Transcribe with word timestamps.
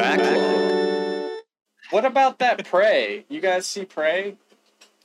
Backlog. 0.00 1.40
What 1.90 2.04
about 2.06 2.38
that 2.38 2.64
Prey? 2.66 3.24
You 3.28 3.40
guys 3.40 3.66
see 3.66 3.84
Prey? 3.84 4.36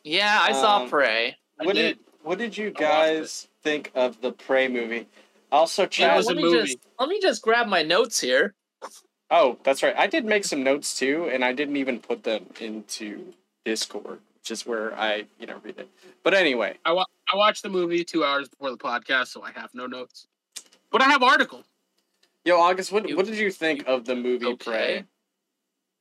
Yeah, 0.03 0.39
I 0.41 0.51
saw 0.53 0.83
Um, 0.83 0.89
Prey. 0.89 1.35
What 1.57 1.75
did 1.75 1.99
What 2.23 2.37
did 2.39 2.57
you 2.57 2.71
guys 2.71 3.47
think 3.61 3.91
of 3.93 4.19
the 4.21 4.31
Prey 4.31 4.67
movie? 4.67 5.07
Also, 5.51 5.83
Yeah, 5.83 5.87
chat. 5.89 6.25
let 6.25 6.35
me 6.37 6.43
movie. 6.43 6.67
just 6.67 6.77
let 6.99 7.09
me 7.09 7.19
just 7.21 7.41
grab 7.41 7.67
my 7.67 7.83
notes 7.83 8.19
here. 8.21 8.53
Oh, 9.29 9.57
that's 9.63 9.83
right. 9.83 9.95
I 9.97 10.07
did 10.07 10.23
make 10.25 10.45
some 10.45 10.63
notes 10.63 10.97
too, 10.97 11.29
and 11.31 11.43
I 11.43 11.51
didn't 11.53 11.75
even 11.77 11.99
put 11.99 12.23
them 12.23 12.45
into 12.59 13.33
Discord, 13.65 14.19
which 14.39 14.51
is 14.51 14.65
where 14.65 14.97
I, 14.97 15.25
you 15.39 15.45
know, 15.47 15.57
read 15.63 15.77
it. 15.79 15.89
But 16.23 16.33
anyway, 16.35 16.77
I, 16.85 16.93
wa- 16.93 17.05
I 17.31 17.35
watched 17.35 17.63
the 17.63 17.69
movie 17.69 18.03
two 18.03 18.23
hours 18.23 18.47
before 18.47 18.71
the 18.71 18.77
podcast, 18.77 19.27
so 19.27 19.41
I 19.43 19.51
have 19.51 19.71
no 19.73 19.87
notes. 19.87 20.27
But 20.91 21.01
I 21.01 21.05
have 21.05 21.21
article. 21.23 21.63
Yo, 22.45 22.59
August, 22.59 22.91
what 22.91 23.07
You- 23.09 23.17
what 23.17 23.25
did 23.25 23.35
you 23.37 23.51
think 23.51 23.83
of 23.87 24.05
the 24.05 24.15
movie 24.15 24.45
Okay. 24.45 24.55
Prey? 24.71 25.05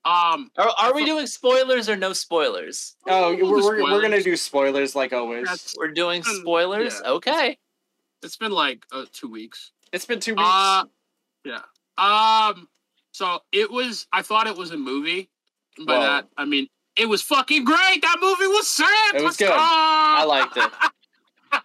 Um, 0.07 0.51
Are, 0.59 0.71
are 0.79 0.95
we 0.95 1.07
doing 1.07 1.27
spoilers 1.27 1.89
or 1.89 1.97
no 1.97 2.12
spoilers? 2.12 2.95
Oh, 3.09 3.35
We'll 3.35 3.51
we're, 3.52 3.77
do 3.77 3.83
we're, 3.85 3.93
we're 3.93 4.02
gonna 4.02 4.23
do 4.23 4.37
spoilers 4.37 4.95
like 4.95 5.12
always. 5.15 5.45
That's- 5.47 5.75
We're 5.79 5.93
doing 5.93 6.21
Um, 6.27 6.41
spoilers. 6.41 7.01
yeah. 7.02 7.11
Okay. 7.12 7.59
it's 8.23 8.37
been 8.37 8.52
like 8.52 8.85
uh, 8.93 9.07
two 9.12 9.29
weeks. 9.29 9.73
It's 9.93 10.05
been 10.07 10.21
two 10.21 10.33
weeks. 10.35 10.43
Uh, 10.47 10.85
yeah. 11.45 11.62
Um, 11.99 12.69
so 13.13 13.41
it 13.52 13.71
was. 13.71 14.07
I 14.13 14.23
thought 14.23 14.47
it 14.47 14.57
was 14.57 14.73
a 14.73 14.77
movie. 14.77 15.30
And 15.79 15.87
By 15.87 15.95
Whoa. 15.95 16.01
that, 16.02 16.29
I 16.37 16.45
mean 16.45 16.69
it 16.97 17.07
was 17.09 17.23
fucking 17.23 17.65
great. 17.65 18.02
That 18.02 18.16
movie 18.21 18.47
was 18.47 18.69
sick. 18.69 18.87
It 19.15 19.15
was 19.16 19.23
Let's 19.24 19.37
good. 19.38 19.49
go! 19.49 19.55
I 19.57 20.24
liked 20.24 20.57
it. 20.59 20.71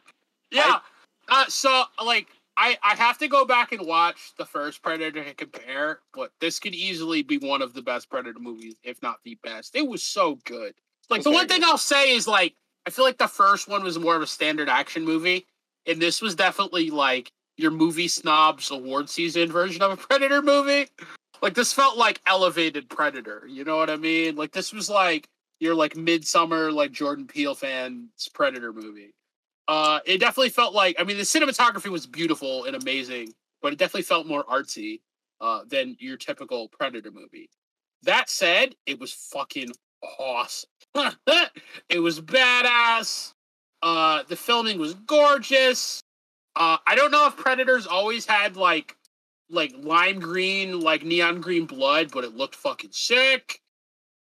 Yeah. 0.52 0.80
uh, 1.28 1.46
so 1.48 1.84
like 2.04 2.28
I 2.60 2.78
I 2.84 2.96
have 2.96 3.18
to 3.20 3.30
go 3.30 3.46
back 3.46 3.72
and 3.72 3.88
watch 3.88 4.34
the 4.38 4.46
first 4.46 4.84
Predator 4.84 5.24
to 5.24 5.34
compare, 5.34 6.02
but 6.14 6.32
this 6.42 6.60
could 6.60 6.76
easily 6.76 7.24
be 7.24 7.38
one 7.38 7.62
of 7.62 7.74
the 7.74 7.82
best 7.82 8.10
Predator 8.10 8.40
movies, 8.40 8.76
if 8.84 9.02
not 9.02 9.20
the 9.24 9.40
best. 9.42 9.76
It 9.76 9.88
was 9.88 10.04
so 10.04 10.38
good. 10.46 10.74
Like 11.10 11.24
the 11.24 11.32
one 11.32 11.48
thing 11.48 11.64
I'll 11.64 11.78
say 11.78 12.12
is 12.12 12.28
like 12.28 12.56
I 12.86 12.90
feel 12.90 13.06
like 13.06 13.18
the 13.18 13.28
first 13.28 13.70
one 13.70 13.82
was 13.82 13.98
more 13.98 14.16
of 14.16 14.22
a 14.22 14.28
standard 14.28 14.68
action 14.68 15.06
movie, 15.06 15.48
and 15.88 16.02
this 16.02 16.22
was 16.22 16.36
definitely 16.36 16.90
like 16.90 17.32
your 17.56 17.72
movie 17.72 18.10
snobs 18.10 18.72
award 18.72 19.10
season 19.10 19.50
version 19.50 19.82
of 19.82 19.92
a 19.92 19.98
Predator 19.98 20.42
movie. 20.42 20.88
Like 21.42 21.54
this 21.54 21.72
felt 21.72 21.98
like 21.98 22.20
elevated 22.26 22.90
Predator. 22.90 23.48
You 23.48 23.64
know 23.64 23.78
what 23.78 23.90
I 23.90 23.96
mean? 23.96 24.36
Like 24.36 24.52
this 24.52 24.74
was 24.74 24.90
like 24.90 25.30
your 25.62 25.76
like 25.76 25.96
midsummer 25.96 26.74
like 26.74 26.92
Jordan 26.92 27.26
Peele 27.26 27.56
fans 27.56 28.28
Predator 28.34 28.74
movie. 28.74 29.14
Uh, 29.70 30.00
it 30.08 30.18
definitely 30.18 30.50
felt 30.50 30.74
like 30.74 30.96
I 31.00 31.04
mean 31.04 31.18
the 31.18 31.24
cinematography 31.24 31.90
was 31.90 32.08
beautiful 32.08 32.66
and 32.66 32.76
amazing, 32.76 33.34
but 33.62 33.72
it 33.72 33.78
definitely 33.78 34.02
felt 34.02 34.26
more 34.26 34.44
artsy 34.46 35.00
uh, 35.40 35.62
than 35.68 35.96
your 36.00 36.18
typical 36.18 36.68
Predator 36.70 37.12
movie. 37.12 37.52
That 38.02 38.32
said, 38.32 38.74
it 38.88 39.00
was 39.00 39.14
fucking 39.14 39.72
awesome. 40.20 40.70
it 41.90 42.00
was 42.00 42.20
badass. 42.20 43.34
Uh, 43.84 44.24
the 44.28 44.36
filming 44.36 44.80
was 44.80 44.96
gorgeous. 44.96 46.02
Uh, 46.56 46.78
I 46.88 46.96
don't 46.96 47.12
know 47.12 47.28
if 47.28 47.38
Predators 47.38 47.86
always 47.86 48.26
had 48.26 48.58
like 48.58 48.96
like 49.52 49.72
lime 49.78 50.20
green, 50.20 50.80
like 50.80 51.04
neon 51.04 51.42
green 51.42 51.68
blood, 51.68 52.10
but 52.12 52.24
it 52.24 52.36
looked 52.36 52.56
fucking 52.56 52.92
sick. 52.92 53.62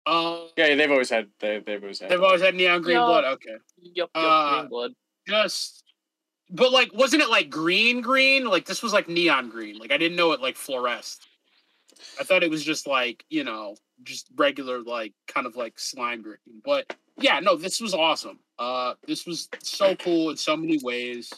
Uh, 0.07 0.45
yeah, 0.57 0.73
they've 0.73 0.89
always 0.89 1.11
had 1.11 1.27
they, 1.39 1.59
they've 1.59 1.83
always 1.83 1.99
had. 1.99 2.09
they've 2.09 2.23
always 2.23 2.41
had 2.41 2.55
neon 2.55 2.81
green 2.81 2.97
Yeah. 2.97 3.05
blood. 3.05 3.23
Okay 3.25 3.57
Yup, 3.83 4.09
yup, 4.15 4.15
Uh, 4.15 4.57
green 4.61 4.69
blood. 4.69 4.91
Just 5.27 5.83
but 6.49 6.71
like 6.71 6.93
wasn't 6.93 7.21
it 7.21 7.29
like 7.29 7.49
green 7.49 8.01
green? 8.01 8.45
Like 8.45 8.65
this 8.65 8.81
was 8.81 8.93
like 8.93 9.09
neon 9.09 9.49
green. 9.49 9.77
Like 9.77 9.91
i 9.91 9.97
didn't 9.97 10.17
know 10.17 10.31
it 10.31 10.41
like 10.41 10.55
fluoresced. 10.55 11.27
I 12.19 12.23
thought 12.23 12.43
it 12.43 12.49
was 12.49 12.63
just 12.63 12.87
like 12.87 13.25
you 13.29 13.43
know 13.43 13.75
just 14.03 14.27
regular 14.35 14.81
like 14.81 15.13
kind 15.27 15.45
of 15.45 15.55
like 15.55 15.77
slime 15.77 16.21
green. 16.21 16.37
But 16.63 16.95
yeah 17.17 17.39
no 17.39 17.55
this 17.55 17.81
was 17.81 17.93
awesome. 17.93 18.39
Uh 18.57 18.93
this 19.05 19.25
was 19.25 19.49
so 19.61 19.95
cool 19.95 20.29
in 20.29 20.37
so 20.37 20.55
many 20.55 20.79
ways. 20.81 21.33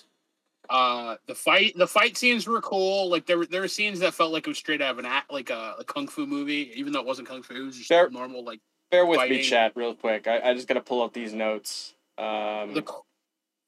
Uh 0.69 1.15
the 1.25 1.33
fight 1.33 1.75
the 1.75 1.87
fight 1.87 2.15
scenes 2.17 2.47
were 2.47 2.61
cool. 2.61 3.09
Like 3.09 3.25
there 3.25 3.39
were 3.39 3.47
there 3.47 3.61
were 3.61 3.67
scenes 3.67 3.99
that 4.01 4.13
felt 4.13 4.31
like 4.31 4.45
it 4.45 4.49
was 4.49 4.59
straight 4.59 4.81
out 4.81 4.91
of 4.91 4.99
an 4.99 5.05
act 5.05 5.31
like 5.31 5.49
a, 5.49 5.75
a 5.79 5.83
kung 5.83 6.07
fu 6.07 6.27
movie 6.27 6.71
even 6.75 6.93
though 6.93 6.99
it 6.99 7.05
wasn't 7.07 7.27
kung 7.27 7.41
fu. 7.41 7.55
It 7.55 7.65
was 7.65 7.77
just 7.77 7.89
There- 7.89 8.09
normal 8.09 8.43
like 8.43 8.59
Bear 8.91 9.05
with 9.05 9.29
me, 9.29 9.43
chat, 9.43 9.73
real 9.75 9.93
quick. 9.93 10.27
I, 10.27 10.39
I 10.49 10.53
just 10.55 10.67
gotta 10.67 10.81
pull 10.81 11.03
up 11.03 11.13
these 11.13 11.31
notes. 11.31 11.93
Um, 12.17 12.73
the 12.73 12.83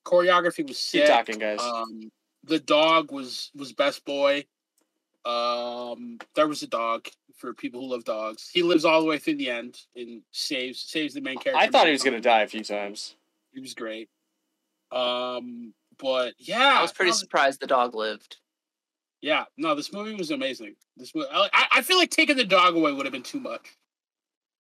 choreography 0.05 0.67
was 0.67 0.77
keep 0.77 1.01
sick. 1.03 1.07
talking, 1.07 1.39
guys. 1.39 1.59
Um, 1.61 2.11
the 2.43 2.59
dog 2.59 3.11
was 3.11 3.51
was 3.55 3.73
best 3.73 4.03
boy. 4.05 4.45
Um, 5.25 6.17
there 6.35 6.47
was 6.47 6.63
a 6.63 6.67
dog 6.67 7.07
for 7.37 7.53
people 7.53 7.81
who 7.81 7.87
love 7.91 8.03
dogs. 8.03 8.49
He 8.51 8.63
lives 8.63 8.85
all 8.85 9.01
the 9.01 9.07
way 9.07 9.19
through 9.19 9.35
the 9.37 9.49
end 9.49 9.77
and 9.95 10.21
saves 10.31 10.79
saves 10.81 11.13
the 11.13 11.21
main 11.21 11.37
character. 11.37 11.61
I 11.63 11.67
thought 11.67 11.85
he 11.85 11.91
was 11.91 12.03
gonna 12.03 12.19
die 12.21 12.41
a 12.41 12.47
few 12.47 12.63
times. 12.63 13.15
He 13.53 13.59
was 13.59 13.73
great. 13.73 14.09
Um, 14.91 15.73
but 15.99 16.33
yeah, 16.39 16.77
I 16.79 16.81
was 16.81 16.91
pretty 16.91 17.11
no, 17.11 17.15
surprised 17.17 17.59
the 17.61 17.67
dog 17.67 17.95
lived. 17.95 18.37
yeah, 19.21 19.45
no, 19.57 19.75
this 19.75 19.93
movie 19.93 20.15
was 20.15 20.31
amazing. 20.31 20.75
This 20.97 21.13
movie, 21.15 21.27
I, 21.31 21.47
I- 21.53 21.67
I 21.75 21.81
feel 21.83 21.97
like 21.97 22.09
taking 22.09 22.35
the 22.37 22.43
dog 22.43 22.75
away 22.75 22.91
would 22.91 23.05
have 23.05 23.13
been 23.13 23.23
too 23.23 23.39
much. 23.39 23.61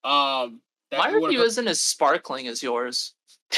Um, 0.03 0.61
that 0.61 0.61
My 0.97 1.09
review 1.11 1.39
hurt- 1.39 1.47
isn't 1.47 1.67
as 1.67 1.79
sparkling 1.81 2.47
as 2.47 2.63
yours. 2.63 3.13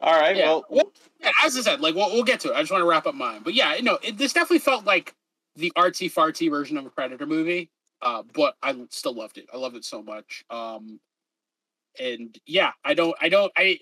All 0.00 0.12
right, 0.12 0.36
Yeah. 0.36 0.60
well, 0.68 0.92
yeah, 1.20 1.30
as 1.44 1.56
I 1.56 1.60
said, 1.62 1.80
like 1.80 1.94
we'll, 1.94 2.12
we'll 2.12 2.22
get 2.24 2.40
to 2.40 2.50
it. 2.52 2.54
I 2.56 2.60
just 2.60 2.70
want 2.70 2.82
to 2.82 2.88
wrap 2.88 3.06
up 3.06 3.14
mine. 3.14 3.40
But 3.42 3.54
yeah, 3.54 3.76
no, 3.82 3.98
it, 4.02 4.18
this 4.18 4.32
definitely 4.32 4.58
felt 4.58 4.84
like 4.84 5.14
the 5.56 5.72
artsy 5.76 6.12
fartsy 6.12 6.50
version 6.50 6.76
of 6.76 6.84
a 6.86 6.90
Predator 6.90 7.26
movie. 7.26 7.70
Uh, 8.02 8.22
but 8.34 8.56
I 8.62 8.74
still 8.90 9.14
loved 9.14 9.38
it. 9.38 9.46
I 9.52 9.56
loved 9.56 9.74
it 9.76 9.84
so 9.84 10.02
much. 10.02 10.44
Um, 10.50 11.00
and 11.98 12.38
yeah, 12.46 12.72
I 12.84 12.92
don't, 12.94 13.16
I 13.20 13.28
don't, 13.30 13.50
I, 13.56 13.80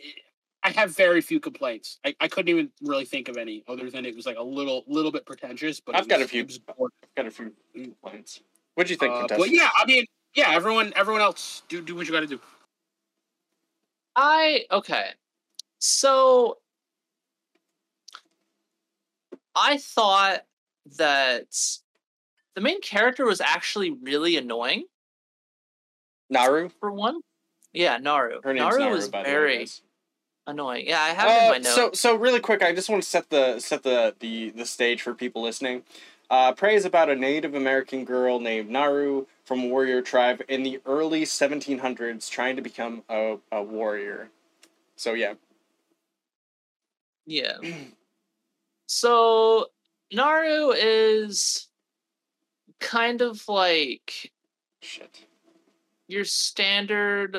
I 0.62 0.70
have 0.70 0.94
very 0.96 1.20
few 1.20 1.40
complaints. 1.40 1.98
I, 2.06 2.14
I 2.20 2.28
couldn't 2.28 2.48
even 2.48 2.70
really 2.80 3.04
think 3.04 3.28
of 3.28 3.36
any 3.36 3.64
other 3.66 3.90
than 3.90 4.06
it 4.06 4.14
was 4.14 4.24
like 4.24 4.38
a 4.38 4.42
little, 4.42 4.84
little 4.86 5.10
bit 5.10 5.26
pretentious. 5.26 5.80
But 5.80 5.96
I've 5.96 6.06
got 6.08 6.20
was- 6.20 6.26
a 6.26 6.28
few. 6.28 6.40
it 6.42 6.46
was 6.46 6.58
gorgeous. 6.58 6.96
got 7.16 7.26
a 7.26 7.30
few 7.32 7.52
complaints. 7.74 8.40
What'd 8.76 8.90
you 8.90 8.96
think, 8.96 9.12
Uh, 9.12 9.18
contestant? 9.20 9.50
but 9.50 9.54
yeah, 9.54 9.68
I 9.76 9.84
mean, 9.84 10.04
yeah, 10.34 10.50
everyone, 10.50 10.92
everyone 10.96 11.22
else, 11.22 11.62
do 11.68 11.80
do 11.82 11.94
what 11.94 12.06
you 12.06 12.12
got 12.12 12.20
to 12.20 12.26
do. 12.26 12.40
I 14.16 14.64
okay. 14.70 15.08
So 15.78 16.58
I 19.54 19.78
thought 19.78 20.44
that 20.96 21.46
the 22.54 22.60
main 22.60 22.80
character 22.80 23.24
was 23.26 23.40
actually 23.40 23.90
really 23.90 24.36
annoying 24.36 24.84
Naru. 26.30 26.68
for 26.80 26.90
one. 26.92 27.20
Yeah, 27.72 27.98
Naru. 27.98 28.40
Her 28.42 28.52
name's 28.54 28.70
Naru, 28.72 28.78
Naru, 28.84 28.94
was 28.94 29.08
by 29.08 29.22
the 29.22 29.28
way. 29.28 29.32
very 29.34 29.68
annoying. 30.46 30.86
Yeah, 30.86 31.00
I 31.02 31.08
have 31.10 31.28
it 31.28 31.42
in 31.42 31.48
my 31.50 31.56
Uh, 31.56 31.58
notes. 31.58 31.74
so 31.74 31.90
so 31.92 32.14
really 32.16 32.40
quick, 32.40 32.62
I 32.62 32.72
just 32.74 32.88
want 32.88 33.02
to 33.02 33.08
set 33.08 33.30
the 33.30 33.58
set 33.60 33.82
the 33.82 34.14
the 34.20 34.50
the 34.50 34.66
stage 34.66 35.02
for 35.02 35.14
people 35.14 35.42
listening. 35.42 35.82
Uh, 36.30 36.52
Prey 36.52 36.74
is 36.74 36.84
about 36.84 37.10
a 37.10 37.14
Native 37.14 37.54
American 37.54 38.04
girl 38.04 38.40
named 38.40 38.70
Naru 38.70 39.26
from 39.44 39.64
a 39.64 39.66
warrior 39.68 40.00
tribe 40.02 40.42
in 40.48 40.62
the 40.62 40.80
early 40.86 41.22
1700s 41.22 42.30
trying 42.30 42.56
to 42.56 42.62
become 42.62 43.02
a, 43.08 43.36
a 43.52 43.62
warrior. 43.62 44.30
So 44.96 45.12
yeah, 45.14 45.34
Yeah. 47.26 47.58
So 48.86 49.66
Naru 50.12 50.70
is 50.72 51.68
kind 52.80 53.22
of 53.22 53.42
like 53.48 54.30
shit. 54.82 55.24
your 56.06 56.24
standard 56.24 57.38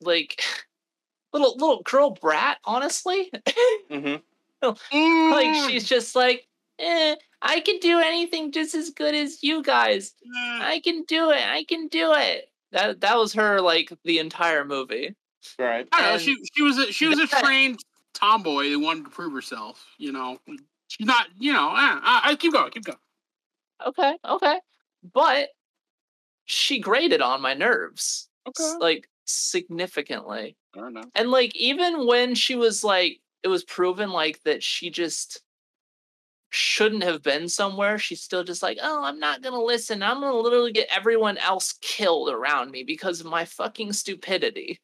like 0.00 0.42
little 1.34 1.52
little 1.56 1.82
girl 1.82 2.10
brat, 2.10 2.58
honestly. 2.64 3.30
Mm-hmm. 3.90 5.30
like 5.32 5.70
she's 5.70 5.88
just 5.88 6.14
like, 6.16 6.46
eh, 6.78 7.16
I 7.42 7.60
can 7.60 7.78
do 7.78 7.98
anything 7.98 8.52
just 8.52 8.74
as 8.74 8.90
good 8.90 9.14
as 9.14 9.42
you 9.42 9.62
guys. 9.62 10.14
Mm. 10.26 10.60
I 10.60 10.80
can 10.80 11.04
do 11.04 11.30
it. 11.30 11.42
I 11.42 11.64
can 11.64 11.88
do 11.88 12.12
it. 12.14 12.46
That 12.72 13.00
that 13.00 13.16
was 13.16 13.32
her 13.34 13.60
like 13.60 13.92
the 14.04 14.18
entire 14.18 14.64
movie. 14.64 15.14
Right. 15.58 15.88
I 15.92 16.02
don't 16.02 16.12
know. 16.12 16.18
She 16.18 16.36
she 16.54 16.62
was 16.62 16.78
a, 16.78 16.92
she 16.92 17.06
was 17.06 17.18
a 17.18 17.26
trained 17.26 17.80
tomboy 18.14 18.64
who 18.64 18.80
wanted 18.80 19.04
to 19.04 19.10
prove 19.10 19.32
herself. 19.32 19.84
You 19.98 20.12
know, 20.12 20.38
she's 20.88 21.06
not. 21.06 21.28
You 21.38 21.52
know, 21.52 21.70
I, 21.72 22.20
I 22.24 22.36
keep 22.36 22.52
going, 22.52 22.70
keep 22.70 22.84
going. 22.84 22.98
Okay, 23.86 24.16
okay. 24.28 24.60
But 25.12 25.48
she 26.44 26.78
grated 26.78 27.22
on 27.22 27.40
my 27.40 27.54
nerves. 27.54 28.28
Okay. 28.46 28.74
Like 28.78 29.08
significantly. 29.24 30.56
I 30.76 30.80
don't 30.80 30.94
know. 30.94 31.04
And 31.14 31.30
like 31.30 31.56
even 31.56 32.06
when 32.06 32.34
she 32.34 32.54
was 32.54 32.84
like 32.84 33.20
it 33.42 33.48
was 33.48 33.64
proven 33.64 34.10
like 34.10 34.42
that 34.44 34.62
she 34.62 34.90
just 34.90 35.40
shouldn't 36.50 37.04
have 37.04 37.22
been 37.22 37.48
somewhere, 37.48 37.98
she's 37.98 38.20
still 38.20 38.44
just 38.44 38.62
like, 38.62 38.78
"Oh, 38.82 39.02
I'm 39.04 39.18
not 39.18 39.42
going 39.42 39.54
to 39.54 39.64
listen. 39.64 40.02
I'm 40.02 40.20
going 40.20 40.32
to 40.32 40.38
literally 40.40 40.72
get 40.72 40.88
everyone 40.90 41.38
else 41.38 41.74
killed 41.80 42.28
around 42.30 42.70
me 42.70 42.82
because 42.84 43.20
of 43.20 43.26
my 43.26 43.44
fucking 43.44 43.92
stupidity." 43.92 44.80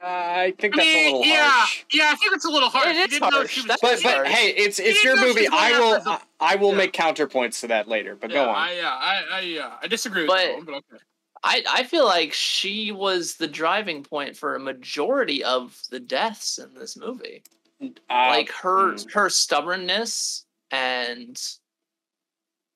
I 0.00 0.54
think 0.58 0.74
I 0.74 0.76
that's 0.76 0.88
a 0.88 1.04
little 1.06 1.24
yeah, 1.24 1.50
harsh. 1.50 1.84
yeah, 1.92 2.10
I 2.12 2.14
think 2.16 2.34
it's 2.34 2.44
a 2.44 2.50
little 2.50 2.68
harsh. 2.68 2.86
It 2.88 2.96
You 2.96 3.02
is 3.02 3.08
didn't 3.08 3.30
know 3.30 3.36
harsh. 3.38 3.50
she 3.52 3.60
was 3.66 3.78
But 3.82 4.00
but 4.02 4.26
hey, 4.28 4.50
it's 4.50 4.78
it's 4.78 5.02
your 5.02 5.16
movie. 5.16 5.48
I 5.48 5.78
will 5.78 5.94
after 5.94 6.04
the- 6.04 6.10
I, 6.40 6.52
I 6.52 6.56
will 6.56 6.70
Yeah. 6.70 6.76
make 6.76 6.92
counterpoints 6.92 7.60
to 7.60 7.68
that 7.68 7.88
later. 7.88 8.14
But 8.14 8.30
go 8.30 8.48
on. 8.48 8.54
I, 8.54 8.74
yeah, 8.76 8.88
I, 8.90 9.22
I, 9.32 9.40
yeah, 9.40 9.72
I 9.82 9.86
disagree 9.88 10.22
with 10.22 10.28
But- 10.28 10.36
that 10.46 10.54
one, 10.56 10.64
but 10.66 10.74
okay. 10.74 11.02
I 11.44 11.64
I 11.68 11.82
feel 11.82 12.04
like 12.04 12.32
she 12.32 12.92
was 12.92 13.34
the 13.34 13.48
driving 13.48 14.04
point 14.04 14.36
for 14.36 14.54
a 14.54 14.60
majority 14.60 15.42
of 15.42 15.76
the 15.90 15.98
deaths 15.98 16.58
in 16.58 16.72
this 16.74 16.96
movie. 16.96 17.42
Uh, 17.82 17.88
like 18.08 18.50
her 18.52 18.92
mm. 18.92 19.12
her 19.12 19.28
stubbornness 19.28 20.44
and 20.72 21.40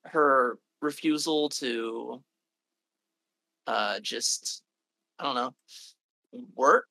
her 0.04 0.58
refusal 0.80 1.48
to 1.48 2.22
uh 3.66 3.98
just 4.00 4.62
I 5.18 5.24
don't 5.24 5.34
know 5.34 5.54
work 6.54 6.86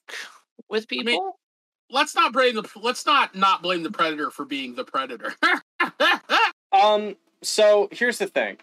with 0.69 0.89
mean, 0.91 1.05
people. 1.05 1.39
Let's 1.89 2.15
not 2.15 2.33
blame 2.33 2.55
the. 2.55 2.67
Let's 2.81 3.05
not 3.05 3.35
not 3.35 3.61
blame 3.61 3.83
the 3.83 3.91
predator 3.91 4.31
for 4.31 4.45
being 4.45 4.75
the 4.75 4.83
predator. 4.83 5.33
Um. 6.71 7.15
So 7.41 7.87
here's 7.91 8.17
the 8.17 8.27
thing. 8.27 8.57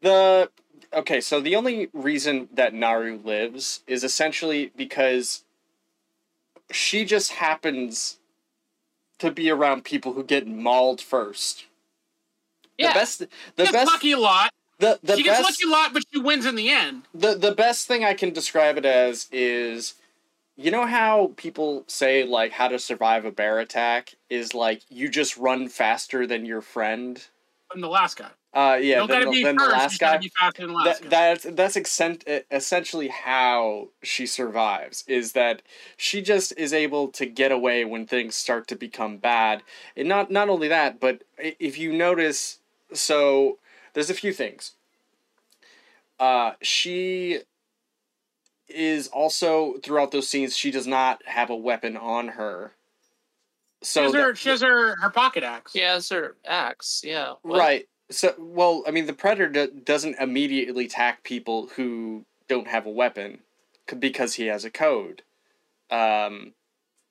The 0.00 0.50
okay. 0.92 1.20
So 1.20 1.40
the 1.40 1.54
only 1.54 1.88
reason 1.92 2.48
that 2.52 2.74
Naru 2.74 3.20
lives 3.22 3.84
is 3.86 4.02
essentially 4.02 4.72
because 4.76 5.44
she 6.72 7.04
just 7.04 7.30
happens 7.32 8.18
to 9.18 9.30
be 9.30 9.50
around 9.50 9.84
people 9.84 10.12
who 10.12 10.24
get 10.24 10.46
mauled 10.46 11.00
first. 11.00 11.66
yeah, 12.78 12.92
The 12.92 12.98
best. 12.98 13.18
The 13.20 13.26
gets 13.56 13.72
best. 13.72 13.90
lucky 13.90 14.12
a 14.12 14.18
lot. 14.18 14.50
The 14.78 14.98
the 15.02 15.16
she 15.16 15.22
gets 15.22 15.42
lucky 15.42 15.64
a 15.66 15.70
lot, 15.70 15.94
but 15.94 16.02
she 16.12 16.20
wins 16.20 16.44
in 16.44 16.54
the 16.54 16.68
end. 16.68 17.02
the 17.14 17.34
the 17.34 17.52
best 17.52 17.86
thing 17.88 18.04
I 18.04 18.12
can 18.14 18.32
describe 18.32 18.76
it 18.76 18.84
as 18.84 19.26
is 19.32 19.94
you 20.56 20.70
know 20.70 20.86
how 20.86 21.32
people 21.36 21.84
say 21.86 22.24
like 22.24 22.52
how 22.52 22.68
to 22.68 22.78
survive 22.78 23.24
a 23.24 23.30
bear 23.30 23.58
attack 23.58 24.14
is 24.28 24.54
like 24.54 24.82
you 24.90 25.08
just 25.08 25.36
run 25.38 25.68
faster 25.68 26.26
than 26.26 26.44
your 26.44 26.60
friend. 26.60 27.26
I'm 27.74 27.80
the 27.80 27.88
last 27.88 28.18
guy. 28.18 28.30
Uh 28.56 28.78
yeah, 28.80 28.96
don't 29.00 29.08
then, 29.08 29.18
gotta 29.18 29.26
the, 29.26 29.32
be 29.32 29.44
then 29.44 29.56
the 29.56 29.64
last 29.64 29.92
you 29.92 29.98
gotta 29.98 30.16
guy. 30.18 30.22
be 30.22 30.32
than 30.56 30.72
last 30.72 31.02
That, 31.02 31.10
guy. 31.10 31.10
that's 31.10 31.44
that's 31.50 31.76
accent, 31.76 32.24
essentially 32.50 33.08
how 33.08 33.88
she 34.02 34.24
survives 34.24 35.04
is 35.06 35.32
that 35.32 35.60
she 35.98 36.22
just 36.22 36.54
is 36.56 36.72
able 36.72 37.08
to 37.08 37.26
get 37.26 37.52
away 37.52 37.84
when 37.84 38.06
things 38.06 38.34
start 38.34 38.66
to 38.68 38.74
become 38.76 39.18
bad 39.18 39.62
and 39.94 40.08
not 40.08 40.30
not 40.30 40.48
only 40.48 40.68
that 40.68 41.00
but 41.00 41.22
if 41.38 41.76
you 41.76 41.92
notice 41.92 42.58
so 42.94 43.58
there's 43.92 44.08
a 44.08 44.14
few 44.14 44.32
things 44.32 44.72
uh 46.18 46.52
she 46.62 47.40
is 48.68 49.06
also 49.08 49.74
throughout 49.82 50.12
those 50.12 50.28
scenes 50.28 50.56
she 50.56 50.70
does 50.70 50.86
not 50.86 51.22
have 51.26 51.50
a 51.50 51.56
weapon 51.56 51.94
on 51.94 52.28
her 52.28 52.72
she 53.82 53.88
so 53.88 54.02
has, 54.04 54.14
her, 54.14 54.18
that- 54.32 54.38
she 54.38 54.48
has 54.48 54.62
her, 54.62 54.96
her 55.02 55.10
pocket 55.10 55.44
axe. 55.44 55.74
yeah, 55.74 55.96
it's 55.96 56.08
her 56.08 56.36
axe. 56.46 57.02
Yeah, 57.04 57.34
What? 57.42 57.58
Right. 57.58 57.86
So, 58.10 58.34
well, 58.38 58.84
I 58.86 58.90
mean, 58.92 59.06
the 59.06 59.12
predator 59.12 59.66
d- 59.66 59.80
doesn't 59.80 60.16
immediately 60.20 60.86
attack 60.86 61.24
people 61.24 61.68
who 61.76 62.24
don't 62.48 62.68
have 62.68 62.86
a 62.86 62.90
weapon 62.90 63.40
c- 63.90 63.96
because 63.96 64.34
he 64.34 64.46
has 64.46 64.64
a 64.64 64.70
code. 64.70 65.22
Um, 65.90 66.52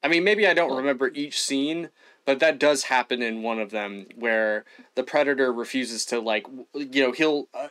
I 0.01 0.07
mean, 0.07 0.24
maybe 0.24 0.47
I 0.47 0.53
don't 0.53 0.75
remember 0.75 1.09
each 1.13 1.42
scene, 1.42 1.89
but 2.25 2.39
that 2.39 2.59
does 2.59 2.83
happen 2.83 3.21
in 3.21 3.42
one 3.44 3.59
of 3.59 3.71
them 3.71 4.06
where 4.15 4.63
the 4.94 5.03
predator 5.03 5.51
refuses 5.51 6.06
to 6.06 6.19
like, 6.19 6.45
you 6.74 7.03
know, 7.03 7.12
he'll 7.12 7.47
uh, 7.53 7.69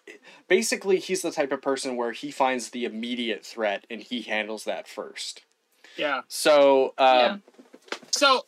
basically 0.48 0.98
he's 0.98 1.22
the 1.22 1.30
type 1.30 1.52
of 1.52 1.62
person 1.62 1.96
where 1.96 2.12
he 2.12 2.30
finds 2.30 2.70
the 2.70 2.84
immediate 2.84 3.44
threat 3.44 3.86
and 3.88 4.02
he 4.02 4.22
handles 4.22 4.64
that 4.64 4.88
first. 4.88 5.44
Yeah. 5.96 6.22
So, 6.28 6.94
Yeah. 6.98 7.26
um, 7.26 7.42
So, 8.10 8.44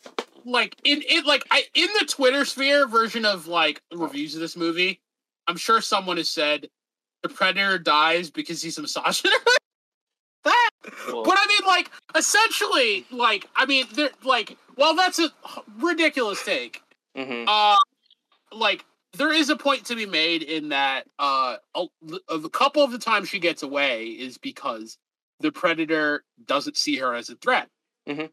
like 0.47 0.75
in 0.83 1.03
it, 1.07 1.25
like 1.25 1.43
I 1.51 1.63
in 1.73 1.89
the 1.99 2.05
Twitter 2.05 2.45
sphere 2.45 2.87
version 2.87 3.25
of 3.25 3.47
like 3.47 3.81
reviews 3.93 4.33
of 4.33 4.41
this 4.41 4.55
movie, 4.55 5.01
I'm 5.47 5.57
sure 5.57 5.81
someone 5.81 6.17
has 6.17 6.29
said 6.29 6.69
the 7.23 7.29
predator 7.29 7.77
dies 7.77 8.29
because 8.29 8.61
he's 8.61 8.77
a 8.77 8.81
misogynist. 8.81 9.25
that, 10.43 10.69
but 10.83 11.37
I 11.37 11.45
mean, 11.47 11.67
like 11.67 11.91
essentially, 12.15 13.05
like 13.11 13.47
I 13.55 13.65
mean, 13.65 13.85
there, 13.93 14.09
like, 14.23 14.57
well, 14.77 14.95
that's 14.95 15.19
a 15.19 15.29
ridiculous 15.79 16.43
take. 16.43 16.81
mhm. 17.17 17.45
uh 17.47 17.75
like 18.53 18.85
there 19.13 19.33
is 19.33 19.49
a 19.49 19.55
point 19.57 19.85
to 19.85 19.95
be 19.95 20.05
made 20.05 20.43
in 20.43 20.69
that 20.69 21.05
uh 21.19 21.57
a, 21.75 21.85
a 22.29 22.49
couple 22.49 22.83
of 22.83 22.91
the 22.91 22.97
times 22.99 23.27
she 23.29 23.39
gets 23.39 23.63
away 23.63 24.05
is 24.07 24.37
because 24.37 24.97
the 25.41 25.51
predator 25.51 26.23
doesn't 26.45 26.77
see 26.77 26.95
her 26.97 27.13
as 27.13 27.29
a 27.29 27.35
threat 27.35 27.67
Mhm. 28.07 28.29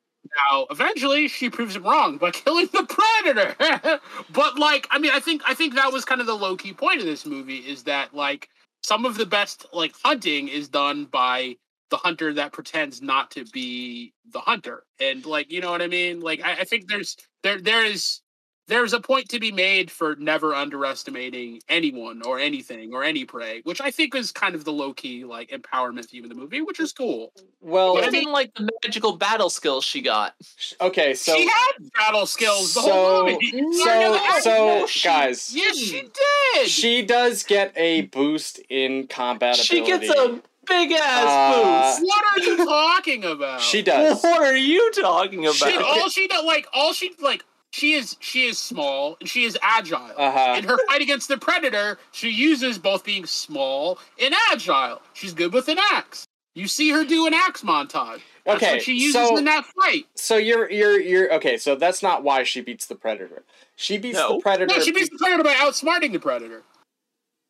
Now 0.51 0.67
eventually 0.71 1.29
she 1.29 1.51
proves 1.51 1.77
him 1.77 1.83
wrong 1.85 2.19
by 2.19 2.31
killing 2.43 2.69
the 2.73 2.85
predator. 2.85 4.01
But 4.33 4.59
like 4.59 4.87
i 4.91 4.99
mean 4.99 5.13
i 5.15 5.21
think 5.21 5.43
i 5.47 5.55
think 5.55 5.75
that 5.75 5.93
was 5.93 6.05
kind 6.05 6.21
of 6.21 6.27
the 6.27 6.35
low-key 6.35 6.73
point 6.73 7.01
of 7.01 7.07
this 7.07 7.27
movie 7.27 7.59
is 7.59 7.85
that 7.85 8.15
like 8.15 8.49
some 8.83 9.05
of 9.05 9.17
the 9.17 9.27
best 9.27 9.67
like 9.73 9.95
hunting 10.05 10.49
is 10.49 10.69
done 10.69 11.07
by 11.07 11.57
the 11.91 11.97
hunter 11.97 12.33
that 12.35 12.53
pretends 12.53 13.03
not 13.03 13.31
to 13.31 13.45
be 13.47 14.13
the 14.33 14.41
hunter. 14.41 14.85
And 15.01 15.25
like 15.27 15.51
you 15.53 15.61
know 15.61 15.71
what 15.71 15.83
i 15.83 15.87
mean? 15.87 16.21
Like 16.21 16.43
i, 16.43 16.61
I 16.61 16.65
think 16.65 16.89
there's 16.89 17.17
there 17.43 17.61
there 17.61 17.85
is 17.85 18.21
there's 18.67 18.93
a 18.95 19.01
point 19.01 19.29
to 19.29 19.39
be 19.39 19.53
made 19.53 19.91
for 19.91 20.17
never 20.17 20.55
underestimating 20.55 21.61
anyone 21.69 22.23
or 22.23 22.39
anything 22.39 22.95
or 22.95 23.05
any 23.05 23.25
prey, 23.25 23.61
which 23.65 23.81
I 23.81 23.91
think 23.91 24.15
is 24.15 24.33
kind 24.33 24.55
of 24.55 24.65
the 24.65 24.73
low 24.73 24.93
key 24.95 25.25
like 25.25 25.51
empowerment 25.51 26.07
theme 26.07 26.25
of 26.25 26.31
the 26.31 26.37
movie, 26.37 26.63
which 26.63 26.81
is 26.81 26.93
cool. 26.93 27.33
well, 27.61 27.97
I 27.97 28.01
I 28.01 28.03
mean- 28.05 28.13
didn't 28.13 28.33
like 28.33 28.55
the 28.55 28.69
magical 28.85 29.17
battle 29.17 29.51
skills 29.51 29.85
she 29.85 30.01
got. 30.01 30.35
okay, 30.81 31.15
so 31.15 31.37
she 31.37 31.47
had 31.47 31.73
battle 31.99 32.27
skills 32.27 32.75
the 32.75 32.81
so- 32.83 32.91
whole 32.93 33.25
movie. 33.31 33.51
so 33.51 34.15
Yeah, 34.15 34.41
so 34.41 34.87
she 34.87 35.09
guys, 35.09 35.55
yes, 35.55 35.77
she 35.77 35.93
didn't. 35.93 36.15
did. 36.55 36.69
she 36.69 37.03
does 37.03 37.43
get 37.43 37.73
a 37.77 38.03
boost 38.03 38.61
in 38.71 39.07
combat 39.09 39.57
She 39.57 39.81
ability. 39.81 40.07
gets 40.09 40.19
a 40.21 40.41
big 40.67 40.93
ass 40.93 41.25
Uh, 41.27 41.99
boost. 42.01 42.07
what 42.09 42.25
are 42.33 42.39
you 42.41 42.57
talking 42.65 43.25
about? 43.35 43.61
She 43.61 43.83
does. 43.83 44.23
What 44.23 44.43
are 44.43 44.57
you 44.57 44.91
talking 44.93 45.45
about? 45.45 45.55
She, 45.57 45.77
all 45.77 46.09
she 46.09 46.27
does, 46.29 46.45
like 46.45 46.67
all 46.73 46.93
she 46.95 47.13
like, 47.21 47.45
she 47.75 47.95
is 47.95 48.17
she 48.21 48.47
is 48.47 48.57
small 48.57 49.17
and 49.19 49.29
she 49.29 49.43
is 49.43 49.59
agile. 49.61 50.13
Uh 50.17 50.55
In 50.57 50.63
her 50.65 50.79
fight 50.87 51.03
against 51.03 51.27
the 51.27 51.37
predator, 51.37 51.99
she 52.13 52.31
uses 52.31 52.79
both 52.79 53.03
being 53.05 53.27
small 53.27 53.99
and 54.23 54.33
agile. 54.53 55.03
She's 55.13 55.33
good 55.35 55.53
with 55.53 55.67
an 55.69 55.79
axe. 55.93 56.25
You 56.55 56.69
see 56.69 56.91
her 56.91 57.05
do 57.05 57.27
an 57.27 57.35
axe 57.35 57.63
montage. 57.63 58.21
That's 58.45 58.63
Okay, 58.63 58.73
what 58.75 58.83
she 58.83 58.93
uses 58.95 59.15
so- 59.15 59.37
in 59.37 59.45
that 59.47 59.65
fight. 59.67 60.05
So 60.15 60.37
you're 60.37 60.71
you're 60.71 61.01
you're 61.01 61.35
okay. 61.35 61.57
So 61.57 61.75
that's 61.75 62.01
not 62.01 62.23
why 62.23 62.45
she 62.45 62.61
beats 62.61 62.87
the 62.87 62.95
predator. 62.95 63.43
She 63.75 63.99
beats 63.99 64.19
No. 64.19 64.37
the 64.37 64.41
predator. 64.41 64.73
No, 64.73 64.81
she 64.81 64.93
beats 64.93 65.11
the 65.11 65.19
predator 65.19 65.43
by 65.43 65.55
outsmarting 65.55 66.13
the 66.13 66.21
predator. 66.21 66.63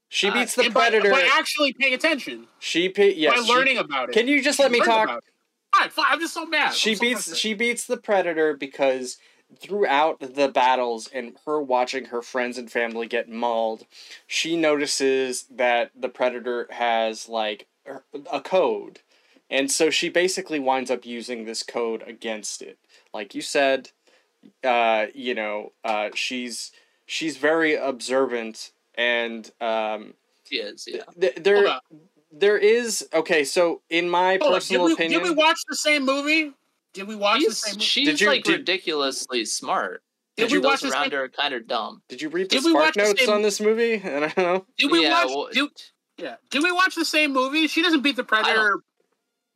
she 0.09 0.29
uh, 0.29 0.33
beats 0.35 0.55
the 0.55 0.63
And 0.65 0.73
by- 0.73 0.89
predator. 0.89 1.11
by, 1.11 1.29
actually 1.35 1.75
paying 1.75 1.93
attention. 1.93 2.47
she 2.61 2.89
pe- 2.89 3.13
yes. 3.15 3.37
by 3.37 3.43
she- 3.45 3.53
learning 3.53 3.77
about 3.77 4.09
it. 4.09 4.13
Can 4.15 4.27
you 4.27 4.43
just 4.43 4.57
She 4.57 4.63
let 4.63 4.73
me 4.73 4.81
talk? 4.81 5.23
Fine, 5.77 5.91
fine. 5.91 6.07
I'm 6.09 6.21
just 6.21 6.33
so 6.33 6.47
mad. 6.47 6.73
she 6.73 6.93
I'm 6.93 6.97
so 6.97 7.01
beats 7.03 7.13
frustrated. 7.27 7.39
she 7.41 7.53
beats 7.55 7.85
the 7.87 7.97
predator 7.99 8.57
because 8.57 9.19
throughout 9.59 10.21
the 10.21 10.49
battles 10.49 11.09
and 11.13 11.37
her 11.47 11.61
watching 11.61 12.07
her 12.07 12.23
friends 12.23 12.59
and 12.59 12.71
family 12.71 13.07
get 13.07 13.29
mauled 13.29 13.87
she 14.27 14.57
notices 14.57 15.45
that 15.51 15.91
the 15.95 16.09
predator 16.09 16.67
has 16.71 17.29
like 17.29 17.67
a 18.33 18.41
code 18.41 19.01
and 19.51 19.71
so 19.71 19.91
she 19.91 20.09
basically 20.09 20.59
winds 20.59 20.91
up 20.91 21.05
using 21.05 21.45
this 21.45 21.63
code 21.63 22.03
against 22.07 22.63
it 22.63 22.79
like 23.13 23.35
you 23.35 23.43
said 23.43 23.91
uh 24.63 25.07
you 25.15 25.35
know 25.35 25.73
uh 25.85 26.09
she's 26.15 26.73
she's 27.07 27.37
very 27.37 27.75
observant 27.75 28.73
and 28.95 29.51
um 29.61 30.15
She 30.49 30.57
is, 30.57 30.85
yeah. 30.87 31.03
th- 31.21 31.37
there 31.37 31.69
on. 31.69 31.81
there 32.33 32.57
is 32.59 33.07
okay 33.13 33.45
so 33.45 33.83
in 33.91 34.09
my 34.09 34.39
Hold 34.41 34.55
on. 34.55 34.61
personal 34.61 34.83
did 34.89 34.89
we, 34.89 34.95
opinion 34.95 35.23
Did 35.23 35.29
we 35.31 35.35
watch 35.35 35.59
the 35.69 35.77
same 35.77 36.05
movie? 36.05 36.53
Did 36.95 37.09
we 37.09 37.17
watch 37.17 37.41
the 37.41 37.47
She's, 37.47 37.59
same 37.59 37.75
movie? 37.75 37.85
she's 37.85 38.09
Did 38.09 38.21
you- 38.21 38.29
like 38.29 38.45
did- 38.45 38.53
ridiculously 38.61 39.45
smart. 39.45 40.03
Did 40.37 40.45
and 40.45 40.53
we 40.53 40.59
watch 40.59 40.81
the 40.81 40.91
around 40.91 41.03
same- 41.05 41.11
her 41.13 41.25
are 41.25 41.29
kind 41.29 41.55
of 41.55 41.67
dumb. 41.69 42.03
Did 42.09 42.21
you 42.23 42.29
read 42.29 42.45
the 42.51 42.57
Did 42.57 42.65
we 42.65 42.71
spark 42.71 42.85
watch 42.87 42.95
the 42.95 43.03
notes 43.03 43.25
same- 43.25 43.35
on 43.35 43.43
this 43.43 43.61
movie? 43.61 43.95
I 44.05 44.21
don't 44.21 44.37
know. 44.37 44.67
Did 44.79 44.91
we 44.91 45.03
yeah, 45.03 45.25
watch? 45.25 45.29
well, 45.29 45.49
did, 45.53 45.69
yeah. 46.19 46.37
Did 46.51 46.63
we 46.63 46.73
watch 46.73 46.95
the 46.95 47.05
same 47.05 47.33
movie? 47.33 47.67
She 47.69 47.83
doesn't 47.83 48.01
beat 48.03 48.17
the 48.17 48.25
predator 48.25 48.81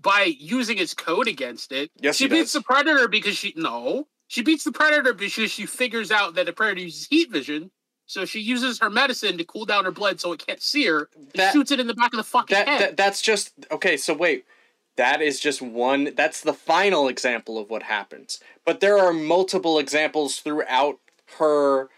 by 0.01 0.35
using 0.39 0.79
its 0.79 0.95
code 0.95 1.27
against 1.27 1.73
it. 1.73 1.91
Yes, 1.97 2.17
she 2.17 2.25
she 2.25 2.29
beats 2.29 2.53
does. 2.53 2.63
the 2.63 2.63
predator 2.63 3.09
because 3.09 3.37
she 3.37 3.53
no. 3.57 4.07
She 4.29 4.43
beats 4.43 4.63
the 4.63 4.73
predator 4.73 5.15
because 5.15 5.51
she 5.51 5.65
figures 5.67 6.11
out 6.13 6.35
that 6.35 6.47
the 6.47 6.53
predator 6.53 6.83
uses 6.83 7.07
heat 7.09 7.31
vision. 7.31 7.71
So 8.07 8.25
she 8.25 8.41
uses 8.41 8.79
her 8.79 8.89
medicine 8.89 9.37
to 9.39 9.45
cool 9.45 9.65
down 9.67 9.85
her 9.85 9.91
blood 9.91 10.19
so 10.21 10.33
it 10.33 10.45
can't 10.47 10.63
see 10.63 10.87
her. 10.87 11.11
And 11.17 11.29
That- 11.35 11.53
shoots 11.53 11.71
it 11.73 11.81
in 11.81 11.87
the 11.89 11.95
back 11.95 12.13
of 12.13 12.19
the 12.19 12.25
fucking 12.25 12.55
That, 12.55 12.69
head. 12.69 12.81
that 12.81 12.97
that's 12.97 13.21
just 13.21 13.53
okay. 13.73 13.97
So 13.97 14.15
wait, 14.15 14.45
that 14.99 15.23
is 15.23 15.39
just 15.39 15.63
one. 15.63 16.13
That's 16.17 16.41
the 16.41 16.53
final 16.53 17.07
example 17.07 17.57
of 17.57 17.71
what 17.71 17.85
happens. 17.85 18.41
But 18.65 18.81
there 18.81 18.99
are 18.99 19.13
multiple 19.13 19.79
examples 19.79 20.41
throughout 20.41 20.99
her, 21.39 21.89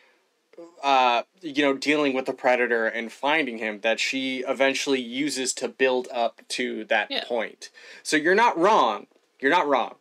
uh, 0.82 1.22
you 1.40 1.62
know, 1.62 1.74
dealing 1.74 2.12
with 2.12 2.26
the 2.26 2.34
predator 2.34 2.86
and 2.86 3.10
finding 3.10 3.56
him 3.56 3.80
that 3.80 3.98
she 4.00 4.44
eventually 4.46 5.00
uses 5.00 5.54
to 5.54 5.66
build 5.66 6.08
up 6.12 6.42
to 6.48 6.84
that 6.84 7.10
Yeah. 7.10 7.24
point. 7.24 7.70
So 8.02 8.16
you're 8.18 8.34
not 8.34 8.58
wrong. 8.58 9.06
You're 9.40 9.50
not 9.50 9.66
wrong, 9.66 9.94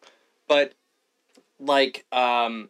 but 0.49 0.73
like 1.57 2.05
um, 2.11 2.69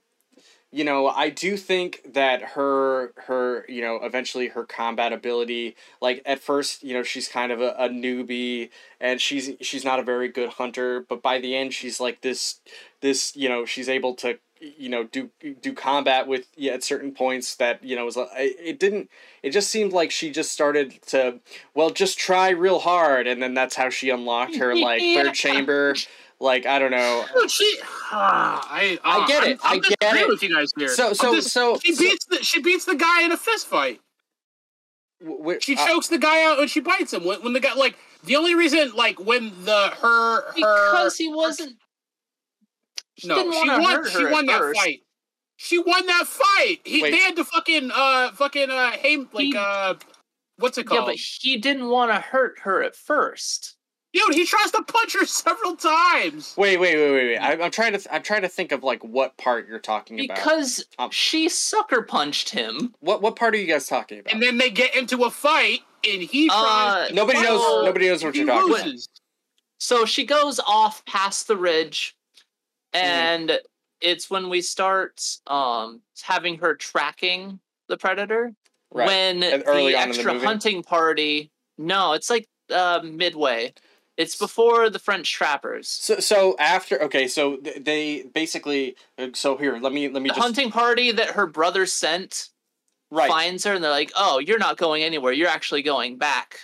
you 0.71 0.83
know, 0.83 1.07
I 1.07 1.29
do 1.29 1.57
think 1.57 2.01
that 2.13 2.41
her 2.41 3.13
her 3.27 3.65
you 3.67 3.81
know 3.81 3.99
eventually 4.03 4.49
her 4.49 4.65
combat 4.65 5.11
ability 5.13 5.75
like 6.01 6.21
at 6.25 6.39
first 6.39 6.83
you 6.83 6.93
know 6.93 7.01
she's 7.03 7.27
kind 7.27 7.51
of 7.51 7.59
a, 7.59 7.71
a 7.77 7.89
newbie 7.89 8.69
and 9.01 9.19
she's 9.19 9.51
she's 9.61 9.83
not 9.83 9.99
a 9.99 10.03
very 10.03 10.27
good 10.27 10.49
hunter, 10.49 11.05
but 11.09 11.21
by 11.21 11.39
the 11.39 11.55
end 11.55 11.73
she's 11.73 11.99
like 11.99 12.21
this 12.21 12.59
this 13.01 13.35
you 13.35 13.49
know 13.49 13.65
she's 13.65 13.89
able 13.89 14.13
to 14.15 14.38
you 14.61 14.89
know 14.89 15.05
do 15.05 15.29
do 15.61 15.73
combat 15.73 16.27
with 16.27 16.45
yeah, 16.55 16.73
at 16.73 16.83
certain 16.83 17.13
points 17.13 17.55
that 17.55 17.83
you 17.83 17.95
know 17.95 18.05
was 18.05 18.17
uh, 18.17 18.21
like 18.21 18.55
it 18.59 18.79
didn't 18.79 19.09
it 19.41 19.51
just 19.51 19.69
seemed 19.69 19.93
like 19.93 20.11
she 20.11 20.29
just 20.31 20.51
started 20.51 21.01
to 21.07 21.39
well 21.73 21.89
just 21.89 22.19
try 22.19 22.49
real 22.49 22.79
hard 22.79 23.25
and 23.25 23.41
then 23.41 23.53
that's 23.53 23.75
how 23.75 23.89
she 23.89 24.09
unlocked 24.09 24.57
her 24.57 24.75
like 24.75 25.01
Yeah. 25.03 25.23
third 25.23 25.33
chamber 25.33 25.95
like 26.39 26.65
i 26.65 26.79
don't 26.79 26.91
know 26.91 27.25
Dude, 27.36 27.51
she, 27.51 27.79
ah, 28.12 28.65
I, 28.69 28.98
I 29.03 29.19
ah, 29.19 29.27
get 29.27 29.43
I'm- 29.43 29.51
it, 29.51 29.60
I 29.63 29.74
I'm 29.75 29.79
get 29.81 29.98
it. 30.01 30.27
with 30.27 30.41
you 30.43 30.55
guys 30.55 30.72
here. 30.77 30.88
so 30.89 31.13
so 31.13 31.36
just- 31.36 31.51
so, 31.51 31.77
she 31.84 31.93
so 31.93 32.01
beats 32.03 32.25
the 32.25 32.38
she 32.43 32.62
beats 32.62 32.86
the 32.86 32.96
guy 32.96 33.24
in 33.24 33.31
a 33.31 33.38
fist 33.38 33.67
fight. 33.67 34.00
w- 35.22 35.38
w- 35.39 35.60
She 35.60 35.75
uh, 35.75 35.86
chokes 35.88 36.08
the 36.08 36.17
guy 36.17 36.43
out 36.43 36.60
and 36.60 36.69
she 36.69 36.79
bites 36.79 37.13
him. 37.13 37.25
When, 37.25 37.43
when 37.43 37.53
the 37.53 37.60
guy 37.60 37.74
like 37.74 37.98
the 38.24 38.36
only 38.38 38.55
reason 38.55 38.93
like 38.96 39.19
when 39.19 39.51
the 39.65 39.89
her 40.01 40.41
her 40.51 40.53
Because 40.55 41.15
he 41.17 41.27
wasn't. 41.34 41.75
He 43.15 43.27
no 43.27 43.36
didn't 43.36 43.53
she 43.53 43.69
won 43.69 43.81
hurt 43.96 44.10
she 44.12 44.25
won 44.25 44.46
that 44.46 44.60
first. 44.60 44.79
fight. 44.79 45.01
She 45.58 45.77
won 45.77 46.05
that 46.08 46.25
fight. 46.25 46.79
He 46.86 47.01
Wait. 47.03 47.12
they 47.12 47.17
had 47.17 47.36
to 47.36 47.43
fucking 47.43 47.91
uh 47.93 48.31
fucking 48.31 48.69
uh 48.69 48.91
hey 48.91 49.17
like 49.34 49.43
He- 49.46 49.55
uh 49.58 49.96
what's 50.58 50.77
it 50.77 50.86
called? 50.86 51.01
Yeah, 51.01 51.05
but 51.08 51.15
he 51.15 51.58
didn't 51.58 51.89
want 51.89 52.12
to 52.12 52.19
hurt 52.19 52.60
her 52.60 52.81
at 52.81 52.96
first. 52.96 53.75
Dude, 54.11 54.33
he 54.33 54.45
tries 54.45 54.71
to 54.71 54.81
punch 54.83 55.13
her 55.13 55.25
several 55.27 55.75
times. 55.75 56.53
wait 56.57 56.77
wait 56.79 56.95
wait 56.95 57.11
wait 57.11 57.27
wait 57.27 57.37
I, 57.37 57.53
i'm 57.63 57.71
trying 57.71 57.91
to 57.93 57.99
th- 57.99 58.07
i'm 58.11 58.23
trying 58.23 58.41
to 58.41 58.47
think 58.49 58.71
of 58.71 58.83
like 58.83 59.03
what 59.03 59.37
part 59.37 59.67
you're 59.67 59.77
talking 59.79 60.19
about 60.19 60.35
Because 60.35 60.83
Um, 60.97 61.11
she 61.11 61.47
sucker 61.49 62.01
punched 62.01 62.49
him. 62.49 62.95
what 63.01 63.21
what 63.21 63.35
part 63.35 63.53
are 63.53 63.57
you 63.57 63.67
guys 63.67 63.87
talking 63.87 64.19
about 64.19 64.33
And 64.33 64.41
then 64.41 64.57
they 64.57 64.69
get 64.71 64.95
into 64.95 65.23
a 65.25 65.29
fight 65.29 65.81
and 66.03 66.21
he 66.23 66.47
tries 66.47 67.11
Uh, 67.11 67.13
nobody 67.13 67.41
knows 67.41 67.61
her, 67.61 67.85
nobody 67.85 68.07
knows 68.07 68.23
what 68.23 68.33
he 68.33 68.41
you're 68.41 68.47
talking 68.47 68.71
about. 68.73 69.07
So 69.79 70.05
she 70.05 70.25
goes 70.25 70.59
off 70.59 71.05
past 71.05 71.47
the 71.47 71.57
ridge, 71.57 72.15
Mm-hmm. 72.93 73.05
and 73.05 73.59
it's 74.01 74.31
when 74.31 74.49
we 74.49 74.61
start 74.61 75.21
um 75.45 76.01
having 76.23 76.57
her 76.57 76.73
tracking 76.75 77.59
the 77.87 77.97
predator. 77.97 78.53
Right. 78.91 79.05
When 79.05 79.43
And 79.43 79.63
early 79.67 79.91
the 79.91 79.97
on 79.99 80.03
in 80.05 80.09
the 80.09 80.15
extra 80.17 80.39
hunting 80.39 80.81
party. 80.81 81.51
No, 81.77 82.13
it's 82.13 82.29
like 82.31 82.47
uh, 82.73 83.01
midway. 83.03 83.73
It's 84.19 84.35
before 84.35 84.89
the 84.89 84.99
French 84.99 85.31
trappers. 85.31 85.88
So 85.88 86.19
so 86.19 86.57
after 86.59 87.01
okay, 87.03 87.25
so 87.29 87.57
they 87.79 88.23
basically 88.33 88.97
uh, 89.17 89.29
so 89.33 89.55
here 89.55 89.79
let 89.79 89.93
me 89.93 90.09
let 90.09 90.21
me 90.21 90.27
The 90.27 90.35
just 90.35 90.45
hunting 90.45 90.71
party 90.71 91.13
that 91.13 91.29
her 91.31 91.47
brother 91.47 91.85
sent 91.85 92.49
right 93.09 93.29
finds 93.29 93.63
her, 93.63 93.73
and 93.73 93.81
they're 93.81 93.89
like, 93.89 94.11
"Oh, 94.17 94.39
you're 94.39 94.59
not 94.59 94.75
going 94.75 95.03
anywhere. 95.03 95.31
You're 95.31 95.47
actually 95.47 95.83
going 95.83 96.17
back. 96.17 96.59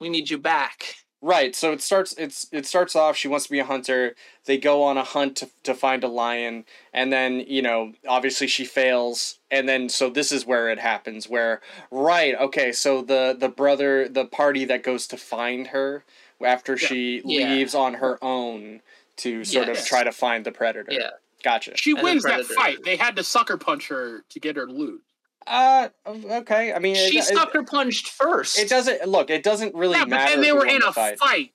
We 0.00 0.08
need 0.08 0.30
you 0.30 0.38
back." 0.38 0.94
right. 1.22 1.54
So 1.54 1.72
it 1.72 1.82
starts 1.82 2.14
it's 2.16 2.46
it 2.52 2.64
starts 2.64 2.96
off. 2.96 3.18
She 3.18 3.28
wants 3.28 3.44
to 3.44 3.52
be 3.52 3.58
a 3.58 3.64
hunter. 3.64 4.14
They 4.46 4.56
go 4.56 4.82
on 4.82 4.96
a 4.96 5.04
hunt 5.04 5.36
to 5.36 5.50
to 5.64 5.74
find 5.74 6.02
a 6.02 6.08
lion, 6.08 6.64
and 6.94 7.12
then 7.12 7.40
you 7.40 7.60
know 7.60 7.92
obviously 8.08 8.46
she 8.46 8.64
fails, 8.64 9.38
and 9.50 9.68
then 9.68 9.90
so 9.90 10.08
this 10.08 10.32
is 10.32 10.46
where 10.46 10.70
it 10.70 10.78
happens. 10.78 11.28
Where 11.28 11.60
right 11.90 12.34
okay, 12.34 12.72
so 12.72 13.02
the 13.02 13.36
the 13.38 13.50
brother 13.50 14.08
the 14.08 14.24
party 14.24 14.64
that 14.64 14.82
goes 14.82 15.06
to 15.08 15.18
find 15.18 15.68
her 15.68 16.04
after 16.44 16.72
Yeah. 16.76 16.86
she 16.88 17.22
Yeah. 17.24 17.48
leaves 17.50 17.74
on 17.74 17.94
her 17.94 18.18
own 18.22 18.80
to 19.18 19.44
sort 19.44 19.68
of 19.68 19.84
try 19.84 20.02
to 20.04 20.12
find 20.12 20.44
the 20.44 20.52
predator. 20.52 20.92
Yeah. 20.92 21.10
Gotcha. 21.42 21.76
She 21.76 21.94
the 21.94 22.02
wins 22.02 22.22
that 22.24 22.44
fight. 22.46 22.78
They 22.84 22.96
had 22.96 23.16
to 23.16 23.24
sucker 23.24 23.56
punch 23.56 23.88
her 23.88 24.24
to 24.28 24.40
get 24.40 24.56
her 24.56 24.66
to 24.66 24.72
lose. 24.72 25.00
Uh, 25.46 25.88
okay. 26.06 26.72
I 26.72 26.78
mean, 26.78 26.94
She 26.94 27.18
it, 27.18 27.24
sucker 27.24 27.62
punched 27.62 28.08
first. 28.08 28.58
It 28.58 28.68
doesn't 28.68 29.08
look. 29.08 29.30
It 29.30 29.42
doesn't 29.42 29.74
really 29.74 29.98
yeah, 29.98 30.04
matter. 30.04 30.34
And 30.34 30.44
they 30.44 30.52
were 30.52 30.66
in 30.66 30.80
the 30.80 30.88
a 30.88 30.92
fight. 30.92 31.52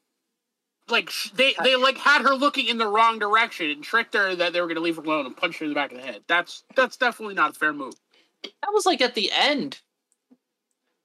Like 0.88 1.12
they, 1.34 1.56
they 1.64 1.76
like 1.76 1.98
had 1.98 2.22
her 2.24 2.36
looking 2.36 2.68
in 2.68 2.78
the 2.78 2.88
wrong 2.88 3.18
direction 3.20 3.70
and 3.72 3.84
tricked 3.84 4.14
her 4.16 4.36
that 4.36 4.54
they 4.54 4.62
were 4.62 4.68
going 4.68 4.76
to 4.76 4.82
leave 4.82 4.98
her 4.98 5.02
alone 5.04 5.26
and 5.26 5.36
punch 5.38 5.58
her 5.60 5.66
in 5.66 5.70
the 5.70 5.76
back 5.76 5.92
of 5.92 5.98
the 6.00 6.04
head. 6.04 6.22
That's 6.28 6.64
that's 6.76 6.98
definitely 6.98 7.34
not 7.36 7.52
a 7.52 7.54
fair 7.54 7.74
move. 7.74 7.96
that 8.44 8.72
was 8.74 8.86
like 8.86 9.02
at 9.02 9.16
the 9.16 9.32
end. 9.32 9.80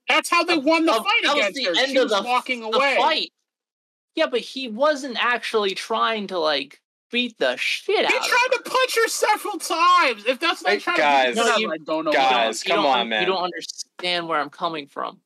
That's 0.08 0.28
how 0.28 0.42
they 0.44 0.56
of- 0.58 0.64
won 0.64 0.84
the 0.84 0.92
of- 0.92 1.04
fight 1.04 1.22
that 1.22 1.34
was 1.36 1.46
against 1.46 1.56
the 1.56 1.64
her. 1.64 1.70
end 1.78 1.88
She 1.92 1.96
of 1.96 2.10
was 2.10 2.12
the, 2.12 2.22
walking 2.28 2.60
the 2.60 2.66
away. 2.76 2.96
fight. 2.98 3.32
Yeah, 4.20 4.26
but 4.26 4.40
he 4.40 4.68
wasn't 4.68 5.16
actually 5.18 5.74
trying 5.74 6.26
to 6.26 6.38
like 6.38 6.78
beat 7.10 7.38
the 7.38 7.56
shit 7.56 7.96
He 8.00 8.04
out 8.04 8.12
of 8.12 8.18
her. 8.18 8.24
You 8.26 8.30
tried 8.30 8.48
to 8.64 8.70
punch 8.70 8.94
her 8.96 9.08
several 9.08 9.58
times. 9.58 10.26
If 10.26 10.38
that's 10.38 10.62
not 10.62 10.72
Hey, 10.74 10.78
trying 10.78 10.96
guys. 10.98 11.34
to 11.36 11.42
beat 11.42 11.48
No, 11.48 11.56
you- 11.56 11.72
I 11.72 11.76
don't 11.78 12.04
know. 12.04 12.10
You 12.12 12.18
don't- 12.18 12.30
Guys, 12.30 12.64
you 12.64 12.68
come 12.74 12.82
don't 12.84 12.92
on, 12.98 13.08
man. 13.08 13.22
You 13.22 13.26
don't 13.28 13.42
understand 13.42 14.28
where 14.28 14.38
I'm 14.38 14.50
coming 14.50 14.86
from. 14.86 15.20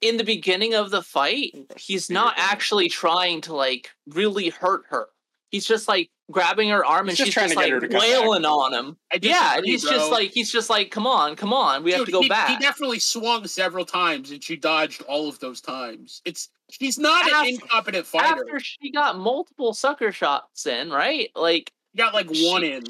In 0.00 0.16
the 0.16 0.22
beginning 0.24 0.74
of 0.74 0.90
the 0.90 1.02
fight, 1.02 1.54
he's 1.76 2.08
not 2.08 2.34
actually 2.38 2.88
trying 2.88 3.40
to 3.42 3.54
like 3.56 3.90
really 4.06 4.50
hurt 4.50 4.84
her. 4.90 5.08
He's 5.50 5.66
just 5.66 5.88
like 5.88 6.08
grabbing 6.30 6.68
her 6.70 6.84
arm 6.84 7.06
He's 7.06 7.12
and 7.12 7.16
just 7.18 7.26
she's 7.26 7.34
trying 7.34 7.48
just 7.50 7.58
to 7.58 7.64
get 7.66 7.72
like 7.72 7.72
her 7.74 7.80
to 7.80 7.88
come 7.88 8.00
back. 8.00 8.20
wailing 8.22 8.44
on 8.44 8.72
him. 8.74 8.96
Yeah, 9.22 9.54
and 9.56 9.64
disagree, 9.64 9.70
he's 9.70 9.82
just 9.84 10.10
like 10.10 10.30
he's 10.30 10.50
just 10.52 10.68
like, 10.70 10.90
come 10.90 11.06
on, 11.06 11.36
come 11.36 11.52
on, 11.52 11.82
we 11.82 11.92
have 11.92 12.04
to 12.06 12.12
go 12.12 12.20
he, 12.22 12.28
back. 12.28 12.48
He 12.48 12.56
definitely 12.58 12.98
swung 12.98 13.46
several 13.46 13.84
times, 13.84 14.30
and 14.30 14.42
she 14.42 14.56
dodged 14.56 15.02
all 15.02 15.28
of 15.28 15.38
those 15.40 15.60
times. 15.60 16.22
It's 16.24 16.48
she's 16.70 16.98
not 16.98 17.24
After- 17.26 17.36
an 17.48 17.54
incompetent 17.54 18.06
fighter. 18.06 18.40
After 18.42 18.60
she 18.60 18.90
got 18.90 19.18
multiple 19.18 19.72
sucker 19.74 20.10
shots 20.12 20.66
in, 20.66 20.90
right? 20.90 21.30
Like 21.36 21.70
She 21.94 21.98
got 21.98 22.12
like 22.14 22.26
one 22.28 22.62
she- 22.62 22.72
in, 22.72 22.84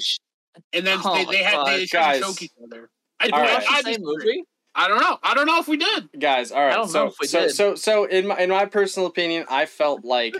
and 0.73 0.87
then 0.87 0.99
Oh 1.03 1.15
they, 1.15 1.25
they 1.25 1.43
had 1.43 1.65
they 1.65 1.85
God. 1.85 1.87
tried 1.87 2.13
to 2.15 2.19
Guys. 2.19 2.21
choke 2.21 2.41
each 2.41 2.51
other. 2.63 2.89
I, 3.19 3.25
Did 3.25 3.33
All 3.33 3.41
we 3.41 3.47
right. 3.47 3.53
watch 3.63 3.65
I, 3.69 3.81
same 3.93 4.01
movie? 4.01 4.43
I 4.79 4.87
don't 4.87 4.99
know. 5.01 5.17
I 5.23 5.33
don't 5.33 5.47
know 5.47 5.59
if 5.59 5.67
we 5.67 5.77
did. 5.77 6.09
guys. 6.19 6.51
All 6.51 6.63
right. 6.63 6.73
don't 6.75 6.87
so 6.87 7.05
know 7.05 7.07
if 7.09 7.15
we 7.19 7.25
so 7.25 7.39
did. 7.41 7.51
so 7.55 7.73
so 7.75 8.05
in 8.05 8.27
my 8.27 8.37
in 8.39 8.49
my 8.51 8.65
personal 8.65 9.07
opinion, 9.07 9.45
I 9.49 9.65
felt 9.65 10.05
like 10.05 10.35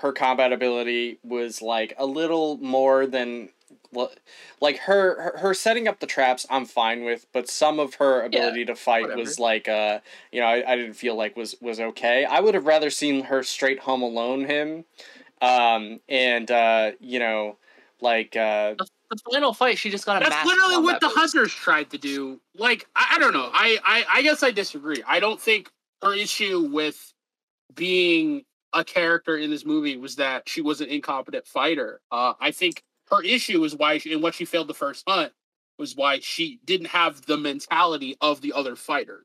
her 0.00 0.12
combat 0.12 0.52
ability 0.52 1.18
was 1.22 1.62
like 1.62 1.94
a 1.98 2.06
little 2.06 2.56
more 2.58 3.06
than 3.06 3.48
like 4.60 4.76
her, 4.80 5.20
her 5.20 5.38
her 5.38 5.54
setting 5.54 5.88
up 5.88 5.98
the 6.00 6.06
traps 6.06 6.46
i'm 6.50 6.66
fine 6.66 7.04
with 7.04 7.26
but 7.32 7.48
some 7.48 7.80
of 7.80 7.94
her 7.94 8.22
ability 8.22 8.64
to 8.66 8.74
fight 8.74 9.02
whatever. 9.02 9.20
was 9.20 9.38
like 9.38 9.66
uh 9.66 9.98
you 10.30 10.40
know 10.40 10.46
I, 10.46 10.72
I 10.72 10.76
didn't 10.76 10.94
feel 10.94 11.14
like 11.14 11.36
was 11.36 11.54
was 11.62 11.80
okay 11.80 12.26
i 12.26 12.38
would 12.38 12.54
have 12.54 12.66
rather 12.66 12.90
seen 12.90 13.24
her 13.24 13.42
straight 13.42 13.80
home 13.80 14.02
alone 14.02 14.44
him 14.44 14.84
um 15.40 16.00
and 16.08 16.50
uh 16.50 16.92
you 17.00 17.18
know 17.18 17.56
like 18.00 18.36
uh 18.36 18.74
The 19.10 19.18
final 19.32 19.54
fight, 19.54 19.78
she 19.78 19.90
just 19.90 20.04
got 20.04 20.22
a 20.22 20.28
That's 20.28 20.46
literally 20.46 20.76
what 20.76 21.00
the 21.00 21.08
hunters 21.08 21.52
tried 21.52 21.90
to 21.90 21.98
do. 21.98 22.40
Like 22.54 22.86
I, 22.94 23.14
I 23.14 23.18
don't 23.18 23.32
know. 23.32 23.48
I, 23.52 23.78
I 23.82 24.04
I 24.18 24.22
guess 24.22 24.42
I 24.42 24.50
disagree. 24.50 25.02
I 25.06 25.18
don't 25.18 25.40
think 25.40 25.70
her 26.02 26.14
issue 26.14 26.68
with 26.70 27.12
being 27.74 28.44
a 28.72 28.84
character 28.84 29.36
in 29.36 29.50
this 29.50 29.64
movie 29.64 29.96
was 29.96 30.16
that 30.16 30.48
she 30.48 30.60
was 30.60 30.80
an 30.80 30.88
incompetent 30.88 31.46
fighter. 31.46 32.00
Uh, 32.10 32.34
I 32.40 32.50
think 32.50 32.82
her 33.10 33.22
issue 33.22 33.64
is 33.64 33.74
why 33.74 33.98
she, 33.98 34.12
and 34.12 34.22
what 34.22 34.34
she 34.34 34.44
failed 34.44 34.68
the 34.68 34.74
first 34.74 35.04
hunt 35.08 35.32
was 35.78 35.96
why 35.96 36.18
she 36.20 36.60
didn't 36.64 36.88
have 36.88 37.24
the 37.26 37.36
mentality 37.36 38.16
of 38.20 38.40
the 38.40 38.52
other 38.52 38.76
fighters. 38.76 39.24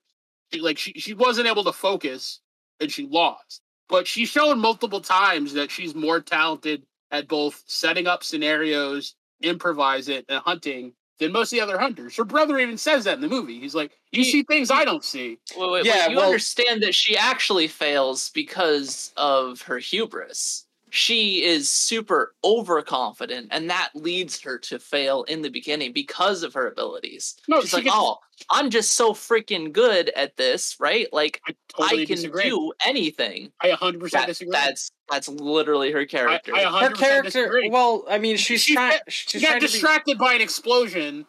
She, 0.54 0.62
like 0.62 0.78
she 0.78 0.94
she 0.94 1.14
wasn't 1.14 1.48
able 1.48 1.64
to 1.66 1.74
focus 1.74 2.40
and 2.80 2.92
she 2.92 3.08
lost. 3.08 3.62
But 3.90 4.08
she's 4.08 4.30
shown 4.30 4.60
multiple 4.60 5.02
times 5.02 5.54
that 5.54 5.72
she's 5.72 5.94
more 5.94 6.22
talented 6.22 6.84
at 7.12 7.28
both 7.28 7.64
setting 7.68 8.08
up 8.08 8.24
scenarios, 8.24 9.16
improvise 9.42 10.08
it, 10.10 10.26
and 10.30 10.40
hunting 10.40 10.94
than 11.24 11.32
most 11.32 11.52
of 11.52 11.58
the 11.58 11.62
other 11.62 11.80
hunters. 11.80 12.16
Her 12.16 12.24
brother 12.24 12.60
even 12.60 12.78
says 12.78 13.04
that 13.06 13.16
in 13.16 13.22
the 13.22 13.28
movie. 13.28 13.60
He's 13.60 13.74
like, 13.76 13.92
"You 14.12 14.24
He- 14.24 14.32
see 14.32 14.44
things 14.44 14.70
I 14.72 14.86
don't 14.86 15.04
see." 15.04 15.40
Wait, 15.58 15.72
wait, 15.72 15.86
Yeah, 15.86 16.06
wait. 16.08 16.12
You 16.12 16.18
well- 16.18 16.26
understand 16.28 16.84
that 16.84 16.94
she 16.96 17.18
actually 17.18 17.68
fails 17.68 18.30
because 18.32 19.12
of 19.18 19.62
her 19.64 19.80
hubris. 19.80 20.66
She 20.96 21.44
is 21.44 21.72
super 21.72 22.36
overconfident, 22.44 23.48
and 23.50 23.68
that 23.72 23.90
leads 23.96 24.40
her 24.42 24.60
to 24.60 24.78
fail 24.78 25.24
in 25.24 25.42
the 25.42 25.50
beginning 25.50 25.92
because 25.92 26.44
of 26.44 26.54
her 26.54 26.68
abilities. 26.68 27.36
No, 27.48 27.62
She's 27.62 27.72
she 27.72 27.76
like, 27.78 27.86
gets- 27.86 27.96
"Oh, 27.98 28.20
I'm 28.52 28.70
just 28.70 28.92
so 28.92 29.12
freaking 29.14 29.72
good 29.74 30.10
at 30.10 30.38
this, 30.38 30.76
right? 30.80 31.08
Like 31.12 31.42
I 31.48 31.56
totally 31.76 32.04
I 32.04 32.06
can 32.06 32.16
disagree. 32.18 32.44
do 32.44 32.74
anything." 32.86 33.52
I 33.60 33.70
100% 33.72 34.12
That- 34.12 34.28
disagree. 34.28 34.52
that's 34.52 34.92
that's 35.10 35.28
literally 35.30 35.92
her 35.92 36.06
character. 36.06 36.54
I 36.56 36.64
100% 36.66 36.82
her 36.90 36.96
character 36.96 37.24
disagree. 37.46 37.70
well 37.72 38.06
i 38.08 38.20
mean 38.20 38.38
she's 38.38 38.62
She 38.62 38.76
trying 38.76 38.92
got- 38.92 39.12
she's 39.12 39.42
she 39.42 39.42
got 39.42 39.48
trying 39.48 39.62
to 39.62 39.66
be 39.68 39.72
distracted 39.72 40.18
by 40.20 40.34
an 40.36 40.42
explosion, 40.42 41.26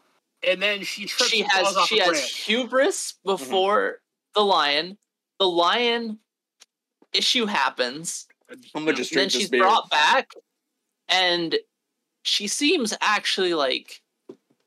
and 0.47 0.61
then 0.61 0.83
she 0.85 1.07
trips 1.07 1.31
she 1.31 1.41
and 1.41 1.51
falls 1.51 1.69
has 1.69 1.77
off 1.79 1.89
she 1.89 2.01
a 2.01 2.03
has 2.05 2.11
branch. 2.11 2.37
hubris 2.37 3.15
mm-hmm. 3.27 3.31
before 3.43 4.03
the 4.35 4.43
lion. 4.45 4.99
The 5.41 5.49
lion 5.49 6.19
issue 7.15 7.47
happens. 7.47 8.27
I'm 8.75 8.85
gonna 8.85 8.93
just 8.95 9.11
then 9.11 9.21
drink 9.29 9.33
this 9.33 9.43
she's 9.43 9.51
beer. 9.51 9.63
brought 9.63 9.89
back 9.91 10.31
and 11.09 11.57
she 12.23 12.47
seems 12.47 12.95
actually 13.01 13.55
like 13.55 14.03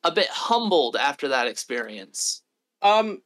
a 0.04 0.12
bit 0.12 0.28
humbled 0.30 0.96
after 0.96 1.28
that 1.30 1.48
experience. 1.48 2.44
Um 2.82 3.22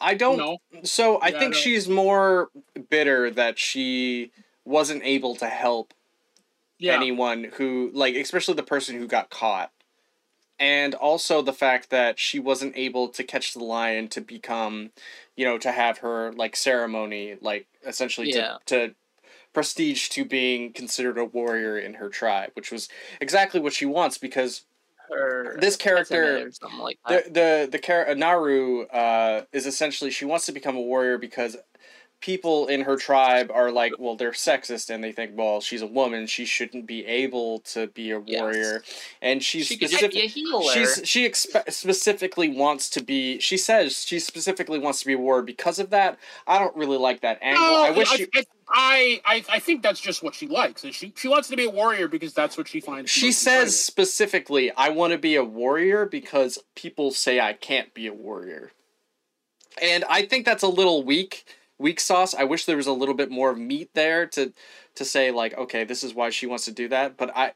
i 0.00 0.14
don't 0.14 0.36
No, 0.38 0.58
So 0.82 1.16
I 1.18 1.28
Yeah, 1.28 1.38
think 1.38 1.54
don't- 1.54 1.62
she's 1.62 1.88
more 1.88 2.50
bitter 2.90 3.30
that 3.30 3.58
she 3.58 4.32
wasn't 4.64 5.02
able 5.04 5.36
to 5.36 5.46
help 5.46 5.94
Yeah. 6.78 6.94
anyone 6.94 7.44
who 7.44 7.90
like 7.94 8.14
especially 8.16 8.54
the 8.54 8.62
person 8.64 8.96
who 8.98 9.06
got 9.06 9.30
caught. 9.30 9.70
And 10.58 10.94
also 10.94 11.42
the 11.42 11.52
fact 11.52 11.90
that 11.90 12.18
she 12.18 12.38
wasn't 12.40 12.76
able 12.76 13.08
to 13.10 13.22
catch 13.22 13.52
the 13.54 13.62
lion 13.62 14.08
to 14.08 14.20
become 14.20 14.90
you 15.36 15.44
know 15.46 15.58
to 15.58 15.70
have 15.70 15.98
her 15.98 16.32
like 16.32 16.56
ceremony 16.56 17.36
like 17.40 17.66
essentially 17.86 18.30
Yeah. 18.32 18.58
to 18.66 18.88
to 18.88 18.94
prestige 19.56 20.10
to 20.10 20.22
being 20.22 20.70
considered 20.70 21.16
a 21.16 21.24
warrior 21.24 21.78
in 21.78 21.94
her 21.94 22.10
tribe 22.10 22.50
which 22.52 22.70
was 22.70 22.90
exactly 23.22 23.58
what 23.58 23.72
she 23.72 23.86
wants 23.86 24.18
because 24.18 24.66
Her 25.08 25.56
This 25.58 25.76
character- 25.76 26.36
SMA 26.36 26.46
or 26.48 26.52
something 26.52 26.78
like 26.80 26.98
the 27.08 27.22
the 27.30 27.68
the 27.72 27.78
char- 27.78 28.14
Naru 28.14 28.82
uh, 28.88 29.44
is 29.52 29.64
essentially 29.64 30.10
she 30.10 30.26
wants 30.26 30.44
to 30.44 30.52
become 30.52 30.76
a 30.76 30.80
warrior 30.92 31.16
because 31.16 31.56
people 32.20 32.66
in 32.66 32.80
her 32.82 32.96
tribe 32.96 33.50
are 33.52 33.70
like, 33.70 33.92
well, 33.98 34.16
they're 34.16 34.32
sexist 34.32 34.90
and 34.90 35.04
they 35.04 35.12
think, 35.12 35.32
well, 35.34 35.60
she's 35.60 35.82
a 35.82 35.86
woman, 35.86 36.26
she 36.26 36.44
shouldn't 36.44 36.86
be 36.86 37.04
able 37.06 37.60
to 37.60 37.86
be 37.88 38.10
a 38.10 38.20
Yes. 38.26 38.40
warrior, 38.40 38.82
and 39.22 39.42
she's 39.42 39.66
she 39.66 39.76
could 39.76 39.90
specific- 39.90 40.12
be 40.14 40.20
a 40.22 40.26
healer. 40.28 40.72
She's 40.72 41.00
she 41.04 41.28
expe- 41.28 41.70
specifically 41.72 42.48
wants 42.48 42.88
to 42.90 43.02
be. 43.02 43.38
She 43.38 43.56
says 43.56 44.04
she 44.04 44.18
specifically 44.18 44.78
wants 44.78 45.00
to 45.00 45.06
be 45.06 45.12
a 45.12 45.18
warrior 45.18 45.42
because 45.42 45.78
of 45.78 45.90
that. 45.90 46.18
I 46.46 46.58
don't 46.58 46.74
really 46.76 46.98
like 46.98 47.20
that 47.20 47.38
angle. 47.42 47.62
No, 47.62 47.84
I 47.84 47.90
wish 47.90 48.10
I, 48.12 48.16
she, 48.16 48.26
I, 48.68 49.20
I, 49.24 49.44
I 49.48 49.58
think 49.60 49.82
that's 49.82 50.00
just 50.00 50.22
what 50.24 50.34
she 50.34 50.48
likes. 50.48 50.82
and 50.84 50.92
She 50.94 51.12
she 51.16 51.28
wants 51.28 51.48
to 51.48 51.56
be 51.56 51.66
a 51.66 51.70
warrior 51.70 52.08
because 52.08 52.32
that's 52.32 52.56
what 52.58 52.66
she 52.66 52.80
finds. 52.80 53.10
she 53.10 53.30
says 53.30 53.68
exciting. 53.68 53.70
specifically, 53.72 54.72
"I 54.72 54.88
want 54.88 55.12
to 55.12 55.18
be 55.18 55.36
a 55.36 55.44
warrior 55.44 56.06
because 56.06 56.58
people 56.74 57.10
say 57.12 57.38
I 57.38 57.52
can't 57.52 57.92
be 57.94 58.06
a 58.08 58.12
warrior," 58.12 58.72
and 59.80 60.02
I 60.08 60.22
think 60.26 60.44
that's 60.46 60.62
a 60.64 60.68
little 60.68 61.02
weak, 61.04 61.44
weak 61.78 62.00
sauce. 62.00 62.34
I 62.34 62.44
wish 62.44 62.64
there 62.64 62.76
was 62.76 62.86
a 62.86 62.92
little 62.92 63.14
bit 63.14 63.30
more 63.30 63.54
meat 63.54 63.90
there 63.94 64.26
to 64.28 64.52
to 64.94 65.04
say 65.04 65.30
like, 65.30 65.56
okay, 65.58 65.84
this 65.84 66.02
is 66.04 66.14
why 66.14 66.30
she 66.30 66.46
wants 66.46 66.64
to 66.66 66.72
do 66.72 66.88
that. 66.88 67.16
But 67.16 67.36
I, 67.36 67.52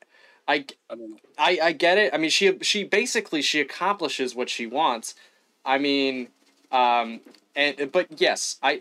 I, 0.48 0.64
I. 0.90 0.96
I, 1.38 1.58
I 1.62 1.72
get 1.72 1.96
it. 1.98 2.12
I 2.12 2.18
mean, 2.18 2.30
she 2.30 2.58
she 2.60 2.84
basically 2.84 3.42
she 3.42 3.60
accomplishes 3.60 4.34
what 4.34 4.50
she 4.50 4.66
wants. 4.66 5.14
I 5.64 5.78
mean, 5.78 6.28
um, 6.70 7.20
and 7.56 7.90
but 7.92 8.08
yes, 8.20 8.58
I, 8.62 8.80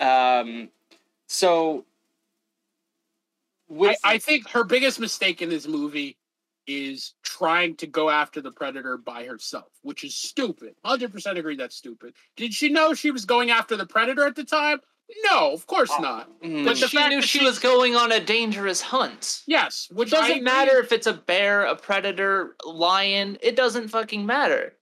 um, 0.00 0.68
so 1.26 1.84
I, 3.80 3.96
I 4.04 4.18
think 4.18 4.48
her 4.50 4.64
biggest 4.64 5.00
mistake 5.00 5.42
in 5.42 5.48
this 5.48 5.66
movie 5.66 6.16
is 6.66 7.14
trying 7.22 7.76
to 7.76 7.86
go 7.86 8.10
after 8.10 8.40
the 8.40 8.50
predator 8.50 8.96
by 8.96 9.24
herself, 9.24 9.68
which 9.82 10.04
is 10.04 10.14
stupid. 10.16 10.74
Hundred 10.84 11.12
percent 11.12 11.38
agree 11.38 11.56
that's 11.56 11.76
stupid. 11.76 12.14
Did 12.36 12.52
she 12.52 12.68
know 12.68 12.94
she 12.94 13.10
was 13.10 13.24
going 13.24 13.50
after 13.50 13.76
the 13.76 13.86
predator 13.86 14.26
at 14.26 14.34
the 14.36 14.44
time? 14.44 14.80
No, 15.30 15.52
of 15.52 15.66
course 15.68 15.90
Oh. 15.96 16.02
not. 16.02 16.28
Mm, 16.40 16.64
but 16.64 16.70
But 16.72 16.80
the 16.80 16.88
she 16.88 16.96
fact 16.96 17.10
knew 17.10 17.20
that 17.20 17.26
she 17.28 17.38
she- 17.38 17.44
was 17.44 17.60
going 17.60 17.94
on 17.94 18.10
a 18.10 18.18
dangerous 18.18 18.80
hunt. 18.80 19.42
Yes, 19.46 19.88
which 19.92 20.08
It 20.08 20.16
doesn't 20.16 20.30
agree. 20.32 20.42
matter 20.42 20.78
if 20.80 20.90
it's 20.90 21.06
a 21.06 21.12
bear, 21.12 21.62
a 21.64 21.76
predator, 21.76 22.56
lion. 22.64 23.38
It 23.40 23.54
doesn't 23.54 23.88
fucking 23.88 24.26
matter. 24.26 24.76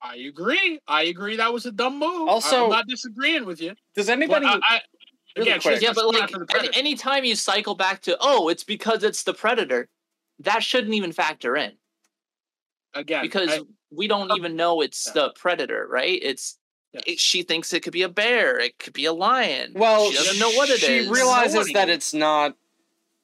I 0.00 0.16
agree. 0.16 0.80
I 0.88 1.02
agree 1.04 1.36
that 1.36 1.52
was 1.52 1.66
a 1.66 1.72
dumb 1.72 1.98
move. 1.98 2.28
Also- 2.28 2.64
I'm 2.64 2.70
not 2.70 2.86
disagreeing 2.86 3.44
with 3.44 3.60
you. 3.60 3.74
does 3.94 4.06
But 4.06 4.12
anybody? 4.12 4.46
I, 4.46 4.60
I, 4.62 4.80
Really 5.36 5.50
again, 5.50 5.60
she's 5.60 5.82
Yeah, 5.82 5.92
but 5.94 6.06
like 6.06 6.32
any 6.34 6.44
predator. 6.46 6.72
anytime 6.78 7.24
you 7.26 7.34
cycle 7.36 7.74
back 7.74 8.00
to 8.02 8.16
oh, 8.20 8.48
it's 8.48 8.64
because 8.64 9.04
it's 9.04 9.22
the 9.22 9.34
predator, 9.34 9.86
that 10.40 10.62
shouldn't 10.62 10.94
even 10.94 11.12
factor 11.12 11.56
in 11.56 11.72
again 12.94 13.22
because 13.22 13.50
I- 13.50 13.60
we 13.90 14.08
don't 14.08 14.30
um, 14.30 14.36
even 14.36 14.56
know 14.56 14.80
it's 14.80 15.06
yeah. 15.06 15.12
the 15.22 15.30
predator, 15.36 15.86
right? 15.88 16.18
It's 16.22 16.58
Yeah. 16.92 17.00
it, 17.06 17.18
she 17.20 17.42
thinks 17.42 17.72
it 17.72 17.82
could 17.82 17.92
be 17.92 18.02
a 18.02 18.08
bear, 18.08 18.58
it 18.58 18.78
could 18.78 18.92
be 18.92 19.04
a 19.04 19.12
lion. 19.12 19.72
well, 19.74 20.10
she 20.10 20.16
doesn't 20.16 20.38
know 20.38 20.50
what 20.50 20.68
it 20.70 20.80
she 20.80 20.96
is. 20.98 21.08
realizes 21.08 21.54
Nobody 21.54 21.72
that 21.74 21.88
it's 21.88 22.12
not 22.14 22.56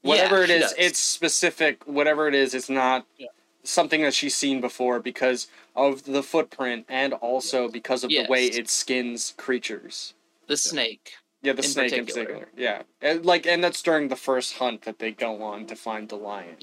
whatever 0.02 0.38
Yeah, 0.38 0.42
it 0.44 0.46
she 0.48 0.52
is. 0.54 0.60
does. 0.62 0.74
It's 0.78 0.98
specific. 0.98 1.86
Whatever 1.86 2.28
it 2.28 2.34
is, 2.34 2.54
it's 2.54 2.68
not 2.70 3.06
Yeah. 3.18 3.28
something 3.64 4.02
that 4.02 4.14
she's 4.14 4.36
seen 4.36 4.60
before 4.60 5.00
because 5.00 5.48
of 5.76 6.04
the 6.04 6.22
footprint 6.22 6.86
and 6.88 7.12
also 7.14 7.68
because 7.68 8.04
of 8.04 8.10
the 8.10 8.26
way 8.28 8.46
it 8.46 8.68
skins 8.68 9.34
creatures. 9.36 10.14
the 10.48 10.56
snake. 10.56 11.14
Yeah, 11.40 11.54
the 11.54 11.62
In 11.62 11.68
snake 11.68 11.92
in 11.92 12.00
particular. 12.06 12.26
particular. 12.26 12.52
Yeah, 12.56 12.82
and 13.00 13.24
like, 13.26 13.46
and 13.46 13.64
that's 13.64 13.80
during 13.82 14.08
the 14.08 14.16
first 14.16 14.54
hunt 14.54 14.82
that 14.82 14.98
they 15.00 15.10
go 15.12 15.42
on 15.42 15.66
to 15.66 15.74
find 15.76 16.08
the 16.08 16.16
lion, 16.16 16.58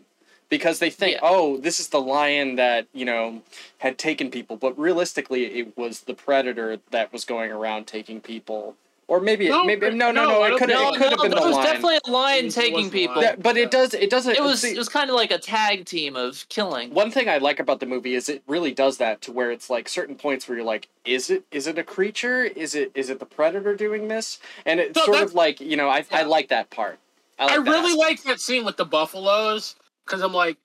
because 0.50 0.80
they 0.80 0.90
think, 0.90 1.14
Yeah. 1.14 1.20
oh, 1.24 1.58
this 1.58 1.80
is 1.80 1.90
the 1.90 2.02
lion 2.02 2.56
that 2.56 2.88
you 2.94 3.06
know 3.06 3.42
had 3.80 3.98
taken 3.98 4.30
people, 4.32 4.58
but 4.58 4.78
realistically, 4.78 5.46
it 5.60 5.78
was 5.78 6.02
the 6.02 6.14
predator 6.14 6.80
that 6.92 7.14
was 7.14 7.24
going 7.26 7.52
around 7.52 7.88
taking 7.88 8.20
people, 8.20 8.76
or 9.08 9.20
maybe, 9.20 9.48
No, 9.50 9.64
maybe 9.64 9.90
no, 9.92 10.12
no, 10.12 10.26
no, 10.26 10.30
no, 10.40 10.44
it 10.44 10.58
could 10.60 10.70
have, 10.70 10.80
think- 10.80 10.82
No, 10.82 10.90
it 10.90 10.98
could 10.98 11.10
have 11.12 11.18
no, 11.18 11.24
been 11.24 11.32
there 11.32 11.40
the 11.40 11.48
was 11.48 11.56
lion. 11.56 11.66
definitely 11.74 12.00
a 12.06 12.12
lion 12.12 12.46
It 12.48 12.52
taking 12.54 12.90
people. 12.92 13.16
lion. 13.16 13.26
That- 13.26 13.44
but 13.44 13.56
Yeah. 13.56 13.64
it 13.64 13.72
does, 13.72 13.94
it 13.94 14.10
doesn't. 14.10 14.36
It 14.36 14.44
was 14.44 14.62
see, 14.62 14.72
it 14.72 14.78
was 14.78 14.90
kind 14.90 15.10
of 15.10 15.16
like 15.16 15.32
a 15.32 15.38
tag 15.38 15.86
team 15.86 16.16
of 16.16 16.46
killing. 16.50 16.94
one 16.94 17.10
thing 17.12 17.30
I 17.30 17.38
like 17.38 17.60
about 17.60 17.80
the 17.80 17.86
movie 17.86 18.16
is 18.16 18.28
it 18.28 18.42
really 18.48 18.72
does 18.72 18.98
that 18.98 19.22
to 19.22 19.32
where 19.32 19.52
it's 19.52 19.70
like 19.70 19.88
certain 19.88 20.16
points 20.16 20.48
where 20.48 20.58
you're 20.58 20.66
like, 20.66 20.90
is 21.06 21.30
it 21.30 21.44
is 21.52 21.68
it 21.68 21.78
a 21.78 21.84
creature? 21.84 22.44
Is 22.44 22.76
it 22.76 22.92
is 22.96 23.10
it 23.10 23.20
the 23.20 23.26
predator 23.26 23.76
doing 23.76 24.08
this? 24.10 24.40
And 24.66 24.80
it's 24.80 24.96
No, 24.96 25.06
sort 25.06 25.22
of 25.22 25.34
like 25.36 25.62
you 25.62 25.78
know 25.78 25.90
I 25.90 26.06
I 26.12 26.24
like 26.24 26.50
that 26.50 26.70
part. 26.70 27.00
I, 27.40 27.46
like 27.46 27.54
I 27.54 27.56
really 27.58 27.96
like 27.96 28.22
that 28.24 28.42
scene 28.42 28.66
with 28.66 28.76
the 28.78 28.86
buffaloes 28.86 29.76
because 30.10 30.24
I'm 30.24 30.34
like, 30.34 30.58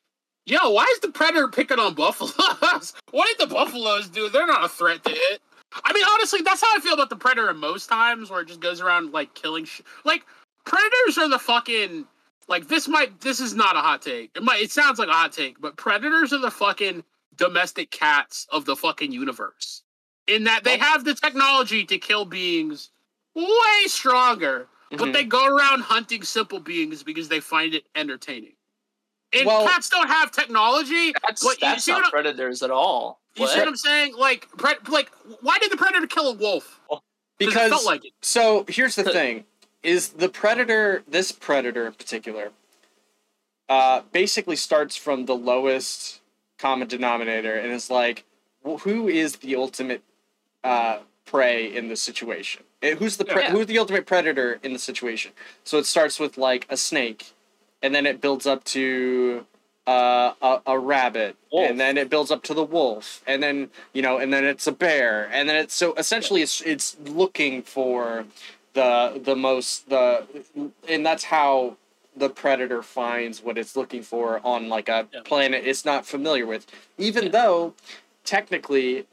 yo, 0.47 0.71
why 0.71 0.85
is 0.93 1.01
the 1.01 1.09
predator 1.09 1.49
picking 1.49 1.79
on 1.79 1.95
buffaloes? 1.95 2.95
what 3.11 3.29
did 3.29 3.49
the 3.49 3.55
buffaloes 3.55 4.09
do? 4.09 4.29
They're 4.29 4.47
not 4.47 4.65
a 4.65 4.69
threat 4.69 5.05
to 5.05 5.11
it. 5.13 5.41
I 5.85 5.93
mean, 5.93 6.05
honestly, 6.15 6.41
that's 6.43 6.61
how 6.61 6.77
I 6.77 6.81
feel 6.81 6.95
about 6.95 7.11
the 7.11 7.17
predator 7.17 7.53
most 7.53 7.89
times, 7.89 8.31
where 8.31 8.41
it 8.41 8.49
just 8.49 8.61
goes 8.61 8.81
around 8.81 9.13
like 9.13 9.35
killing. 9.35 9.65
Sh- 9.65 9.83
like 10.05 10.25
predators 10.65 11.19
are 11.19 11.29
the 11.29 11.39
fucking 11.39 12.07
like 12.49 12.69
this. 12.69 12.89
Might 12.89 13.21
this 13.21 13.41
is 13.41 13.55
not 13.55 13.77
a 13.77 13.81
hot 13.81 14.03
take. 14.03 14.31
It 14.37 14.43
might 14.43 14.63
it 14.63 14.71
sounds 14.71 14.99
like 14.99 15.09
a 15.09 15.13
hot 15.13 15.33
take, 15.33 15.61
but 15.61 15.77
predators 15.77 16.33
are 16.33 16.39
the 16.39 16.51
fucking 16.51 17.03
domestic 17.37 17.91
cats 17.91 18.47
of 18.53 18.65
the 18.65 18.77
fucking 18.77 19.11
universe. 19.13 19.83
In 20.29 20.45
that 20.45 20.65
they 20.65 20.79
have 20.79 21.05
the 21.05 21.15
technology 21.15 21.85
to 21.85 21.99
kill 21.99 22.25
beings 22.25 22.91
way 23.35 23.87
stronger 23.87 24.69
but 24.91 25.09
Mhm. 25.09 25.13
they 25.13 25.25
go 25.25 25.45
around 25.47 25.81
hunting 25.83 26.23
simple 26.23 26.61
beings 26.61 27.03
because 27.03 27.29
they 27.29 27.41
find 27.41 27.75
it 27.75 27.85
entertaining. 27.97 28.55
And 29.35 29.47
Well- 29.47 29.67
cats 29.67 29.89
don't 29.89 30.09
have 30.09 30.31
technology. 30.31 31.13
That's 31.27 31.45
What, 31.45 31.59
that's 31.61 31.87
not 31.89 32.11
predators 32.11 32.63
at 32.63 32.71
all. 32.71 33.21
You 33.37 33.47
see 33.49 33.59
What? 33.59 33.69
I'm 33.69 33.77
saying? 33.77 34.15
Like, 34.17 34.49
pre- 34.57 34.75
like, 34.89 35.11
why 35.41 35.59
did 35.59 35.73
the 35.73 35.77
predator 35.77 36.07
kill 36.07 36.29
a 36.29 36.35
wolf? 36.35 36.81
because 37.37 37.85
like 37.85 38.05
so 38.23 38.65
here's 38.69 38.95
the 38.95 39.03
thing 39.03 39.45
is 39.83 40.11
the 40.11 40.29
predator 40.29 41.03
this 41.09 41.33
predator 41.33 41.85
in 41.89 41.93
particular 41.93 42.53
uh 43.69 44.03
basically 44.13 44.55
starts 44.55 44.97
from 44.97 45.27
the 45.27 45.35
lowest 45.35 46.21
common 46.59 46.87
denominator 46.87 47.57
and 47.57 47.73
is 47.73 47.91
like 47.91 48.23
wh- 48.65 48.79
who 48.83 49.09
is 49.09 49.35
the 49.39 49.57
ultimate 49.57 50.01
uh 50.63 50.99
prey 51.25 51.75
in 51.75 51.89
the 51.89 51.97
situation 51.97 52.63
Eh, 52.83 52.95
who's 52.95 53.17
the 53.17 53.25
pre- 53.25 53.43
Yeah. 53.43 53.51
who's 53.51 53.67
the 53.67 53.81
ultimate 53.81 54.07
predator 54.07 54.61
in 54.63 54.73
the 54.73 54.79
situation 54.79 55.33
so 55.65 55.77
it 55.79 55.87
starts 55.87 56.21
with 56.21 56.39
like 56.39 56.67
a 56.71 56.77
snake 56.77 57.33
and 57.85 57.95
then 57.95 58.07
it 58.07 58.21
builds 58.21 58.47
up 58.47 58.65
to 58.65 59.45
uh, 59.87 60.33
a, 60.41 60.61
a 60.75 60.79
rabbit 60.79 61.37
Wolf. 61.53 61.69
and 61.71 61.79
then 61.79 61.99
it 61.99 62.09
builds 62.09 62.31
up 62.31 62.43
to 62.45 62.55
the 62.55 62.65
wolf 62.65 63.23
and 63.27 63.43
then 63.43 63.69
you 63.93 64.01
know 64.01 64.17
and 64.19 64.33
then 64.33 64.43
it's 64.53 64.67
a 64.67 64.73
bear 64.73 65.29
and 65.33 65.47
then 65.49 65.57
it's 65.57 65.75
so 65.75 65.95
essentially 65.97 66.41
it's 66.41 66.63
it's 66.63 66.97
looking 67.05 67.61
for 67.63 68.25
the 68.73 69.21
the 69.23 69.37
most 69.37 69.89
the 69.91 70.25
and 70.89 71.05
that's 71.05 71.25
how 71.25 71.77
the 72.17 72.31
predator 72.31 72.83
finds 72.83 73.43
what 73.43 73.59
it's 73.59 73.77
looking 73.77 74.03
for 74.03 74.41
on 74.45 74.69
like 74.71 74.89
a 74.89 75.07
Yeah. 75.13 75.21
planet 75.25 75.61
it's 75.67 75.85
not 75.85 76.07
familiar 76.07 76.47
with 76.47 76.67
even 76.97 77.25
Yeah. 77.25 77.31
though 77.39 77.75
technically 78.25 79.07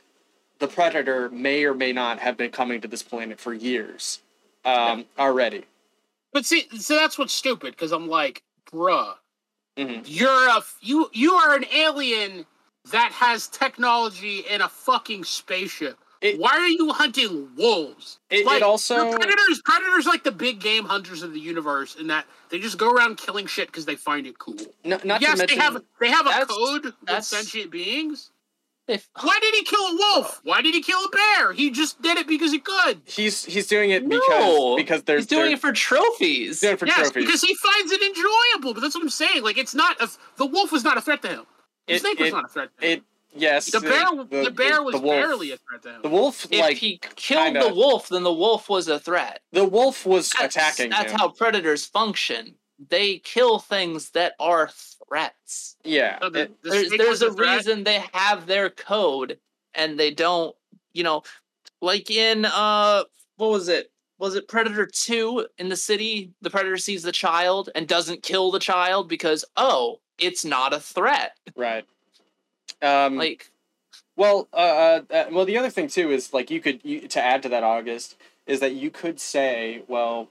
the 0.59 0.67
predator 0.67 1.29
may 1.29 1.65
or 1.65 1.73
may 1.73 1.91
not 1.91 2.19
have 2.19 2.37
been 2.37 2.51
coming 2.51 2.79
to 2.81 2.87
this 2.87 3.03
planet 3.03 3.39
for 3.41 3.53
years 3.53 4.21
um, 4.63 5.05
already 5.19 5.63
But 6.33 6.45
see, 6.45 6.67
so 6.79 6.95
that's 6.95 7.17
what's 7.17 7.33
stupid 7.33 7.71
because 7.75 7.91
I'm 7.91 8.07
like, 8.07 8.41
bruh, 8.71 9.15
Mhm. 9.77 10.03
you're 10.05 10.49
a 10.49 10.63
you 10.81 11.09
you 11.13 11.33
are 11.33 11.55
an 11.55 11.65
alien 11.73 12.45
that 12.91 13.11
has 13.11 13.47
technology 13.47 14.39
in 14.39 14.61
a 14.61 14.69
fucking 14.69 15.23
spaceship. 15.23 15.97
It- 16.21 16.37
Why 16.39 16.51
are 16.51 16.67
you 16.67 16.91
hunting 16.93 17.49
wolves? 17.55 18.19
It- 18.29 18.41
it 18.41 18.45
like, 18.45 18.61
also- 18.61 19.11
predators 19.11 19.61
predators 19.63 20.05
like 20.05 20.23
the 20.23 20.31
big 20.31 20.59
game 20.59 20.85
hunters 20.85 21.23
of 21.23 21.33
the 21.33 21.39
universe 21.39 21.95
in 21.95 22.07
that 22.07 22.27
they 22.49 22.59
just 22.59 22.77
go 22.77 22.91
around 22.91 23.17
killing 23.17 23.47
shit 23.47 23.67
because 23.67 23.85
they 23.85 23.95
find 23.95 24.27
it 24.27 24.37
cool. 24.37 24.55
no, 24.83 24.99
not 25.03 25.21
yes, 25.21 25.31
to 25.33 25.37
mention 25.39 25.57
they 25.57 25.63
have 25.63 25.83
they 25.99 26.09
have 26.09 26.27
a 26.27 26.45
code 26.45 26.93
with 27.07 27.23
sentient 27.25 27.71
beings. 27.71 28.31
If, 28.91 29.09
Why 29.21 29.37
did 29.41 29.55
he 29.55 29.63
kill 29.63 29.79
a 29.79 29.95
wolf? 29.95 30.41
Why 30.43 30.61
did 30.61 30.73
he 30.73 30.81
kill 30.81 30.99
a 30.99 31.09
bear? 31.09 31.53
He 31.53 31.71
just 31.71 32.01
did 32.01 32.17
it 32.17 32.27
because 32.27 32.51
he 32.51 32.59
could. 32.59 33.01
he's 33.05 33.45
he's 33.45 33.67
doing 33.67 33.91
it 33.91 34.05
no, 34.05 34.17
because 34.19 34.75
because 34.77 35.03
they're 35.03 35.17
he's 35.17 35.27
doing 35.27 35.45
they're 35.45 35.53
it 35.53 35.59
for 35.61 35.71
trophies. 35.71 36.59
doing 36.59 36.73
it 36.73 36.79
for 36.79 36.85
yes, 36.87 36.97
trophies 36.97 37.25
because 37.25 37.41
he 37.41 37.55
finds 37.55 37.91
it 37.91 38.01
enjoyable. 38.01 38.73
But 38.73 38.81
that's 38.81 38.93
what 38.95 39.03
I'm 39.03 39.09
saying. 39.09 39.43
Like 39.43 39.57
it's 39.57 39.73
not 39.73 39.99
a, 40.01 40.09
the 40.37 40.45
wolf 40.45 40.71
was 40.71 40.83
not 40.83 40.97
a 40.97 41.01
threat 41.01 41.21
to 41.21 41.27
him. 41.29 41.45
The 41.87 41.93
It- 41.95 42.01
snake 42.01 42.19
was 42.19 42.27
it- 42.29 42.33
not 42.33 42.45
a 42.45 42.47
threat 42.49 42.69
to 42.79 42.85
him. 42.85 42.91
it 42.99 43.03
yes 43.33 43.71
the 43.71 43.79
bear 43.79 44.05
the, 44.13 44.43
the, 44.43 44.51
bear 44.51 44.83
was 44.83 44.93
the 44.95 44.99
wolf, 45.01 45.15
barely 45.15 45.51
a 45.51 45.57
threat 45.57 45.81
to 45.83 45.89
him. 45.93 46.01
the 46.01 46.09
wolf 46.09 46.45
if 46.51 46.59
like 46.59 46.75
he 46.77 46.99
killed 47.15 47.45
kinda- 47.45 47.63
the 47.69 47.73
wolf, 47.73 48.09
then 48.09 48.23
the 48.23 48.33
wolf 48.33 48.67
was 48.67 48.89
a 48.89 48.99
threat. 48.99 49.39
the 49.53 49.63
wolf 49.63 50.05
was 50.05 50.29
That's, 50.31 50.55
attacking 50.57 50.89
That's 50.89 51.13
him 51.13 51.17
how 51.19 51.29
predators 51.29 51.85
function. 51.85 52.55
they 52.89 53.19
kill 53.19 53.59
things 53.59 54.09
that 54.11 54.33
are 54.39 54.69
threats. 55.11 55.75
Yeah. 55.83 56.19
So 56.21 56.29
the, 56.29 56.49
the 56.63 56.69
there's 56.69 56.89
there's 56.91 57.21
a 57.21 57.33
threat? 57.33 57.57
reason 57.57 57.83
they 57.83 58.03
have 58.13 58.47
their 58.47 58.69
code 58.69 59.37
and 59.75 59.99
they 59.99 60.11
don't 60.11 60.55
you 60.93 61.03
know 61.03 61.23
like 61.81 62.09
in 62.09 62.45
uh 62.45 63.03
what 63.37 63.51
was 63.51 63.67
it 63.67 63.91
was 64.19 64.35
it 64.35 64.47
predator 64.47 64.85
2 64.85 65.47
in 65.57 65.69
the 65.69 65.75
city 65.75 66.31
the 66.41 66.49
predator 66.49 66.77
sees 66.77 67.03
the 67.03 67.11
child 67.11 67.69
and 67.75 67.87
doesn't 67.87 68.23
kill 68.23 68.51
the 68.51 68.59
child 68.59 69.09
because 69.09 69.43
oh 69.57 69.99
it's 70.17 70.45
not 70.45 70.73
a 70.73 70.79
threat 70.79 71.37
right. 71.55 71.85
Um, 72.81 73.17
like 73.17 73.51
Well, 74.15 74.47
uh, 74.53 74.55
uh, 74.55 75.01
uh, 75.13 75.25
well, 75.31 75.45
the 75.45 75.57
other 75.57 75.69
thing 75.69 75.87
too 75.87 76.11
is 76.11 76.33
like 76.33 76.51
you 76.51 76.59
could 76.61 76.81
you, 76.83 77.07
to 77.07 77.21
add 77.21 77.43
to 77.43 77.49
that 77.49 77.63
August 77.63 78.17
is 78.45 78.59
that 78.59 78.73
you 78.73 78.89
could 78.89 79.19
say, 79.19 79.83
well, 79.87 80.29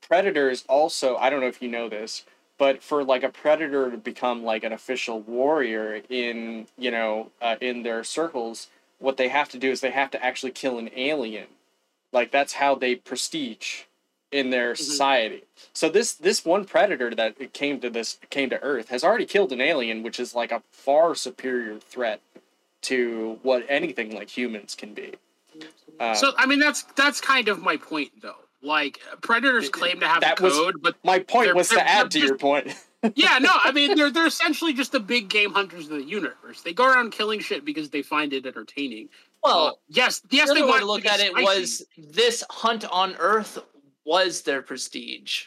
predators 0.00 0.64
also. 0.68 1.16
I 1.16 1.30
don't 1.30 1.40
know 1.40 1.46
if 1.46 1.62
you 1.62 1.68
know 1.68 1.88
this, 1.88 2.24
but 2.62 2.80
for 2.80 3.02
like 3.02 3.24
a 3.24 3.28
predator 3.28 3.90
to 3.90 3.96
become 3.96 4.44
like 4.44 4.62
an 4.62 4.72
official 4.72 5.20
warrior 5.20 6.00
in 6.08 6.68
you 6.78 6.92
know 6.92 7.32
uh, 7.40 7.56
in 7.60 7.82
their 7.82 8.04
circles, 8.04 8.68
what 9.00 9.16
they 9.16 9.26
have 9.26 9.48
to 9.48 9.58
do 9.58 9.72
is 9.72 9.80
they 9.80 9.90
have 9.90 10.12
to 10.12 10.24
actually 10.24 10.52
kill 10.52 10.78
an 10.78 10.88
alien. 10.94 11.48
Like 12.12 12.30
that's 12.30 12.52
how 12.52 12.76
they 12.76 12.94
prestige 12.94 13.82
in 14.30 14.50
their 14.50 14.76
society. 14.76 15.42
So 15.72 15.88
this 15.88 16.14
this 16.14 16.44
one 16.44 16.64
predator 16.64 17.12
that 17.16 17.52
came 17.52 17.80
to 17.80 17.90
this 17.90 18.20
came 18.30 18.48
to 18.50 18.62
Earth 18.62 18.90
has 18.90 19.02
already 19.02 19.26
killed 19.26 19.50
an 19.50 19.60
alien, 19.60 20.04
which 20.04 20.20
is 20.20 20.32
like 20.32 20.52
a 20.52 20.62
far 20.70 21.16
superior 21.16 21.80
threat 21.80 22.20
to 22.82 23.40
what 23.42 23.66
anything 23.68 24.14
like 24.14 24.30
humans 24.30 24.76
can 24.76 24.94
be. 24.94 25.14
Uh, 25.98 26.14
So 26.14 26.30
I 26.38 26.46
mean 26.46 26.60
that's 26.60 26.84
that's 26.94 27.20
kind 27.20 27.48
of 27.48 27.60
my 27.60 27.76
point 27.76 28.12
though. 28.22 28.41
Like 28.62 29.00
predators 29.22 29.68
claim 29.68 30.00
to 30.00 30.06
have 30.08 30.20
that 30.20 30.38
a 30.40 30.42
was- 30.42 30.54
code, 30.54 30.82
but 30.82 30.96
my 31.04 31.18
point 31.18 31.54
was 31.54 31.68
to 31.70 31.86
add 31.86 32.10
to 32.12 32.18
they're 32.18 32.28
your 32.28 32.38
point. 32.38 32.68
yeah, 33.16 33.38
no, 33.38 33.50
I 33.64 33.72
mean 33.72 33.96
they're 33.96 34.10
they're 34.10 34.26
essentially 34.26 34.72
just 34.72 34.92
the 34.92 35.00
big 35.00 35.28
game 35.28 35.52
hunters 35.52 35.86
of 35.90 35.98
the 35.98 36.04
universe. 36.04 36.62
They 36.62 36.72
go 36.72 36.86
around 36.86 37.10
killing 37.10 37.40
shit 37.40 37.64
because 37.64 37.90
they 37.90 38.02
find 38.02 38.32
it 38.32 38.46
entertaining. 38.46 39.08
well 39.42 39.66
Uh, 39.66 39.72
yes, 39.88 40.22
yes, 40.30 40.48
the 40.48 40.54
they 40.54 40.60
other 40.60 40.66
way 40.66 40.70
want 40.70 40.80
to 40.82 40.86
look 40.86 41.06
at 41.06 41.18
it 41.20 41.32
spicy. 41.32 41.44
was 41.44 41.82
this 41.98 42.44
hunt 42.50 42.84
on 42.90 43.16
earth 43.18 43.58
was 44.04 44.42
their 44.42 44.62
prestige 44.62 45.46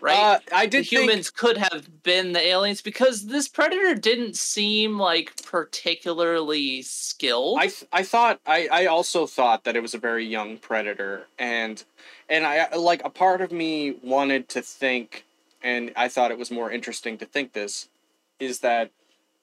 right 0.00 0.16
Uh, 0.18 0.38
I 0.52 0.66
the 0.66 0.70
did 0.70 0.88
think 0.88 1.02
humans 1.02 1.30
could 1.30 1.56
have 1.56 2.02
been 2.02 2.32
the 2.32 2.40
aliens 2.40 2.80
because 2.82 3.26
this 3.26 3.48
predator 3.48 3.94
didn't 3.94 4.36
seem 4.36 4.98
like 4.98 5.42
particularly 5.44 6.82
skilled. 6.82 7.58
I 7.58 7.66
th- 7.66 7.84
I 7.92 8.02
thought 8.02 8.40
I, 8.46 8.68
I 8.70 8.86
also 8.86 9.26
thought 9.26 9.64
that 9.64 9.76
it 9.76 9.80
was 9.80 9.94
a 9.94 9.98
very 9.98 10.24
young 10.26 10.56
predator 10.58 11.26
and 11.38 11.82
and 12.28 12.46
I 12.46 12.74
like 12.74 13.04
a 13.04 13.10
part 13.10 13.40
of 13.40 13.52
me 13.52 13.92
wanted 14.02 14.48
to 14.50 14.62
think 14.62 15.24
and 15.62 15.92
I 15.96 16.08
thought 16.08 16.30
it 16.30 16.38
was 16.38 16.50
more 16.50 16.70
interesting 16.70 17.18
to 17.18 17.26
think 17.26 17.52
this 17.52 17.88
is 18.40 18.60
that 18.60 18.90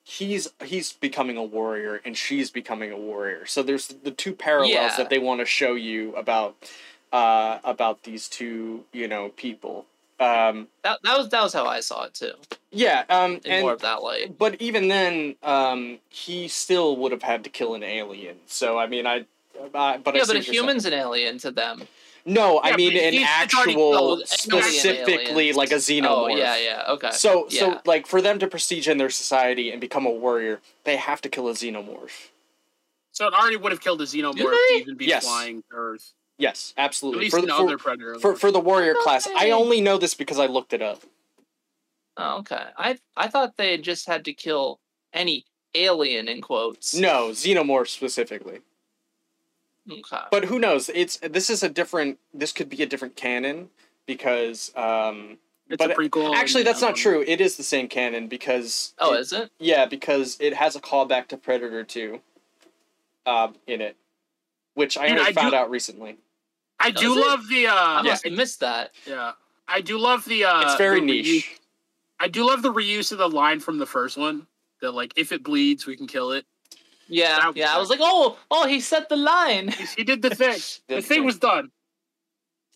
he's 0.04 0.48
he's 0.64 0.94
becoming 0.94 1.38
a 1.38 1.44
warrior 1.44 2.02
and 2.04 2.18
she's 2.18 2.50
becoming 2.50 2.92
a 2.92 2.98
warrior. 2.98 3.46
So 3.46 3.62
there's 3.64 3.88
the 3.88 4.12
two 4.12 4.34
parallels 4.34 4.72
Yeah. 4.74 4.98
that 4.98 5.10
they 5.10 5.20
want 5.20 5.40
to 5.42 5.46
show 5.46 5.76
you 5.76 6.16
about 6.16 6.56
uh 7.14 7.60
about 7.64 8.04
these 8.04 8.28
two, 8.28 8.86
you 8.94 9.08
know, 9.08 9.30
people. 9.30 9.86
Um 10.22 10.68
that, 10.84 11.00
that 11.04 11.18
was 11.18 11.30
that 11.30 11.42
was 11.42 11.54
how 11.54 11.66
I 11.66 11.80
saw 11.80 12.04
it 12.06 12.14
too. 12.14 12.34
yeah, 12.72 13.04
um 13.10 13.40
In 13.44 13.52
and 13.52 13.62
more 13.64 13.74
of 13.74 13.82
that 13.82 14.04
light. 14.04 14.38
but 14.38 14.62
even 14.62 14.88
then, 14.88 15.36
um, 15.44 15.98
he 16.10 16.48
still 16.48 16.96
would 16.98 17.12
have 17.12 17.24
had 17.24 17.44
to 17.46 17.50
kill 17.50 17.74
an 17.74 17.84
alien. 17.84 18.38
So 18.46 18.78
I 18.78 18.86
mean, 18.88 19.08
I, 19.08 19.26
I 19.74 19.98
but 19.98 20.14
yeah, 20.16 20.24
see 20.24 20.28
but 20.28 20.36
a 20.36 20.40
what 20.40 20.46
you're 20.48 20.54
human's 20.54 20.86
an 20.86 20.94
alien 20.94 21.38
to 21.40 21.52
them. 21.52 21.78
saying. 21.80 21.90
No, 22.24 22.62
I 22.62 22.76
mean 22.76 22.96
an 22.96 23.14
he's- 23.14 23.28
it's 23.46 23.56
already- 23.56 23.72
actual, 23.72 23.96
alien 24.14 24.28
specifically 24.28 25.54
like 25.54 25.72
a 25.72 25.76
xenomorph. 25.88 26.06
Oh 26.06 26.28
yeah, 26.28 26.56
yeah, 26.58 26.84
okay. 26.90 27.10
So 27.12 27.48
yeah. 27.50 27.60
so 27.60 27.82
like 27.86 28.06
for 28.06 28.22
them 28.22 28.38
to 28.40 28.48
prestige 28.48 28.88
in 28.88 28.98
their 29.00 29.10
society 29.10 29.72
and 29.72 29.82
become 29.82 30.06
a 30.06 30.12
warrior, 30.12 30.62
they 30.84 30.98
have 30.98 31.20
to 31.22 31.30
kill 31.30 31.48
a 31.50 31.54
xenomorph. 31.54 32.30
So 33.12 33.26
it 33.28 33.34
already 33.34 33.58
would 33.58 33.72
have 33.72 33.82
killed 33.82 34.02
a 34.02 34.06
xenomorph 34.06 34.36
to 34.52 34.74
even 34.78 34.96
be 34.98 35.06
Yes. 35.06 35.24
flying 35.26 35.64
Earth. 35.72 36.14
Yes, 36.42 36.74
At 36.76 36.86
absolutely. 36.86 37.26
least 37.26 37.36
For 37.36 37.42
the, 37.42 37.54
other 37.54 37.78
for, 37.78 37.84
predator. 37.84 38.20
for 38.20 38.36
for 38.36 38.52
the 38.52 38.60
warrior 38.60 38.94
thought 38.96 39.04
class, 39.04 39.28
I 39.38 39.52
only 39.52 39.80
know 39.80 39.98
this 40.00 40.16
because 40.16 40.40
I 40.40 40.48
looked 40.48 40.74
it 40.74 40.82
up. 40.82 41.04
Oh, 42.18 42.40
okay. 42.40 42.66
I 42.78 42.98
I 43.16 43.28
thought 43.28 43.58
they 43.58 43.78
just 43.78 44.08
had 44.08 44.26
to 44.26 44.34
kill 44.34 44.80
any 45.14 45.46
alien 45.76 46.28
in 46.28 46.42
quotes. 46.42 46.96
No, 46.96 47.30
xenomorph 47.30 47.88
specifically. 47.90 48.60
Okay. 49.90 50.22
But 50.32 50.46
who 50.46 50.58
knows? 50.58 50.90
It's 50.90 51.18
this 51.18 51.50
is 51.52 51.62
a 51.62 51.70
different. 51.70 52.18
This 52.34 52.52
could 52.52 52.70
be 52.70 52.82
a 52.82 52.88
different 52.88 53.16
canon 53.16 53.70
because 54.08 54.72
um, 54.76 55.38
it's 55.70 55.78
but 55.78 55.92
a 55.92 55.96
prequel. 55.96 56.34
Actually, 56.36 56.64
that's 56.64 56.82
not 56.82 56.92
um, 56.92 56.96
true. 56.96 57.24
It 57.28 57.40
is 57.40 57.56
the 57.56 57.64
same 57.64 57.88
canon 57.88 58.28
because. 58.28 58.94
oh, 58.98 59.14
it- 59.14 59.20
is 59.20 59.32
it? 59.32 59.52
Yeah, 59.60 59.86
because 59.86 60.38
it 60.40 60.56
has 60.56 60.76
a 60.76 60.80
callback 60.82 61.28
to 61.30 61.38
Predator 61.38 61.84
2 61.84 62.20
um, 63.28 63.56
in 63.68 63.80
it, 63.82 63.96
which 64.74 64.98
I 64.98 65.08
Dude, 65.08 65.20
only 65.20 65.30
I 65.30 65.34
found 65.34 65.52
do- 65.52 65.58
out 65.58 65.70
recently. 65.70 66.18
I 66.84 66.92
Does 66.92 67.02
do 67.02 67.18
it? 67.18 67.22
love 67.22 67.48
the. 67.48 67.68
I 67.68 68.00
uh 68.00 68.04
must 68.04 68.24
have 68.24 68.34
missed 68.34 68.60
that. 68.62 68.92
Yeah, 69.08 69.32
I 69.68 69.82
do 69.82 69.98
love 69.98 70.26
the. 70.26 70.46
uh 70.46 70.62
it's 70.64 70.76
very 70.76 71.00
the 71.00 71.06
reuse- 71.08 71.24
niche. 71.24 71.58
I 72.20 72.28
do 72.28 72.46
love 72.48 72.62
the 72.62 72.72
reuse 72.74 73.12
of 73.12 73.18
the 73.18 73.30
line 73.30 73.60
from 73.60 73.78
the 73.80 73.86
first 73.86 74.18
one. 74.18 74.48
That 74.82 74.92
like, 74.94 75.14
if 75.16 75.32
it 75.32 75.44
bleeds, 75.44 75.86
we 75.86 75.96
can 75.96 76.08
kill 76.08 76.32
it. 76.32 76.46
Yeah, 77.08 77.38
That- 77.40 77.56
yeah. 77.58 77.76
I 77.76 77.78
was 77.80 77.90
like, 77.90 78.00
oh, 78.02 78.38
oh, 78.50 78.68
he 78.68 78.80
set 78.80 79.10
the 79.10 79.16
line. 79.18 79.68
He, 79.70 79.86
he 79.98 80.04
did 80.04 80.22
the 80.22 80.30
thing. 80.42 80.58
the 80.88 80.96
The 80.96 81.02
thing 81.02 81.18
thing. 81.20 81.26
was 81.26 81.38
done. 81.40 81.72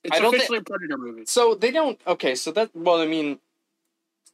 It's 0.04 0.16
I 0.16 0.20
don't 0.20 0.32
thi- 0.32 0.38
officially 0.38 0.58
a 0.60 0.62
Predator 0.62 0.98
movie. 0.98 1.26
So 1.26 1.56
they 1.56 1.72
don't. 1.72 2.00
Okay, 2.06 2.36
so 2.36 2.52
that. 2.52 2.70
Well, 2.76 3.02
I 3.02 3.08
mean, 3.08 3.40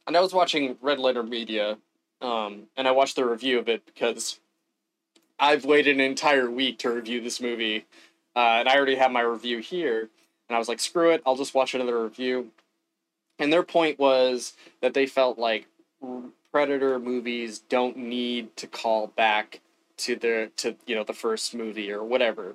and 0.06 0.16
I 0.16 0.20
was 0.20 0.34
watching 0.34 0.76
Red 0.82 0.98
Letter 0.98 1.22
Media, 1.22 1.78
um, 2.20 2.64
and 2.76 2.86
I 2.86 2.90
watched 2.90 3.16
the 3.16 3.24
review 3.24 3.58
of 3.58 3.68
it 3.70 3.86
because 3.86 4.38
I've 5.38 5.64
waited 5.64 5.94
an 5.94 6.00
entire 6.00 6.50
week 6.50 6.78
to 6.80 6.90
review 6.90 7.20
this 7.22 7.40
movie, 7.40 7.86
uh, 8.34 8.60
and 8.60 8.68
I 8.68 8.76
already 8.76 8.96
have 8.96 9.10
my 9.10 9.20
review 9.20 9.58
here. 9.58 10.08
And 10.48 10.56
I 10.56 10.58
was 10.58 10.68
like, 10.68 10.80
screw 10.80 11.10
it, 11.10 11.22
I'll 11.24 11.36
just 11.36 11.54
watch 11.54 11.74
another 11.74 12.02
review. 12.02 12.50
And 13.38 13.52
their 13.52 13.62
point 13.62 13.98
was 13.98 14.54
that 14.80 14.94
they 14.94 15.06
felt 15.06 15.38
like 15.38 15.66
Predator 16.52 16.98
movies 16.98 17.60
don't 17.60 17.96
need 17.96 18.54
to 18.56 18.66
call 18.66 19.06
back 19.08 19.60
to 19.98 20.16
the 20.16 20.50
to 20.56 20.74
you 20.86 20.94
know 20.94 21.04
the 21.04 21.12
first 21.12 21.54
movie 21.54 21.90
or 21.90 22.02
whatever. 22.04 22.54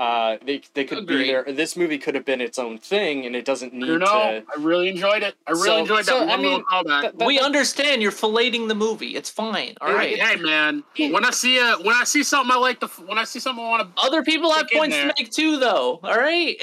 Uh, 0.00 0.38
they 0.46 0.62
they 0.72 0.84
could 0.86 1.06
be 1.06 1.26
there. 1.26 1.44
This 1.46 1.76
movie 1.76 1.98
could 1.98 2.14
have 2.14 2.24
been 2.24 2.40
its 2.40 2.58
own 2.58 2.78
thing, 2.78 3.26
and 3.26 3.36
it 3.36 3.44
doesn't 3.44 3.74
need 3.74 3.86
You 3.86 3.98
know, 3.98 4.06
to. 4.06 4.42
I 4.48 4.58
really 4.58 4.88
enjoyed 4.88 5.22
it. 5.22 5.34
I 5.46 5.50
really 5.50 5.64
So- 5.66 5.76
enjoyed 5.76 6.04
so, 6.06 6.20
that 6.20 6.22
I 6.28 6.30
one 6.30 6.40
little 6.42 6.62
callback. 6.62 7.02
That- 7.02 7.18
that- 7.18 7.26
we 7.26 7.36
that- 7.36 7.44
understand 7.44 8.00
you're 8.00 8.10
filleting 8.10 8.66
the 8.68 8.74
movie. 8.74 9.14
It's 9.14 9.28
fine. 9.28 9.74
All 9.82 9.88
right. 9.88 10.18
Right. 10.18 10.22
Hey 10.22 10.36
man, 10.36 10.82
when 10.96 11.26
I 11.26 11.30
see 11.30 11.58
a 11.58 11.74
when 11.82 11.94
I 11.94 12.04
see 12.04 12.22
something 12.22 12.50
I 12.50 12.56
like 12.58 12.80
to 12.80 12.86
when 13.04 13.18
I 13.18 13.24
see 13.24 13.40
something 13.40 13.62
I 13.62 13.68
want 13.68 13.94
to 13.94 14.02
Other 14.02 14.22
people 14.22 14.50
have 14.54 14.68
points 14.70 14.96
to 14.96 15.12
make 15.18 15.30
too, 15.30 15.58
though. 15.58 16.00
All 16.02 16.16
right. 16.16 16.56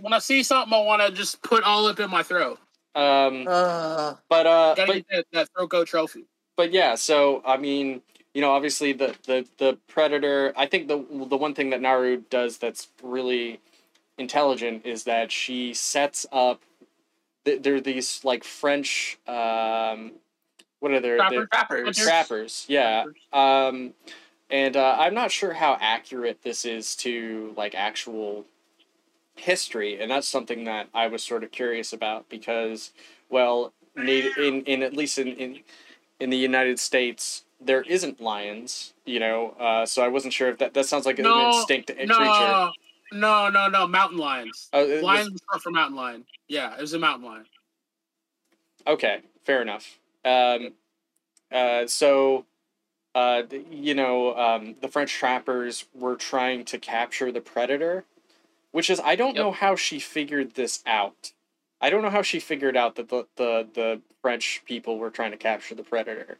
when 0.00 0.14
I 0.14 0.18
see 0.18 0.42
something 0.42 0.72
I 0.72 0.80
want 0.80 1.02
to 1.02 1.10
just 1.10 1.42
put 1.42 1.62
all 1.64 1.86
up 1.86 2.00
in 2.00 2.08
my 2.08 2.22
throat. 2.22 2.58
Um, 2.94 3.46
Uh, 3.46 4.14
but 4.30 4.46
uh, 4.46 4.74
Gotta 4.74 4.86
but 4.86 4.94
get 4.94 5.06
that, 5.10 5.24
that 5.32 5.48
throat 5.54 5.68
goat 5.68 5.86
trophy. 5.88 6.24
but 6.56 6.72
yeah, 6.72 6.94
so 6.94 7.42
I 7.44 7.58
mean, 7.58 8.00
you 8.40 8.46
know, 8.46 8.52
obviously 8.52 8.94
the 8.94 9.14
the 9.26 9.46
the 9.58 9.76
predator. 9.86 10.54
I 10.56 10.64
think 10.64 10.88
the 10.88 11.04
the 11.28 11.36
one 11.36 11.52
thing 11.52 11.68
that 11.70 11.82
Naru 11.82 12.22
does 12.30 12.56
that's 12.56 12.88
really 13.02 13.60
intelligent 14.16 14.86
is 14.86 15.04
that 15.04 15.30
she 15.30 15.74
sets 15.74 16.24
up. 16.32 16.62
th- 17.44 17.60
There 17.62 17.74
are 17.74 17.80
these 17.82 18.24
like 18.24 18.42
French. 18.42 19.18
Um, 19.28 20.12
what 20.78 20.90
are 20.92 21.00
they? 21.00 21.16
Trapper- 21.18 21.48
trappers. 21.48 21.98
Trappers. 21.98 22.64
Yeah. 22.66 23.04
Um, 23.30 23.92
and 24.48 24.74
uh, 24.74 24.96
I'm 24.98 25.12
not 25.12 25.30
sure 25.30 25.52
how 25.52 25.76
accurate 25.78 26.40
this 26.42 26.64
is 26.64 26.96
to 26.96 27.52
like 27.58 27.74
actual 27.74 28.46
history, 29.36 30.00
and 30.00 30.10
that's 30.10 30.26
something 30.26 30.64
that 30.64 30.88
I 30.94 31.08
was 31.08 31.22
sort 31.22 31.44
of 31.44 31.50
curious 31.50 31.92
about 31.92 32.30
because, 32.30 32.92
well, 33.28 33.74
in 33.98 34.62
in 34.62 34.82
at 34.82 34.94
least 34.94 35.18
in 35.18 35.28
in, 35.28 35.58
in 36.20 36.30
the 36.30 36.38
United 36.38 36.78
States, 36.78 37.44
there 37.60 37.82
isn't 37.82 38.20
lions, 38.20 38.94
you 39.04 39.20
know. 39.20 39.50
Uh, 39.58 39.86
so 39.86 40.02
I 40.02 40.08
wasn't 40.08 40.32
sure 40.32 40.48
if 40.48 40.58
that 40.58 40.74
that 40.74 40.86
sounds 40.86 41.06
like 41.06 41.18
an 41.18 41.26
No, 41.26 41.46
instinct 41.46 41.88
creature. 41.88 42.12
No, 42.12 42.72
no, 43.12 43.48
no, 43.48 43.68
no. 43.68 43.86
Mountain 43.86 44.18
lions. 44.18 44.68
Oh, 44.72 44.84
it 44.88 45.02
Lions 45.04 45.30
was 45.30 45.40
short 45.50 45.62
for 45.62 45.70
mountain 45.70 45.96
lion. 45.96 46.24
Yeah, 46.48 46.76
it 46.76 46.80
was 46.80 46.92
a 46.94 46.98
mountain 46.98 47.26
lion. 47.26 47.46
Okay, 48.86 49.20
fair 49.44 49.62
enough. 49.62 49.98
Um, 50.24 50.72
uh, 51.52 51.86
so, 51.86 52.46
uh, 53.14 53.42
you 53.70 53.94
know, 53.94 54.36
um, 54.36 54.76
the 54.80 54.88
French 54.88 55.12
trappers 55.12 55.84
were 55.94 56.16
trying 56.16 56.64
to 56.66 56.78
capture 56.78 57.32
the 57.32 57.40
predator, 57.40 58.04
which 58.72 58.90
is 58.90 59.00
I 59.00 59.16
don't 59.16 59.36
Yep. 59.36 59.44
know 59.44 59.52
how 59.52 59.76
she 59.76 59.98
figured 60.00 60.54
this 60.54 60.82
out. 60.86 61.32
I 61.80 61.90
don't 61.90 62.02
know 62.02 62.10
how 62.10 62.22
she 62.22 62.40
figured 62.40 62.76
out 62.76 62.96
that 62.96 63.08
the, 63.08 63.26
the, 63.36 63.66
the 63.74 64.00
French 64.22 64.62
people 64.66 64.98
were 64.98 65.10
trying 65.10 65.30
to 65.32 65.36
capture 65.36 65.74
the 65.74 65.82
predator. 65.82 66.38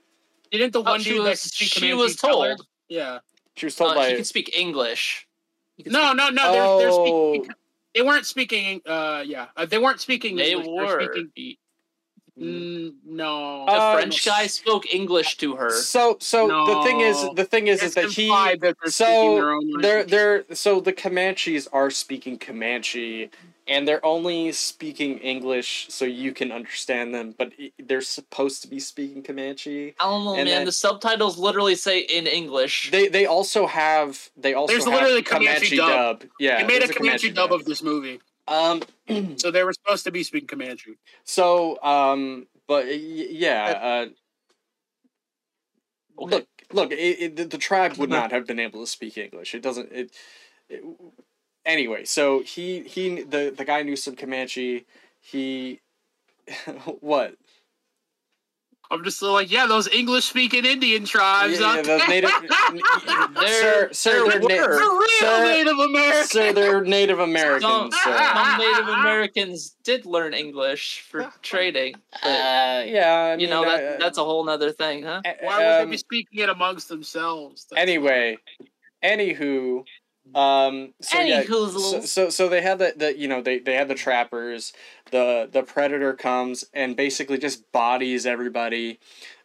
Didn't 0.51 0.73
the 0.73 0.81
Oh, 0.81 0.83
one 0.83 1.01
she 1.01 1.11
dude 1.11 1.25
was- 1.25 1.43
could 1.43 1.69
she 1.69 1.93
was 1.95 2.17
tell 2.17 2.43
her? 2.43 2.57
told. 2.57 2.67
Yeah. 2.89 3.19
She 3.57 3.67
was 3.67 3.77
told 3.77 3.93
uh, 3.93 3.95
by 3.95 4.11
she 4.11 4.17
could 4.17 4.27
speak 4.27 4.57
English. 4.57 5.27
She 5.77 5.85
can 5.85 5.93
No, 5.93 6.07
speak- 6.09 6.17
no, 6.17 6.29
no. 6.31 6.53
They're, 6.53 6.79
they're 6.79 6.91
Oh. 6.91 7.35
speaking. 7.35 7.55
They 7.95 8.03
weren't 8.03 8.27
speaking. 8.27 8.83
Uh, 8.87 9.23
yeah, 9.27 9.47
uh, 9.57 9.67
they 9.67 9.79
weren't 9.79 10.01
speaking. 10.01 10.37
They 10.37 10.53
English. 10.53 10.69
were. 10.69 11.13
Speaking, 11.15 11.57
Mm, 12.39 12.95
no. 13.05 13.67
The 13.67 13.73
Uh, 13.73 13.95
French 13.97 14.25
guy 14.25 14.47
spoke 14.47 14.95
English 14.95 15.37
to 15.39 15.57
her. 15.57 15.71
So 15.71 16.17
so 16.21 16.47
the 16.65 16.83
thing 16.85 17.01
is 17.01 17.17
the 17.35 17.45
thing 17.45 17.67
is 17.67 17.83
is 17.83 17.93
that 17.95 18.07
he 18.13 18.29
that 18.29 18.61
they're 18.61 18.75
so 18.91 19.35
their 19.35 19.51
own 19.51 19.81
they're 19.83 20.05
they're 20.05 20.45
so 20.55 20.81
the 20.81 20.93
Comanches 20.93 21.69
are 21.71 21.91
speaking 21.91 22.39
Comanche 22.39 23.31
and 23.67 23.87
they're 23.87 24.05
only 24.05 24.53
speaking 24.53 25.19
English 25.19 25.87
so 25.91 26.05
you 26.05 26.33
can 26.33 26.51
understand 26.53 27.15
them, 27.15 27.35
but 27.39 27.53
they're 27.79 28.01
supposed 28.01 28.63
to 28.63 28.69
be 28.69 28.81
speaking 28.81 29.23
Comanche. 29.23 29.95
I 30.01 30.05
don't 30.05 30.25
know, 30.25 30.35
and 30.35 30.47
man. 30.47 30.57
then- 30.59 30.65
the 30.67 30.73
subtitles 30.73 31.39
literally 31.39 31.75
say 31.75 32.01
in 32.01 32.27
English. 32.27 32.91
They 32.91 33.09
they 33.09 33.27
also 33.27 33.67
have 33.67 34.31
they 34.37 34.55
also 34.55 34.73
There's 34.73 34.85
have 34.85 34.93
literally 34.95 35.23
Comanche, 35.23 35.77
Comanche 35.77 35.77
dub. 35.77 36.25
Yeah, 36.39 36.59
they 36.63 36.67
made 36.67 36.77
a 36.83 36.87
there's 36.87 36.97
Comanche 36.97 37.31
dub 37.31 37.53
of 37.53 37.65
this 37.65 37.83
movie, 37.83 38.21
Um, 38.49 38.83
so 39.37 39.51
they 39.51 39.65
were 39.65 39.73
supposed 39.73 40.05
to 40.05 40.11
be 40.11 40.23
speaking 40.23 40.49
Comanche. 40.49 40.97
so 41.25 41.83
um, 41.83 42.47
but 42.67 42.87
yeah, 42.99 43.79
uh, 43.83 44.07
Okay. 46.19 46.37
look, 46.37 46.47
look, 46.73 46.93
it, 46.93 46.97
it, 46.97 47.37
the, 47.37 47.45
the 47.47 47.59
tribe 47.59 47.97
would 47.97 48.11
not 48.11 48.31
have 48.31 48.47
been 48.47 48.59
able 48.61 48.81
to 48.81 48.87
speak 48.87 49.17
English. 49.17 49.55
It 49.55 49.63
doesn't. 49.63 49.91
It, 49.91 50.11
it. 50.69 50.83
Anyway, 51.67 52.05
so 52.05 52.41
he 52.41 52.81
he 52.85 53.23
the 53.23 53.53
the 53.57 53.65
guy 53.65 53.83
knew 53.83 53.97
some 53.97 54.17
Comanche. 54.17 54.87
He, 55.21 55.81
what? 57.01 57.35
I'm 58.93 59.05
just 59.05 59.23
like, 59.23 59.53
yeah, 59.53 59.67
those 59.67 59.87
English 59.87 60.25
speaking 60.25 60.65
Indian 60.65 61.05
tribes. 61.05 61.61
Yeah, 61.61 61.77
yeah, 61.77 61.83
those 61.83 62.01
there. 62.01 62.09
native. 62.09 62.31
There- 63.35 63.61
sir, 63.61 63.89
sir, 63.93 64.29
there 64.29 64.41
they're 64.41 64.59
na- 64.61 64.67
were. 64.67 64.99
real 64.99 65.09
Sir- 65.21 65.45
Native 65.45 65.79
Americans. 65.79 66.31
sir, 66.31 66.53
they're 66.53 66.81
Native 66.83 67.19
some, 67.19 67.29
Americans. 67.31 67.95
sir. 68.03 68.31
some 68.35 68.59
Native 68.59 68.89
Americans 68.89 69.77
did 69.85 70.07
learn 70.07 70.35
English 70.35 71.03
for 71.09 71.31
trading, 71.43 71.95
but 72.23 72.29
Uh, 72.29 72.83
yeah, 72.87 73.35
I 73.35 73.37
you 73.37 73.47
know 73.49 73.61
mean, 73.63 73.69
that 73.77 73.95
uh, 73.95 73.97
that's 74.01 74.19
a 74.19 74.25
whole 74.25 74.49
other 74.49 74.73
thing, 74.73 75.05
huh? 75.05 75.23
uh, 75.25 75.33
Why 75.43 75.59
would 75.59 75.83
um, 75.83 75.85
they 75.87 75.91
be 75.93 75.97
speaking 75.97 76.41
it 76.41 76.49
amongst 76.49 76.89
themselves? 76.89 77.67
That's- 77.71 77.89
anyway, 77.89 78.39
anywho, 79.05 79.85
um, 80.35 80.95
so 81.01 81.21
yeah, 81.21 81.43
so, 81.45 82.01
so 82.01 82.31
so 82.31 82.49
they 82.49 82.61
had 82.61 82.79
the, 82.79 82.93
the 82.97 83.19
you 83.19 83.29
know 83.29 83.43
they 83.43 83.59
they 83.59 83.75
had 83.75 83.89
the 83.89 83.95
trappers, 83.95 84.73
the 85.11 85.49
the 85.51 85.63
predator 85.63 86.13
comes 86.13 86.65
and 86.73 86.97
basically 86.97 87.39
just 87.39 87.71
bodies 87.73 88.27
everybody. 88.27 88.99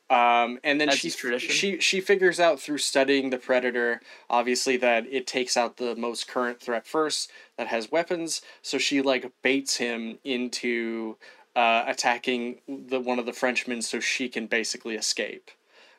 Um, 0.08 0.60
and 0.63 0.80
then 0.80 0.91
she 0.91 1.10
tradition. 1.10 1.52
she 1.52 1.80
she 1.80 2.00
figures 2.00 2.39
out 2.39 2.60
through 2.60 2.78
studying 2.78 3.32
the 3.32 3.39
predator, 3.39 4.02
obviously 4.30 4.78
that 4.78 5.08
it 5.08 5.26
takes 5.26 5.58
out 5.58 5.78
the 5.78 5.95
most 5.95 6.28
current 6.28 6.60
threat 6.60 6.86
first 6.86 7.32
that 7.58 7.67
has 7.67 7.91
weapons. 7.91 8.41
So 8.62 8.78
she 8.78 9.02
like 9.02 9.32
baits 9.41 9.78
him 9.78 10.19
into 10.24 11.17
uh, 11.56 11.86
attacking 11.88 12.60
the 12.67 13.00
one 13.00 13.17
of 13.17 13.26
the 13.26 13.34
Frenchmen 13.34 13.82
so 13.82 14.00
she 14.00 14.30
can 14.30 14.45
basically 14.45 14.93
escape, 14.95 15.50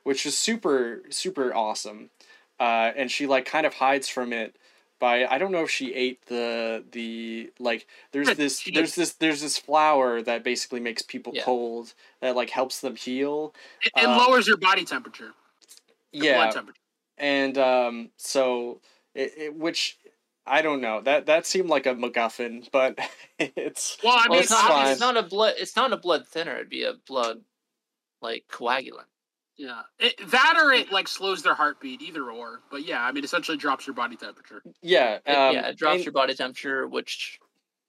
which 0.05 0.25
is 0.25 0.39
super 0.39 1.03
super 1.11 1.53
awesome. 1.53 2.11
Uh, 2.61 2.93
and 2.97 3.11
she 3.11 3.27
like 3.27 3.45
kind 3.45 3.67
of 3.67 3.75
hides 3.75 4.09
from 4.09 4.33
it 4.33 4.55
by 4.99 5.27
I 5.27 5.39
don't 5.39 5.53
know 5.53 5.63
if 5.63 5.71
she 5.71 5.95
ate 5.95 6.27
the 6.27 6.85
the 6.91 7.53
like 7.59 7.87
there's 8.13 8.35
this 8.35 8.63
there's 8.73 8.95
this 8.95 9.15
there's 9.15 9.41
this 9.43 9.59
flower 9.59 10.23
that 10.23 10.45
basically 10.45 10.81
makes 10.81 11.03
people 11.03 11.33
Yeah. 11.33 11.45
cold 11.45 11.95
that 12.21 12.37
like 12.37 12.51
helps 12.51 12.81
them 12.81 12.97
heal. 12.97 13.55
it, 13.83 13.93
it 13.97 14.07
uh, 14.07 14.17
lowers 14.17 14.47
your 14.47 14.57
body 14.57 14.85
temperature, 14.85 15.33
your 16.13 16.27
Yeah, 16.27 16.37
blood 16.37 16.51
temperature. 16.53 16.81
and 17.19 17.59
um, 17.59 18.11
so 18.17 18.81
it, 19.15 19.33
it, 19.37 19.55
which 19.57 19.99
I 20.47 20.63
don't 20.63 20.81
know 20.81 21.01
that 21.03 21.27
that 21.27 21.47
seemed 21.47 21.69
like 21.69 21.87
a 21.87 21.95
MacGuffin, 21.95 22.71
but 22.71 22.99
it's 23.39 23.99
Well, 24.03 24.17
I 24.19 24.29
Well, 24.29 24.39
mean, 24.39 24.43
it's 24.43 24.51
it's 24.51 24.53
not. 24.53 24.83
It's 24.83 25.01
not 25.01 25.17
a 25.17 25.23
blood. 25.23 25.55
It's 25.59 25.77
not 25.77 25.93
a 25.93 25.97
blood 25.97 26.27
thinner. 26.29 26.55
It'd 26.57 26.69
be 26.69 26.85
a 26.85 26.95
blood, 26.95 27.45
like 28.23 28.47
coagulant. 28.49 29.07
Yeah, 29.57 29.83
it, 29.99 30.15
that 30.31 30.55
or 30.63 30.73
it 30.73 30.93
like 30.93 31.09
slows 31.09 31.43
their 31.43 31.55
heartbeat, 31.55 32.03
either 32.03 32.31
or. 32.31 32.61
But 32.71 32.87
yeah, 32.87 33.03
I 33.03 33.13
mean, 33.13 33.25
essentially 33.25 33.57
drops 33.57 33.87
your 33.87 33.95
body 33.95 34.17
temperature. 34.17 34.63
yeah 34.83 35.19
It- 35.27 35.31
um, 35.31 35.55
yeah, 35.55 35.69
it 35.69 35.77
drops 35.77 35.97
and, 35.97 36.05
your 36.05 36.13
body 36.13 36.35
temperature, 36.35 36.87
which 36.87 37.39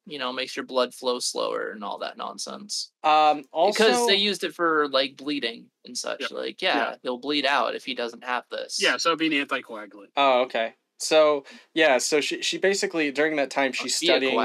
you 0.05 0.17
know 0.19 0.31
makes 0.31 0.55
your 0.55 0.65
blood 0.65 0.93
flow 0.93 1.19
slower 1.19 1.71
and 1.71 1.83
all 1.83 1.97
that 1.97 2.15
nonsense. 2.17 2.91
um 3.03 3.43
also 3.51 3.83
because 3.83 4.07
they 4.07 4.15
used 4.15 4.43
it 4.45 4.53
for 4.55 4.87
like 4.89 5.17
bleeding 5.17 5.65
and 5.85 5.97
such. 5.97 6.21
Yeah. 6.21 6.27
Like, 6.37 6.61
yeah, 6.61 6.75
Yeah. 6.91 6.95
he'll 7.03 7.17
bleed 7.17 7.45
out 7.45 7.75
if 7.75 7.83
he 7.83 7.93
doesn't 7.93 8.23
have 8.23 8.45
this. 8.49 8.81
Yeah, 8.81 8.95
so 8.97 9.09
it'd 9.09 9.19
be 9.19 9.37
an 9.37 9.45
anticoagulant. 9.45 10.07
oh 10.15 10.41
okay 10.43 10.75
so 10.99 11.43
yeah 11.75 11.99
so 11.99 12.19
she 12.21 12.41
she 12.41 12.57
basically 12.57 13.11
during 13.11 13.35
that 13.35 13.51
time 13.51 13.71
she's 13.71 13.95
studying 13.95 14.35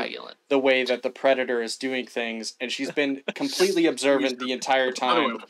the 0.50 0.58
way 0.58 0.84
that 0.84 1.02
the 1.02 1.08
predator 1.08 1.62
is 1.62 1.76
doing 1.78 2.06
things 2.06 2.54
and 2.60 2.70
she's 2.70 2.90
been 2.90 3.22
completely 3.34 3.86
observant 3.92 4.38
the 4.38 4.52
entire 4.52 4.88
Other 4.88 4.92
time 4.92 5.34
way, 5.36 5.40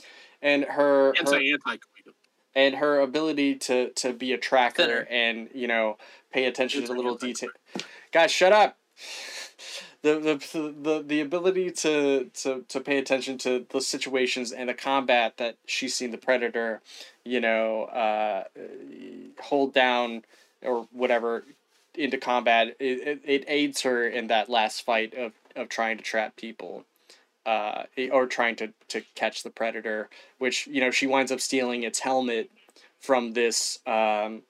and 0.42 0.64
her, 0.64 1.14
her 1.16 1.36
anti 1.36 1.38
anticoagulant. 1.38 2.14
and 2.54 2.74
her 2.76 3.00
ability 3.00 3.54
to 3.56 3.90
to 3.90 4.12
be 4.12 4.32
a 4.32 4.38
tracker 4.38 4.82
Thinner. 4.84 5.06
and 5.10 5.48
you 5.54 5.68
know 5.68 5.96
pay 6.32 6.44
attention 6.44 6.80
It's 6.82 6.90
to 6.90 6.96
little 6.96 7.14
different 7.16 7.38
detail 7.38 7.50
guys 8.12 8.30
shut 8.30 8.52
up 8.52 8.76
the, 10.02 10.18
the 10.18 10.74
the 10.82 11.02
the 11.06 11.20
ability 11.20 11.70
to 11.70 12.30
to 12.34 12.64
to 12.68 12.80
pay 12.80 12.98
attention 12.98 13.38
to 13.38 13.66
the 13.70 13.80
situations 13.80 14.52
and 14.52 14.68
the 14.68 14.74
combat 14.74 15.36
that 15.38 15.56
she's 15.66 15.94
seen 15.94 16.10
the 16.10 16.18
predator 16.18 16.82
you 17.24 17.40
know 17.40 17.84
uh 17.84 18.44
hold 19.40 19.72
down 19.72 20.22
or 20.62 20.86
whatever 20.92 21.44
into 21.94 22.18
combat 22.18 22.68
it, 22.80 23.06
it, 23.06 23.20
it 23.24 23.44
aids 23.48 23.82
her 23.82 24.06
in 24.06 24.26
that 24.28 24.48
last 24.48 24.82
fight 24.84 25.14
of 25.14 25.32
of 25.56 25.68
trying 25.68 25.96
to 25.98 26.02
trap 26.02 26.36
people 26.36 26.84
uh, 27.46 27.84
or 28.10 28.26
trying 28.26 28.56
to, 28.56 28.72
to 28.88 29.02
catch 29.14 29.42
the 29.42 29.50
predator, 29.50 30.08
which 30.38 30.66
you 30.66 30.80
know 30.80 30.90
she 30.90 31.06
winds 31.06 31.32
up 31.32 31.40
stealing 31.40 31.82
its 31.82 32.00
helmet 32.00 32.50
from 33.00 33.32
this 33.32 33.78
um, 33.86 34.42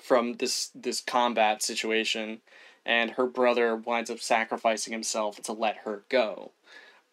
from 0.00 0.34
this 0.34 0.70
this 0.74 1.00
combat 1.00 1.62
situation, 1.62 2.40
and 2.86 3.12
her 3.12 3.26
brother 3.26 3.76
winds 3.76 4.10
up 4.10 4.20
sacrificing 4.20 4.92
himself 4.92 5.40
to 5.42 5.52
let 5.52 5.78
her 5.78 6.02
go. 6.08 6.52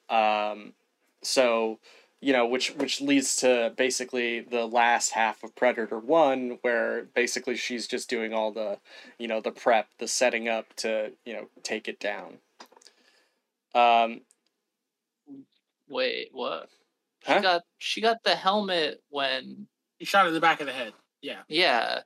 Um, 0.10 0.74
so 1.22 1.80
you 2.20 2.34
know, 2.34 2.48
which 2.48 2.70
which 2.76 3.00
leads 3.00 3.36
to 3.38 3.74
basically 3.78 4.40
the 4.40 4.66
last 4.66 5.12
half 5.12 5.44
of 5.44 5.56
Predator 5.56 6.00
One, 6.00 6.58
where 6.62 7.04
basically 7.14 7.56
she's 7.56 7.88
just 7.88 8.10
doing 8.10 8.34
all 8.34 8.52
the, 8.52 8.80
you 9.20 9.28
know, 9.28 9.40
the 9.40 9.52
prep, 9.52 9.88
the 10.00 10.08
setting 10.08 10.48
up 10.48 10.74
to 10.78 11.12
you 11.26 11.34
know 11.34 11.48
take 11.64 11.88
it 11.88 12.00
down. 12.00 12.40
Um, 13.76 14.22
Wait, 15.88 16.30
what? 16.32 16.70
She 17.26 17.32
Huh? 17.34 17.40
got 17.42 17.62
she 17.78 18.02
got 18.02 18.18
the 18.24 18.36
helmet 18.36 19.02
when 19.10 19.68
He 20.00 20.06
shot 20.06 20.26
it 20.26 20.30
in 20.30 20.34
the 20.36 20.40
back 20.42 20.60
of 20.62 20.68
the 20.68 20.74
head. 20.74 20.94
Yeah. 21.22 21.42
yeah. 21.48 22.02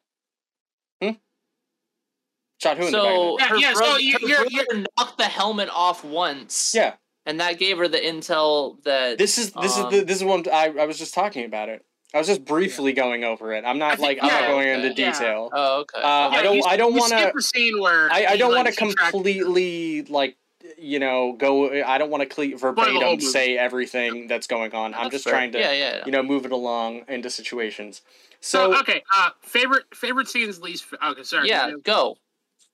shot 2.62 2.78
who 2.78 2.86
in 2.86 2.92
the 2.92 2.98
back 3.00 3.08
of 3.08 3.14
So 3.16 3.40
Yeah, 3.40 3.48
her, 3.48 3.58
yeah, 3.58 3.74
so 3.74 3.80
brother, 3.80 4.00
you- 4.00 4.14
her 4.14 4.28
you're- 4.28 4.66
brother 4.66 4.86
knocked 4.98 5.18
the 5.18 5.26
helmet 5.26 5.70
off 5.74 6.04
once. 6.04 6.74
Yeah, 6.76 6.94
And 7.26 7.40
that 7.40 7.58
gave 7.60 7.78
her 7.80 7.88
the 7.88 7.98
intel 8.00 8.82
that 8.84 9.18
this 9.18 9.38
is 9.38 9.52
this 9.54 9.78
is 9.78 9.84
Um, 9.86 9.92
the 9.92 10.02
this 10.04 10.18
is 10.18 10.24
what 10.24 10.48
I 10.48 10.66
I 10.80 10.86
was 10.86 10.98
just 10.98 11.14
talking 11.14 11.46
about 11.46 11.70
it. 11.70 11.84
I 12.14 12.18
was 12.18 12.28
just 12.28 12.44
briefly 12.46 12.94
going 12.94 13.24
over 13.24 13.54
it. 13.54 13.64
I'm 13.66 13.78
not 13.80 13.98
think- 13.98 14.02
like 14.02 14.20
I'm 14.22 14.28
not 14.30 14.48
going 14.48 14.68
okay. 14.68 14.88
into 14.88 15.02
Yeah. 15.02 15.12
detail. 15.12 15.50
Oh, 15.54 15.80
okay. 15.82 16.02
Uh, 16.02 16.30
I 16.30 16.44
don't- 16.44 16.58
you- 16.58 16.64
I 16.66 16.78
don't 16.78 16.94
wanna- 16.94 17.18
skip 17.20 17.34
the 17.34 17.42
scene 17.42 17.80
where 17.82 18.12
I, 18.12 18.26
I 18.26 18.38
don't 18.38 18.54
want 18.54 18.68
to 18.68 18.74
completely 18.76 20.02
like 20.04 20.38
you 20.82 21.00
know 21.00 21.34
go. 21.34 21.72
I 21.84 21.98
don't 21.98 22.10
want 22.10 22.22
to 22.22 22.28
cle- 22.28 22.58
verbatim 22.58 23.20
say 23.22 23.58
everything 23.58 24.28
that's 24.28 24.48
going 24.48 24.74
on. 24.74 24.94
I'm 24.94 25.12
just 25.12 25.24
fair. 25.24 25.34
trying 25.34 25.52
to 25.54 25.60
Yeah, 25.60 25.72
yeah. 25.72 26.04
you 26.06 26.12
know 26.12 26.24
move 26.24 26.46
it 26.46 26.52
along 26.52 27.04
into 27.08 27.30
situations. 27.30 28.02
So, 28.42 28.74
So 28.74 28.80
okay, 28.80 29.04
uh, 29.16 29.30
favorite 29.42 29.86
favorite 29.94 30.28
scenes, 30.28 30.60
least. 30.62 30.86
Okay, 31.04 31.24
sorry. 31.24 31.48
yeah, 31.48 31.68
you- 31.68 31.82
go. 31.82 32.18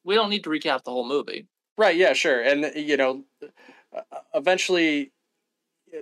We 0.04 0.16
don't 0.16 0.30
need 0.30 0.46
to 0.46 0.50
recap 0.50 0.84
the 0.86 0.92
whole 0.92 1.06
movie. 1.08 1.48
right, 1.78 1.96
yeah, 1.96 2.14
sure, 2.14 2.42
and 2.42 2.72
you 2.76 2.98
know, 2.98 3.24
uh, 3.96 4.02
eventually. 4.34 5.12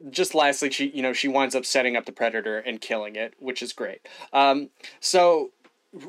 Just 0.10 0.34
lastly, 0.34 0.72
she 0.72 0.90
you 0.90 1.04
know 1.04 1.14
she 1.14 1.28
winds 1.28 1.54
up 1.54 1.64
setting 1.64 1.96
up 1.96 2.06
the 2.06 2.12
predator 2.12 2.58
and 2.58 2.82
killing 2.82 3.16
it, 3.16 3.36
which 3.38 3.62
is 3.62 3.72
great. 3.72 4.08
Um, 4.34 4.72
so, 5.00 5.52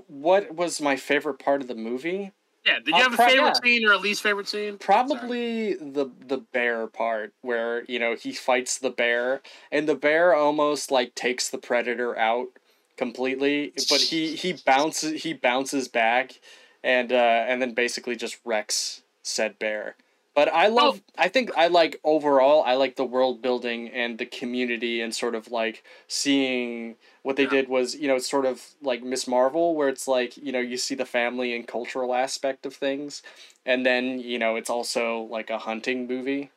what 0.09 0.55
was 0.55 0.81
my 0.81 0.97
favorite 0.97 1.39
part 1.39 1.61
of 1.61 1.69
the 1.69 1.75
movie? 1.75 2.33
Yeah. 2.67 2.79
Did 2.79 2.89
you 2.89 2.95
I'll 2.95 3.03
have 3.05 3.13
a 3.13 3.17
prob- 3.17 3.31
favorite 3.31 3.59
yeah. 3.65 3.71
scene 3.71 3.87
or 3.87 3.93
a 3.93 3.99
least 3.99 4.23
favorite 4.23 4.49
scene? 4.49 4.79
Probably 4.79 5.75
the 5.75 6.11
the 6.27 6.39
bear 6.39 6.87
part 6.87 7.33
where 7.43 7.85
you 7.85 7.99
know 7.99 8.15
he 8.17 8.33
fights 8.33 8.79
the 8.79 8.91
bear 8.91 9.43
and 9.71 9.89
the 9.89 9.95
bear 9.95 10.35
almost 10.35 10.91
like 10.91 11.15
takes 11.15 11.49
the 11.49 11.59
predator 11.59 12.17
out 12.19 12.49
completely, 12.97 13.73
but 13.89 14.01
he 14.01 14.35
he 14.35 14.53
bounces 14.53 15.23
he 15.23 15.33
bounces 15.33 15.89
back 15.89 16.41
and 16.83 17.13
uh, 17.13 17.45
and 17.47 17.61
then 17.63 17.75
basically 17.75 18.17
just 18.17 18.39
wrecks 18.45 19.03
said 19.23 19.59
bear. 19.59 19.97
But 20.35 20.53
I 20.53 20.67
love 20.69 21.01
I 21.17 21.29
think 21.29 21.51
I 21.57 21.69
like 21.69 21.99
overall 22.05 22.63
I 22.63 22.75
like 22.75 22.97
the 22.97 23.05
world 23.05 23.41
building 23.41 23.89
and 23.89 24.19
the 24.19 24.27
community 24.27 25.01
and 25.01 25.15
sort 25.15 25.35
of 25.35 25.51
like 25.51 25.83
seeing 26.09 26.97
what 27.27 27.35
they 27.37 27.43
Yeah. 27.43 27.51
did 27.59 27.69
was 27.69 27.95
you 27.97 28.07
know 28.09 28.17
it's 28.17 28.31
sort 28.31 28.47
of 28.47 28.63
like 28.81 29.03
Miss 29.03 29.27
Marvel 29.27 29.75
where 29.75 29.89
it's 29.89 30.07
like 30.07 30.37
you 30.37 30.53
know 30.53 30.61
you 30.61 30.77
see 30.77 30.95
the 30.95 31.05
family 31.05 31.55
and 31.57 31.67
cultural 31.67 32.15
aspect 32.15 32.65
of 32.67 32.75
things 32.75 33.21
and 33.67 33.85
then 33.85 34.21
you 34.21 34.39
know 34.39 34.55
it's 34.55 34.71
also 34.71 35.23
like 35.37 35.51
a 35.51 35.59
hunting 35.59 36.07
movie 36.07 36.51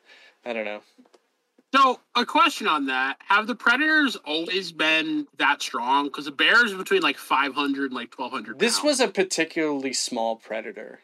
i 0.44 0.52
don't 0.52 0.64
know 0.64 0.82
So, 1.74 2.00
a 2.16 2.24
question 2.26 2.66
on 2.66 2.86
that: 2.86 3.16
Have 3.28 3.46
the 3.46 3.54
predators 3.54 4.16
always 4.16 4.72
been 4.72 5.26
that 5.38 5.62
strong? 5.62 6.06
Because 6.06 6.24
the 6.24 6.32
bears 6.32 6.74
between 6.74 7.02
like 7.02 7.18
five 7.18 7.54
hundred 7.54 7.86
and 7.90 7.94
like 8.00 8.10
twelve 8.10 8.32
hundred. 8.32 8.58
This 8.58 8.82
was 8.82 8.98
a 9.00 9.08
particularly 9.08 9.92
small 9.92 10.36
predator, 10.36 11.00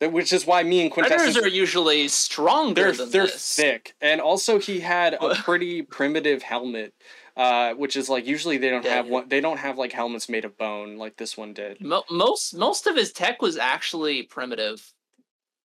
that 0.00 0.12
which 0.12 0.32
is 0.32 0.46
why 0.46 0.62
me 0.62 0.82
and 0.82 0.90
Predators 0.92 1.18
Quintessence 1.20 1.44
are 1.44 1.48
usually 1.48 2.08
stronger 2.08 2.74
they're 2.74 2.92
than 2.92 3.10
they're 3.10 3.26
this. 3.26 3.56
thick, 3.56 3.94
and 4.00 4.20
also 4.20 4.58
he 4.58 4.80
had 4.80 5.14
a 5.20 5.34
pretty 5.48 5.82
primitive 5.82 6.42
helmet, 6.42 6.94
uh, 7.36 7.74
which 7.74 7.96
is 7.96 8.08
like 8.08 8.26
usually 8.26 8.58
they 8.58 8.70
don't 8.70 8.84
Yeah, 8.84 8.96
have 8.96 9.06
yeah. 9.06 9.12
one. 9.12 9.28
They 9.28 9.40
don't 9.40 9.58
have 9.58 9.78
like 9.78 9.92
helmets 9.92 10.28
made 10.28 10.44
of 10.44 10.56
bone 10.56 10.96
like 10.96 11.16
this 11.16 11.36
one 11.36 11.52
did. 11.52 11.80
Mo- 11.80 12.04
most 12.10 12.54
most 12.54 12.86
of 12.86 12.96
his 12.96 13.12
tech 13.12 13.40
was 13.42 13.56
actually 13.56 14.24
primitive, 14.24 14.92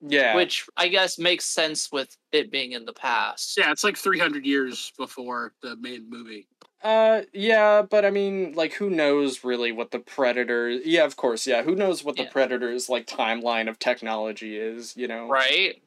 Yeah, 0.00 0.34
which 0.34 0.66
I 0.76 0.88
guess 0.88 1.18
makes 1.18 1.44
sense 1.44 1.92
with 1.92 2.16
it 2.32 2.50
being 2.50 2.72
in 2.72 2.84
the 2.84 2.92
past. 2.92 3.56
Yeah, 3.58 3.70
it's 3.70 3.84
like 3.84 3.96
three 3.96 4.18
hundred 4.18 4.44
years 4.46 4.92
before 4.98 5.54
the 5.62 5.76
main 5.76 6.08
movie. 6.08 6.48
Uh, 6.82 7.22
yeah, 7.32 7.82
but 7.82 8.04
I 8.04 8.10
mean, 8.10 8.54
like, 8.54 8.72
who 8.72 8.90
knows 8.90 9.44
really 9.44 9.70
what 9.70 9.92
the 9.92 10.00
predator? 10.00 10.68
Yeah, 10.68 11.04
of 11.04 11.14
course, 11.16 11.46
yeah. 11.46 11.62
Who 11.62 11.76
knows 11.76 12.02
what 12.02 12.16
the 12.16 12.24
Yeah. 12.24 12.30
predator's 12.30 12.88
like 12.88 13.06
timeline 13.06 13.68
of 13.68 13.78
technology 13.78 14.56
is? 14.58 14.96
You 14.96 15.06
know, 15.06 15.28
Right? 15.28 15.80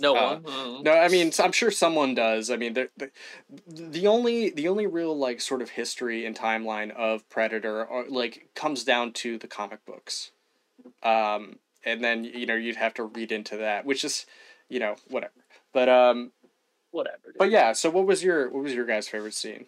No 0.00 0.16
Uh, 0.16 0.38
one. 0.38 0.42
Mm. 0.42 0.82
No, 0.84 0.92
I 0.92 1.08
mean, 1.08 1.32
I'm 1.38 1.52
sure 1.52 1.70
someone 1.70 2.14
does. 2.14 2.50
I 2.50 2.56
mean, 2.56 2.74
the, 2.74 2.88
the 2.96 3.10
the 3.66 4.06
only 4.06 4.50
the 4.50 4.68
only 4.68 4.86
real 4.86 5.16
like 5.16 5.40
sort 5.40 5.62
of 5.62 5.70
history 5.70 6.26
and 6.26 6.36
timeline 6.36 6.90
of 6.92 7.28
Predator 7.28 7.86
are, 7.86 8.04
like 8.08 8.48
comes 8.54 8.84
down 8.84 9.12
to 9.14 9.38
the 9.38 9.46
comic 9.48 9.84
books, 9.86 10.32
um, 11.02 11.58
and 11.84 12.02
then 12.04 12.24
you 12.24 12.46
know 12.46 12.54
you'd 12.54 12.76
have 12.76 12.94
to 12.94 13.04
read 13.04 13.32
into 13.32 13.56
that, 13.58 13.86
which 13.86 14.04
is, 14.04 14.26
you 14.68 14.78
know, 14.80 14.96
whatever. 15.08 15.32
But 15.72 15.88
um, 15.88 16.32
Whatever. 16.90 17.18
dude. 17.26 17.38
but 17.38 17.50
yeah. 17.50 17.72
So 17.72 17.88
what 17.90 18.06
was 18.06 18.22
your 18.24 18.50
what 18.50 18.62
was 18.62 18.74
your 18.74 18.86
guys' 18.86 19.08
favorite 19.08 19.34
scene? 19.34 19.66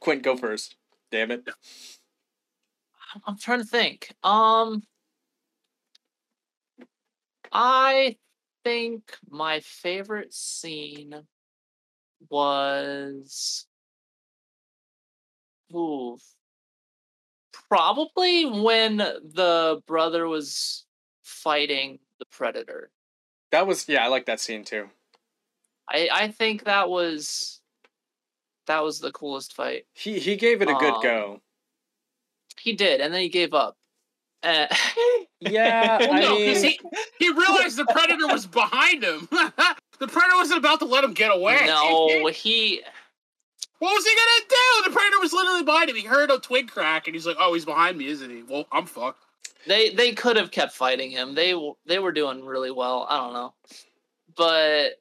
Quint, 0.00 0.22
go 0.22 0.36
first. 0.36 0.76
Damn 1.10 1.30
it. 1.30 1.44
I'm- 1.48 3.22
I'm 3.26 3.38
trying 3.38 3.60
to 3.60 3.64
think. 3.64 4.12
Um, 4.22 4.82
I 7.58 8.16
think 8.64 9.16
my 9.30 9.60
favorite 9.60 10.34
scene 10.34 11.14
was, 12.28 13.66
ooh, 15.74 16.18
probably 17.70 18.44
when 18.44 18.98
the 18.98 19.80
brother 19.86 20.28
was 20.28 20.84
fighting 21.22 21.98
the 22.18 22.26
predator. 22.26 22.90
That 23.52 23.66
was 23.66 23.88
yeah. 23.88 24.04
I 24.04 24.08
like 24.08 24.26
that 24.26 24.40
scene 24.40 24.62
too. 24.62 24.90
I 25.88 26.10
I 26.12 26.28
think 26.28 26.64
that 26.64 26.90
was 26.90 27.62
that 28.66 28.84
was 28.84 29.00
the 29.00 29.12
coolest 29.12 29.54
fight. 29.54 29.86
He 29.94 30.18
he 30.18 30.36
gave 30.36 30.60
it 30.60 30.68
a 30.68 30.74
good 30.74 30.96
Um, 30.96 31.02
go. 31.02 31.40
He 32.60 32.74
did, 32.74 33.00
and 33.00 33.14
then 33.14 33.22
he 33.22 33.30
gave 33.30 33.54
up. 33.54 33.78
Uh, 34.46 34.66
Yeah, 35.40 35.98
Well, 35.98 36.12
I 36.14 36.20
no, 36.20 36.34
mean, 36.36 36.56
he 36.64 36.80
he 37.18 37.30
realized 37.30 37.76
the 37.76 37.84
predator 37.86 38.26
was 38.26 38.46
behind 38.46 39.04
him. 39.04 39.28
the 39.30 40.08
predator 40.08 40.36
wasn't 40.36 40.58
about 40.58 40.78
to 40.80 40.86
let 40.86 41.04
him 41.04 41.12
get 41.12 41.30
away. 41.34 41.60
no, 41.66 42.26
he 42.28 42.80
What 43.78 43.92
was 43.94 44.04
he 44.06 44.14
gonna 44.14 44.48
do? 44.48 44.90
The 44.90 44.94
predator 44.96 45.20
was 45.20 45.32
literally 45.34 45.62
behind 45.62 45.90
him. 45.90 45.96
He 45.96 46.04
heard 46.06 46.30
a 46.30 46.38
twig 46.38 46.68
crack, 46.70 47.06
and 47.06 47.14
he's 47.14 47.26
like, 47.26 47.36
"Oh, 47.38 47.52
he's 47.52 47.66
behind 47.66 47.98
me, 47.98 48.06
isn't 48.06 48.30
he?" 48.30 48.42
Well, 48.44 48.66
I'm 48.72 48.86
fucked. 48.86 49.22
they 49.66 49.90
they 49.90 50.12
could 50.12 50.36
have 50.36 50.50
kept 50.50 50.72
fighting 50.72 51.10
him. 51.10 51.34
They 51.34 51.54
they 51.84 51.98
were 51.98 52.12
doing 52.12 52.44
really 52.44 52.70
well. 52.70 53.06
I 53.10 53.18
don't 53.18 53.34
know, 53.34 53.54
but 54.36 54.92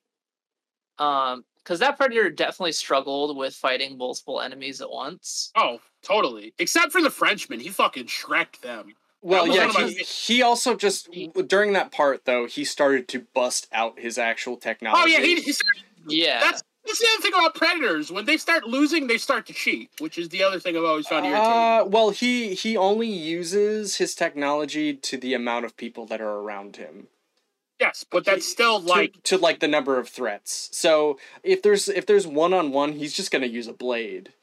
um, 0.97 1.45
because 1.59 1.79
that 1.79 1.97
predator 1.97 2.29
definitely 2.29 2.73
struggled 2.73 3.37
with 3.37 3.55
fighting 3.55 3.97
multiple 3.97 4.41
enemies 4.41 4.81
at 4.81 4.89
once. 4.91 5.51
Oh, 5.55 5.79
totally. 6.03 6.53
Except 6.59 6.91
for 6.91 7.01
the 7.01 7.09
Frenchman, 7.09 7.59
he 7.61 7.69
fucking 7.69 8.05
shreked 8.07 8.61
them. 8.61 8.93
Well, 9.25 9.47
yeah, 9.47 9.65
one 9.65 9.73
my 9.73 9.87
he, 9.87 10.03
he 10.03 10.41
also 10.43 10.75
just 10.75 11.09
during 11.47 11.73
that 11.73 11.91
part 11.91 12.25
though 12.25 12.45
he 12.45 12.63
started 12.63 13.07
to 13.07 13.25
bust 13.33 13.67
out 13.71 13.99
his 13.99 14.19
actual 14.19 14.55
technology. 14.55 15.01
Oh 15.01 15.07
yeah, 15.07 15.19
he, 15.25 15.41
he 15.41 15.51
started, 15.51 15.81
Yeah, 16.07 16.39
that's 16.41 16.63
that's 16.85 16.99
the 16.99 17.07
other 17.11 17.21
thing 17.23 17.33
about 17.33 17.55
predators. 17.55 18.11
When 18.11 18.25
they 18.25 18.37
start 18.37 18.65
losing, 18.65 19.07
they 19.07 19.17
start 19.17 19.47
to 19.47 19.53
cheat, 19.53 19.89
which 19.97 20.19
is 20.19 20.29
the 20.29 20.43
other 20.43 20.59
thing 20.59 20.77
I've 20.77 20.83
always 20.83 21.07
found 21.07 21.25
irritating. 21.25 21.51
Uh, 21.51 21.85
well, 21.85 22.11
he 22.11 22.53
he 22.53 22.77
only 22.77 23.07
uses 23.07 23.95
his 23.95 24.13
technology 24.13 24.93
to 24.93 25.17
the 25.17 25.33
amount 25.33 25.65
of 25.65 25.75
people 25.75 26.05
that 26.05 26.21
are 26.21 26.35
around 26.41 26.75
him. 26.75 27.07
yes, 27.79 28.05
but 28.07 28.25
that's 28.25 28.47
still 28.47 28.79
like 28.79 29.23
to, 29.23 29.39
like 29.39 29.59
the 29.59 29.67
number 29.67 29.97
of 29.97 30.07
threats. 30.07 30.69
So 30.71 31.17
if 31.41 31.63
there's 31.63 31.87
if 31.89 32.05
there's 32.05 32.27
one 32.27 32.53
on 32.53 32.71
one, 32.71 32.93
he's 32.93 33.13
just 33.13 33.31
gonna 33.31 33.47
use 33.47 33.67
a 33.67 33.73
blade. 33.73 34.33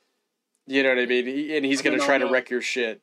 You 0.67 0.83
know 0.83 0.89
what 0.89 0.99
I 0.99 1.07
mean? 1.07 1.27
He, 1.27 1.57
and 1.57 1.65
he's 1.65 1.83
gonna 1.83 1.99
don't 1.99 2.07
try 2.07 2.19
to 2.19 2.27
wreck 2.27 2.51
your 2.51 2.63
shit. 2.63 3.01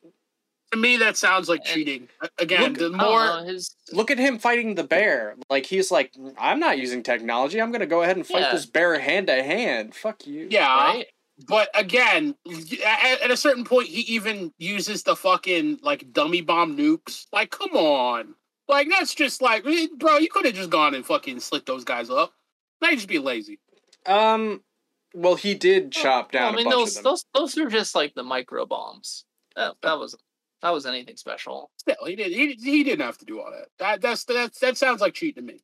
To 0.72 0.78
me 0.78 0.96
that 0.98 1.16
sounds 1.16 1.48
like 1.48 1.64
cheating. 1.64 2.08
A- 2.22 2.28
Again, 2.38 2.74
Look- 2.74 2.78
the 2.78 2.90
more 2.90 3.24
know, 3.26 3.44
his 3.44 3.74
Look 3.92 4.10
at 4.10 4.18
him 4.18 4.38
fighting 4.38 4.74
the 4.74 4.84
bear. 4.84 5.36
Like 5.48 5.66
he's 5.66 5.90
like, 5.90 6.12
I'm 6.38 6.60
not 6.60 6.78
using 6.78 7.02
technology. 7.02 7.60
I'm 7.60 7.72
gonna 7.72 7.86
go 7.86 8.02
ahead 8.02 8.16
and 8.16 8.26
fight 8.26 8.42
Yeah. 8.42 8.52
this 8.52 8.66
bear 8.66 8.98
hand 8.98 9.26
to 9.28 9.42
hand. 9.42 9.94
Fuck 9.94 10.26
you. 10.26 10.48
yeah, 10.50 10.66
right. 10.94 11.06
But 11.48 11.70
again, 11.74 12.34
at, 12.84 13.22
at 13.22 13.30
a 13.30 13.36
certain 13.36 13.64
point, 13.64 13.88
he 13.88 14.00
even 14.14 14.52
uses 14.58 15.02
the 15.02 15.16
fucking 15.16 15.78
like 15.82 16.12
dummy 16.12 16.42
bomb 16.42 16.76
nukes. 16.76 17.26
Like, 17.32 17.50
come 17.50 17.70
on, 17.74 18.34
like 18.68 18.88
that's 18.90 19.14
just 19.14 19.40
like, 19.40 19.64
eh, 19.66 19.86
bro, 19.98 20.18
you 20.18 20.28
could 20.28 20.44
have 20.44 20.54
just 20.54 20.68
gone 20.70 20.94
and 20.94 21.04
fucking 21.04 21.40
slit 21.40 21.64
those 21.64 21.82
guys 21.84 22.10
up. 22.10 22.34
Now 22.82 22.90
you 22.90 22.96
just 22.96 23.08
be 23.08 23.18
lazy. 23.18 23.58
Um. 24.06 24.62
Well, 25.12 25.34
he 25.34 25.54
did 25.54 25.90
chop 25.90 26.32
Well, 26.32 26.42
down 26.44 26.54
I 26.54 26.56
mean, 26.58 26.66
a 26.66 26.70
bunch 26.70 26.78
those 26.78 26.96
of 26.98 27.02
them. 27.02 27.10
those 27.10 27.24
those 27.34 27.58
are 27.58 27.68
just 27.70 27.94
like 27.96 28.14
the 28.14 28.22
micro 28.22 28.64
bombs. 28.66 29.24
That 29.56 29.74
that 29.82 29.98
was 29.98 30.14
that 30.62 30.70
was 30.70 30.86
anything 30.86 31.16
special. 31.16 31.70
Still, 31.78 31.96
he 32.06 32.16
did. 32.16 32.32
He, 32.32 32.54
he 32.54 32.84
didn't 32.84 33.04
have 33.04 33.18
to 33.18 33.24
do 33.24 33.40
all 33.40 33.50
that. 33.50 33.68
That 33.78 34.00
that's 34.00 34.24
that's 34.24 34.58
that 34.60 34.76
sounds 34.76 35.00
like 35.00 35.14
cheating 35.14 35.46
to 35.46 35.52
me. 35.52 35.60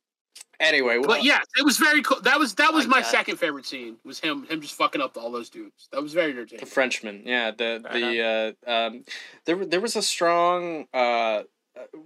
Anyway, 0.59 0.97
well, 0.97 1.07
But 1.07 1.23
yes, 1.23 1.45
it 1.55 1.63
was 1.63 1.77
very 1.77 2.01
cool. 2.01 2.19
That 2.21 2.39
was 2.39 2.55
that 2.55 2.73
was 2.73 2.85
I 2.85 2.89
my 2.89 3.01
got 3.01 3.11
second 3.11 3.37
favorite 3.37 3.65
scene. 3.65 3.97
Was 4.03 4.19
him 4.19 4.47
him 4.47 4.59
just 4.59 4.73
fucking 4.73 5.01
up 5.01 5.15
all 5.15 5.31
those 5.31 5.49
dudes. 5.51 5.87
That 5.91 6.01
was 6.01 6.13
very 6.13 6.31
entertaining. 6.31 6.65
the. 6.65 6.71
Frenchman. 6.71 7.21
Yeah, 7.25 7.51
the 7.51 7.85
Fair 7.91 7.99
the 7.99 8.55
uh, 8.67 8.71
um, 8.71 9.03
there 9.45 9.63
there 9.65 9.81
was 9.81 9.95
a 9.95 10.01
strong 10.01 10.87
uh, 10.93 10.97
uh, 10.97 11.43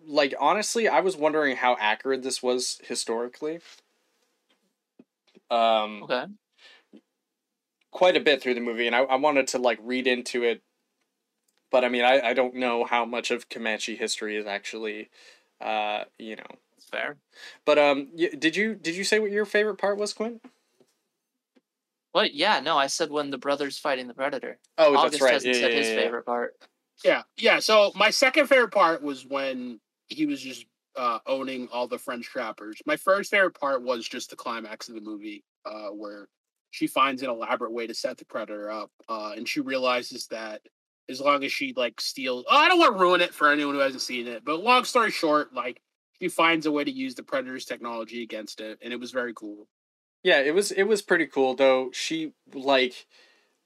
like 0.05 0.33
honestly, 0.39 0.89
I 0.89 0.99
was 0.99 1.15
wondering 1.15 1.55
how 1.55 1.77
accurate 1.79 2.23
this 2.23 2.43
was 2.43 2.81
historically. 2.83 3.59
Um, 5.49 6.03
Okay. 6.03 6.25
quite 7.91 8.15
a 8.15 8.21
bit 8.21 8.41
through 8.41 8.53
the 8.55 8.61
movie, 8.61 8.87
and 8.87 8.95
I, 8.95 9.01
I 9.03 9.15
wanted 9.15 9.47
to 9.49 9.59
like 9.59 9.79
read 9.81 10.07
into 10.07 10.43
it, 10.43 10.61
but 11.71 11.83
I 11.85 11.89
mean, 11.89 12.03
I, 12.03 12.19
I 12.21 12.33
don't 12.33 12.55
know 12.55 12.83
how 12.83 13.05
much 13.05 13.31
of 13.31 13.49
Comanche 13.49 13.95
history 13.95 14.37
is 14.37 14.45
actually, 14.45 15.09
uh, 15.59 16.03
you 16.19 16.35
know. 16.35 16.43
That's 16.75 16.89
fair. 16.89 17.17
But 17.65 17.79
um, 17.79 18.09
y- 18.13 18.31
did 18.37 18.55
you 18.55 18.75
did 18.75 18.95
you 18.95 19.03
say 19.03 19.19
what 19.19 19.31
your 19.31 19.45
favorite 19.45 19.77
part 19.77 19.97
was, 19.97 20.13
Quint? 20.13 20.41
What? 22.11 22.33
Yeah, 22.33 22.59
no, 22.59 22.77
I 22.77 22.87
said 22.87 23.09
when 23.09 23.29
the 23.29 23.37
brothers 23.37 23.77
fighting 23.77 24.07
the 24.07 24.13
predator. 24.13 24.59
Oh, 24.77 24.95
August 24.95 25.11
that's 25.13 25.21
right. 25.21 25.33
hasn't 25.33 25.55
Yeah, 25.55 25.61
said 25.61 25.71
yeah, 25.71 25.77
his 25.77 25.89
yeah. 25.89 25.95
favorite 25.95 26.25
part. 26.25 26.55
Yeah, 27.03 27.23
yeah. 27.37 27.59
So 27.59 27.91
my 27.95 28.09
second 28.09 28.47
favorite 28.47 28.71
part 28.71 29.01
was 29.01 29.25
when 29.25 29.79
he 30.07 30.25
was 30.25 30.41
just 30.41 30.65
uh, 30.95 31.19
owning 31.25 31.69
all 31.71 31.87
the 31.87 31.97
French 31.97 32.25
trappers. 32.25 32.81
My 32.85 32.97
first 32.97 33.31
favorite 33.31 33.57
part 33.59 33.81
was 33.81 34.07
just 34.07 34.29
the 34.29 34.35
climax 34.35 34.89
of 34.89 34.95
the 34.95 35.01
movie, 35.01 35.43
uh, 35.65 35.89
where 35.89 36.27
she 36.71 36.87
finds 36.87 37.21
an 37.21 37.29
elaborate 37.29 37.71
way 37.71 37.87
to 37.87 37.93
set 37.93 38.17
the 38.17 38.25
predator 38.25 38.69
up, 38.69 38.91
uh, 39.07 39.33
and 39.35 39.47
she 39.47 39.61
realizes 39.61 40.27
that 40.27 40.61
as 41.11 41.21
long 41.21 41.43
as 41.43 41.51
she 41.51 41.73
like 41.75 42.01
steals, 42.01 42.45
oh, 42.49 42.57
I 42.57 42.67
don't 42.67 42.79
want 42.79 42.95
to 42.95 42.99
ruin 42.99 43.21
it 43.21 43.33
for 43.33 43.51
anyone 43.51 43.75
who 43.75 43.81
hasn't 43.81 44.01
seen 44.01 44.27
it, 44.27 44.43
but 44.43 44.63
long 44.63 44.83
story 44.83 45.11
short, 45.11 45.53
like 45.53 45.81
she 46.19 46.29
finds 46.29 46.65
a 46.65 46.71
way 46.71 46.83
to 46.83 46.91
use 46.91 47.13
the 47.13 47.23
predator's 47.23 47.65
technology 47.65 48.23
against 48.23 48.61
it, 48.61 48.79
and 48.81 48.91
it 48.93 48.99
was 48.99 49.11
very 49.11 49.33
cool. 49.33 49.67
Yeah, 50.23 50.39
it 50.39 50.53
was 50.53 50.71
it 50.71 50.83
was 50.83 51.01
pretty 51.01 51.27
cool 51.27 51.55
though. 51.55 51.91
She 51.91 52.33
like 52.53 53.05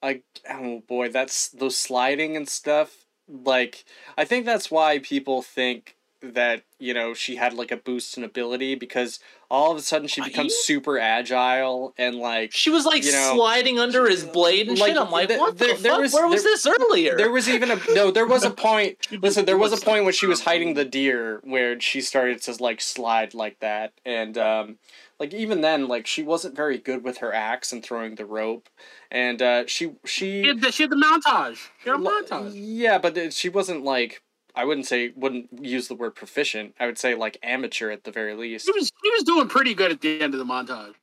I 0.02 0.22
oh 0.50 0.82
boy, 0.88 1.10
that's 1.10 1.50
those 1.50 1.78
sliding 1.78 2.36
and 2.36 2.48
stuff. 2.48 3.06
Like 3.28 3.86
I 4.18 4.26
think 4.26 4.46
that's 4.46 4.72
why 4.72 5.00
people 5.00 5.42
think 5.42 5.95
that, 6.34 6.64
you 6.80 6.94
know, 6.94 7.14
she 7.14 7.36
had 7.36 7.54
like 7.54 7.72
a 7.72 7.78
boost 7.78 8.18
in 8.18 8.24
ability 8.24 8.76
because 8.76 9.20
all 9.50 9.72
of 9.72 9.78
a 9.78 9.82
sudden 9.82 10.08
she 10.08 10.22
becomes 10.22 10.54
super 10.56 10.98
agile 10.98 11.94
and 11.98 12.16
like 12.16 12.52
She 12.52 12.70
was 12.72 12.84
like 12.86 13.04
You 13.06 13.12
know, 13.12 13.34
sliding 13.36 13.80
under 13.80 14.10
his 14.10 14.24
blade 14.24 14.68
and 14.68 14.78
like, 14.80 14.94
shit. 14.94 14.98
I'm 15.02 15.12
like, 15.12 15.28
th- 15.28 15.40
what 15.40 15.58
the 15.58 15.66
there 15.66 15.76
fuck? 15.78 16.00
was- 16.00 16.14
Where 16.14 16.28
was 16.28 16.44
there- 16.44 16.52
this 16.54 16.66
earlier? 16.68 17.16
there 17.16 17.30
was 17.32 17.48
even 17.48 17.72
a 17.72 17.80
no, 17.94 18.10
there 18.12 18.26
was 18.26 18.44
a 18.44 18.50
point 18.66 18.98
listen, 19.22 19.46
there 19.46 19.58
was 19.58 19.72
a 19.72 19.86
point 19.86 20.04
when 20.04 20.14
she 20.14 20.26
was 20.26 20.42
hiding 20.42 20.74
the 20.74 20.84
deer 20.98 21.40
where 21.44 21.80
she 21.80 22.02
started 22.02 22.42
to 22.42 22.62
like 22.62 22.82
slide 22.82 23.34
like 23.34 23.60
that 23.60 23.94
and 24.06 24.38
um 24.38 24.78
like 25.20 25.34
even 25.34 25.62
then 25.62 25.88
like 25.88 26.06
she 26.08 26.24
wasn't 26.24 26.56
very 26.56 26.78
good 26.78 27.04
with 27.04 27.20
her 27.20 27.32
axe 27.34 27.72
and 27.72 27.84
throwing 27.84 28.16
the 28.16 28.26
rope 28.26 28.68
and 29.12 29.42
uh 29.42 29.66
she 29.68 29.92
she 30.06 30.42
She 30.42 30.48
had 30.48 30.60
the, 30.62 30.72
she 30.72 30.84
had 30.84 30.90
the 30.90 30.96
montage. 30.96 31.58
She 31.84 31.90
had 31.90 32.00
montage. 32.00 32.52
Yeah, 32.56 32.98
but 32.98 33.32
she 33.32 33.48
wasn't 33.48 33.84
like 33.84 34.22
I 34.56 34.66
wouldn't 34.66 34.88
say 34.88 35.12
wouldn't 35.16 35.50
use 35.62 35.88
the 35.88 35.96
word 35.96 36.16
proficient. 36.16 36.74
I 36.80 36.86
would 36.86 36.98
say 36.98 37.16
like 37.16 37.38
amateur 37.44 37.92
at 37.92 38.04
the 38.04 38.12
very 38.12 38.34
least. 38.36 38.66
He 38.66 38.72
was 38.72 38.92
he 39.04 39.10
was 39.12 39.24
doing 39.24 39.48
pretty 39.48 39.74
good 39.74 39.92
at 39.92 40.02
the 40.02 40.22
end 40.22 40.34
of 40.34 40.40
the 40.40 40.46
montage. 40.46 40.94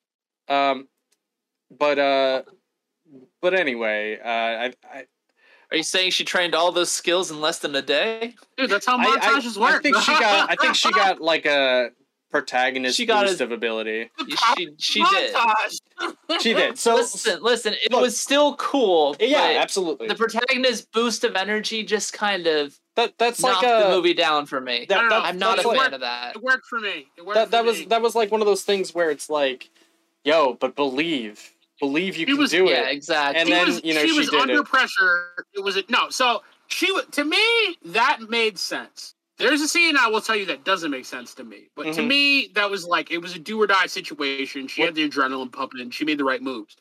Um, 0.49 0.89
but 1.71 1.99
uh, 1.99 2.43
but 3.41 3.55
anyway, 3.55 4.19
uh, 4.23 4.29
I, 4.29 4.73
I 4.91 5.05
Are 5.71 5.77
you 5.77 5.83
saying 5.83 6.13
she 6.13 6.25
trained 6.25 6.55
all 6.55 6.73
those 6.73 6.91
skills 6.91 7.31
in 7.31 7.41
less 7.41 7.59
than 7.59 7.75
a 7.75 7.83
day? 7.83 8.35
Dude, 8.57 8.71
that's 8.71 8.87
how 8.87 8.99
I, 8.99 9.03
I, 9.03 9.41
montages 9.41 9.57
work. 9.57 9.77
I 9.77 9.79
think 9.81 9.97
she 9.97 10.13
got 10.13 10.51
I 10.51 10.57
think 10.57 10.75
she 10.75 10.91
got 10.93 11.21
like 11.33 11.47
a 11.47 11.91
protagonist 12.31 12.97
She 12.97 13.05
got 13.07 13.27
boost 13.27 13.41
a- 13.41 13.45
of 13.45 13.53
ability. 13.53 14.11
She 14.57 14.69
she 14.79 15.05
did. 15.05 15.37
She 16.41 16.55
did. 16.55 16.79
So 16.79 16.97
listen, 16.97 17.43
listen. 17.43 17.75
It 17.75 17.93
Look. 17.93 18.01
was 18.01 18.19
still 18.19 18.57
cool. 18.57 19.15
yeah, 19.21 19.59
absolutely. 19.61 20.09
The 20.09 20.15
protagonist 20.15 20.91
boost 20.93 21.25
of 21.25 21.37
energy 21.37 21.85
just 21.85 22.13
kind 22.15 22.47
of 22.47 22.79
that 22.97 23.17
that's 23.19 23.43
like 23.43 23.65
a 23.65 23.85
the 23.89 23.91
movie 23.97 24.15
down 24.15 24.47
for 24.47 24.61
me. 24.61 24.87
that, 24.89 25.09
that, 25.09 25.23
I'm 25.25 25.39
not 25.39 25.55
a 25.55 25.63
that's 25.63 25.67
like- 25.67 25.81
fan 25.81 25.95
of 25.95 26.01
that. 26.01 26.37
It 26.37 26.43
worked 26.43 26.67
for 26.67 26.79
me. 26.79 27.07
It 27.17 27.25
worked 27.25 27.37
that 27.37 27.47
for 27.47 27.51
that 27.53 27.65
was 27.65 27.79
me. 27.81 27.85
that 27.87 28.03
was 28.03 28.15
like 28.15 28.31
one 28.31 28.41
of 28.41 28.47
those 28.47 28.63
things 28.63 28.95
where 28.95 29.11
it's 29.11 29.31
like, 29.31 29.71
yo, 30.25 30.55
but 30.55 30.77
believe, 30.77 31.53
believe 31.81 32.17
you 32.17 32.27
He 32.27 32.33
can 32.33 32.39
was- 32.39 32.51
do 32.51 32.65
Yeah, 32.67 32.89
it. 32.89 32.93
exactly. 32.93 33.41
And 33.41 33.49
she 33.49 33.55
then, 33.55 33.67
was, 33.67 33.85
you 33.85 33.95
know, 33.95 34.03
she 34.03 34.09
she 34.09 34.19
was 34.19 34.29
did 34.31 34.41
under 34.41 34.61
it. 34.61 34.65
pressure. 34.67 35.29
It 35.55 35.65
was 35.65 35.77
a, 35.77 35.85
no. 35.89 36.11
So 36.11 36.43
she 36.69 36.93
wa- 36.93 37.03
to 37.13 37.25
me 37.25 37.77
that 37.87 38.19
made 38.29 38.59
sense. 38.59 39.15
There's 39.39 39.63
a 39.63 39.67
scene 39.69 39.97
I 39.97 40.07
will 40.09 40.21
tell 40.21 40.37
you 40.37 40.45
that 40.47 40.63
doesn't 40.65 40.91
make 40.91 41.05
sense 41.07 41.35
to 41.35 41.43
me, 41.45 41.69
but 41.75 41.95
to 41.95 42.03
Mhm. 42.03 42.07
me 42.07 42.47
that 42.55 42.71
was 42.71 42.85
like 42.87 43.11
it 43.11 43.19
was 43.19 43.35
a 43.35 43.39
do 43.39 43.61
or 43.61 43.67
die 43.67 43.87
situation. 43.87 44.69
She 44.69 44.83
had 44.83 44.95
the 44.95 45.09
adrenaline 45.09 45.51
pumping. 45.51 45.91
She 45.91 46.05
made 46.05 46.19
the 46.19 46.25
right 46.25 46.43
moves. 46.43 46.77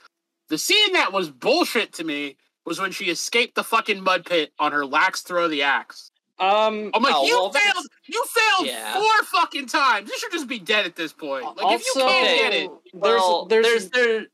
The 0.50 0.58
scene 0.58 0.92
that 0.94 1.14
was 1.14 1.30
bullshit 1.30 1.94
to 1.94 2.04
me 2.04 2.36
was 2.66 2.80
when 2.80 2.92
she 2.92 3.06
escaped 3.06 3.56
the 3.56 3.64
fucking 3.64 4.02
mud 4.04 4.26
pit 4.26 4.54
on 4.60 4.72
her 4.72 4.86
lax 4.86 5.22
throw 5.22 5.46
of 5.46 5.52
the 5.52 5.64
axe. 5.64 6.12
Um, 6.40 6.90
I'm 6.94 7.04
like, 7.04 7.14
Oh, 7.16 7.26
you 7.26 7.36
well, 7.36 7.52
failed. 7.52 7.86
You 8.08 8.24
failed 8.26 8.68
Yeah. 8.68 8.94
four 8.96 9.24
fucking 9.26 9.68
times. 9.68 10.10
You 10.10 10.18
should 10.18 10.32
just 10.32 10.48
be 10.48 10.58
dead 10.60 10.86
at 10.86 10.96
this 10.96 11.14
point. 11.14 11.46
Like 11.58 11.80
if 11.80 11.86
you 11.86 12.02
Also- 12.02 12.08
can't 12.08 12.26
Okay. 12.28 12.38
get 12.38 12.54
it, 12.54 12.72
well, 12.94 13.46
there's- 13.46 13.66
there's, 13.68 13.90
there's- 13.90 14.28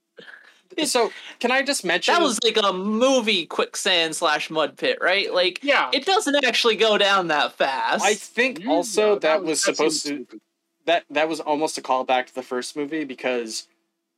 there. 0.76 0.86
so 0.86 1.12
can 1.40 1.52
I 1.52 1.64
just 1.64 1.84
mention 1.84 2.14
That 2.14 2.22
was 2.22 2.40
like 2.44 2.58
a 2.62 2.72
movie 2.72 3.46
quicksand 3.46 4.16
slash 4.16 4.50
mud 4.50 4.78
pit, 4.78 5.00
right? 5.02 5.34
Like 5.34 5.60
yeah. 5.64 5.90
it 5.94 6.06
doesn't 6.06 6.44
actually 6.46 6.76
go 6.78 6.98
down 6.98 7.28
that 7.28 7.54
fast. 7.54 8.06
I 8.06 8.14
think 8.14 8.60
Yeah, 8.60 8.70
also 8.72 9.18
that, 9.20 9.44
was, 9.44 9.64
that 9.64 9.76
supposed 9.76 10.06
to 10.08 10.26
that 10.86 11.04
that 11.10 11.28
was 11.28 11.40
almost 11.42 11.78
a 11.78 11.82
callback 11.82 12.28
to 12.28 12.36
the 12.36 12.44
first 12.44 12.76
movie 12.78 13.04
because 13.04 13.68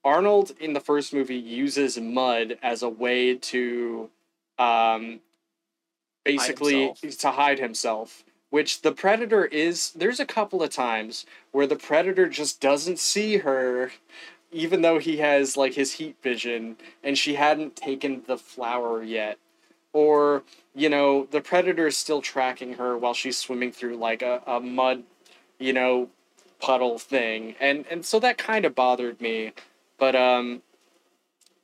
Arnold 0.04 0.52
in 0.60 0.74
the 0.74 0.80
first 0.80 1.14
movie 1.14 1.36
uses 1.36 2.00
mud 2.00 2.58
as 2.62 2.84
a 2.84 2.89
way 2.89 3.36
to 3.36 4.10
um 4.58 5.20
basically 6.26 6.88
himself. 6.88 7.18
to 7.20 7.32
hide 7.32 7.60
himself 7.60 8.24
which 8.50 8.82
the 8.82 8.91
predator 8.91 9.45
is 9.45 9.91
there's 9.91 10.20
a 10.20 10.26
couple 10.26 10.64
of 10.64 10.70
times 10.70 11.26
where 11.52 11.68
the 11.68 11.76
predator 11.76 12.28
just 12.28 12.60
doesn't 12.60 13.00
see 13.00 13.38
her 13.38 13.91
even 14.52 14.82
though 14.82 15.00
he 15.00 15.18
has 15.18 15.56
like 15.56 15.74
his 15.74 15.93
heat 15.93 16.16
vision 16.24 16.76
and 17.04 17.18
she 17.18 17.36
hadn't 17.36 17.76
taken 17.76 18.24
the 18.28 18.38
flower 18.38 19.04
yet. 19.04 19.38
Or 19.93 20.43
you 20.76 20.89
know 20.89 21.28
the 21.32 21.41
predator 21.41 21.88
is 21.88 21.97
still 21.97 22.22
tracking 22.22 22.74
her 22.76 22.97
while 22.97 23.14
she's 23.14 23.38
swimming 23.38 23.72
through 23.72 23.97
like 23.97 24.22
a, 24.22 24.41
a 24.45 24.60
mud 24.60 25.04
you 25.60 25.74
know 25.74 26.10
puddle 26.60 27.00
thing. 27.00 27.56
And 27.60 27.86
and 27.89 28.06
so 28.06 28.20
that 28.20 28.38
kind 28.38 28.66
of 28.66 28.76
bothered 28.76 29.22
me 29.22 29.54
but 30.00 30.16
um 30.16 30.62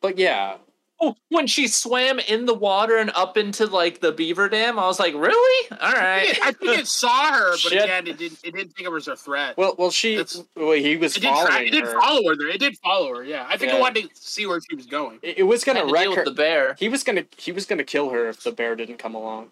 but 0.01 0.17
yeah 0.17 0.57
Oh, 1.01 1.13
when 1.27 1.45
she 1.45 1.67
swam 1.67 2.19
in 2.19 2.45
the 2.45 2.53
water 2.53 2.95
and 2.95 3.11
up 3.15 3.35
into 3.35 3.65
like 3.65 3.99
the 3.99 4.13
beaver 4.13 4.47
dam, 4.47 4.79
I 4.79 4.87
was 4.87 4.97
like, 4.97 5.13
really? 5.13 5.69
All 5.81 5.91
right. 5.91 6.39
I 6.41 6.53
think 6.53 6.79
it 6.79 6.87
saw 6.87 7.33
her, 7.33 7.49
but 7.51 7.59
Shit. 7.59 7.83
again, 7.83 8.07
it 8.07 8.17
didn't. 8.17 8.39
It 8.45 8.53
didn't 8.55 8.69
think 8.73 8.87
it 8.87 8.91
was 8.93 9.09
a 9.09 9.17
threat. 9.17 9.57
well 9.57 9.75
well 9.77 9.91
she 9.91 10.15
That's- 10.15 10.41
well, 10.55 10.71
he 10.71 10.95
was 10.95 11.17
it 11.17 11.19
did. 11.19 11.27
Tra- 11.35 11.47
following 11.47 11.67
it 11.67 11.71
did 11.71 11.85
follow 11.89 12.29
her 12.29 12.35
there. 12.37 12.47
It 12.47 12.59
did 12.61 12.77
follow 12.77 13.13
her. 13.13 13.25
Yeah, 13.25 13.45
I 13.49 13.57
think 13.57 13.73
Yeah. 13.73 13.77
it 13.79 13.81
wanted 13.81 14.09
to 14.15 14.21
see 14.21 14.45
where 14.45 14.61
she 14.61 14.73
was 14.73 14.85
going. 14.85 15.19
it, 15.21 15.39
it 15.39 15.43
was 15.43 15.65
gonna 15.65 15.85
to 15.85 15.91
wreck 15.91 16.03
deal 16.03 16.15
her 16.15 16.21
with 16.23 16.25
the 16.29 16.31
bear. 16.31 16.75
he 16.79 16.87
was 16.87 17.03
gonna 17.03 17.25
he 17.37 17.51
was 17.51 17.65
gonna 17.65 17.83
kill 17.83 18.09
her 18.11 18.29
if 18.29 18.43
the 18.43 18.53
bear 18.53 18.73
didn't 18.77 18.97
come 18.97 19.15
along 19.15 19.51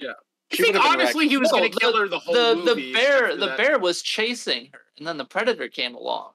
Yeah. 0.00 0.14
I 0.52 0.56
think 0.56 0.74
would've 0.74 0.82
honestly, 0.84 1.28
he 1.28 1.36
was 1.36 1.52
No, 1.52 1.60
going 1.60 1.70
to 1.70 1.78
kill 1.78 1.96
her 1.96 2.08
the 2.08 2.18
whole 2.18 2.34
The 2.34 2.56
movie. 2.56 2.88
the 2.88 2.92
bear, 2.92 3.36
the 3.36 3.54
bear 3.56 3.78
was 3.78 4.02
chasing 4.02 4.68
her, 4.72 4.80
and 4.98 5.06
then 5.06 5.16
the 5.16 5.24
predator 5.24 5.68
came 5.68 5.94
along. 5.94 6.32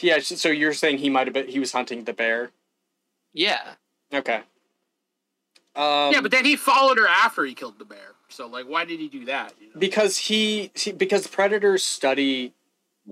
Yeah 0.00 0.18
so 0.18 0.34
so 0.34 0.48
you're 0.48 0.72
saying 0.72 0.98
he 0.98 1.08
might 1.10 1.26
have 1.26 1.34
been 1.34 1.48
he 1.48 1.58
was 1.58 1.72
hunting 1.72 2.04
the 2.04 2.12
bear 2.12 2.50
Yeah. 3.32 3.74
okay 4.12 4.42
um 5.76 6.12
yeah, 6.12 6.20
but 6.20 6.30
then 6.30 6.44
he 6.44 6.54
followed 6.56 6.98
her 6.98 7.06
after 7.08 7.44
he 7.44 7.52
killed 7.52 7.78
the 7.80 7.84
bear. 7.84 8.12
So 8.28 8.46
like, 8.46 8.66
why 8.66 8.84
did 8.84 9.00
he 9.00 9.08
do 9.08 9.24
that? 9.24 9.54
you 9.60 9.66
know? 9.68 9.72
because 9.80 10.16
he, 10.16 10.70
he 10.74 10.92
because 10.92 11.26
predators 11.26 11.82
study 11.82 12.52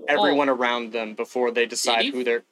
everyone 0.07 0.47
around 0.49 0.93
them 0.93 1.13
before 1.13 1.51
they 1.51 1.65
decide 1.65 2.05
who 2.05 2.23
they're 2.23 2.43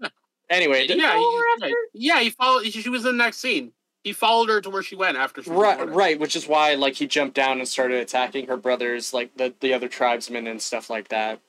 anyway 0.50 0.86
Did 0.88 0.96
he? 0.96 1.02
yeah, 1.02 1.12
follow 1.12 1.38
her 1.38 1.44
he, 1.58 1.64
after? 1.64 1.76
yeah, 1.94 2.20
he 2.20 2.30
followed. 2.30 2.64
She 2.66 2.88
was 2.88 3.04
in 3.04 3.16
the 3.16 3.24
next 3.24 3.38
scene. 3.38 3.72
He 4.02 4.12
followed 4.12 4.48
her 4.48 4.60
to 4.60 4.70
where 4.70 4.82
she 4.82 4.96
went 4.96 5.16
after 5.16 5.40
she 5.42 5.50
right 5.50 5.78
born. 5.78 5.90
right 5.90 6.18
which 6.18 6.34
is 6.34 6.48
why 6.48 6.74
like 6.74 6.94
he 6.96 7.06
jumped 7.06 7.34
down 7.36 7.58
and 7.58 7.68
started 7.68 8.00
attacking 8.00 8.46
her 8.48 8.56
brothers 8.56 9.14
like 9.14 9.36
the 9.36 9.54
the 9.60 9.72
other 9.72 9.86
tribesmen 9.88 10.46
and 10.48 10.60
stuff 10.62 10.88
like 10.90 11.08
that 11.08 11.40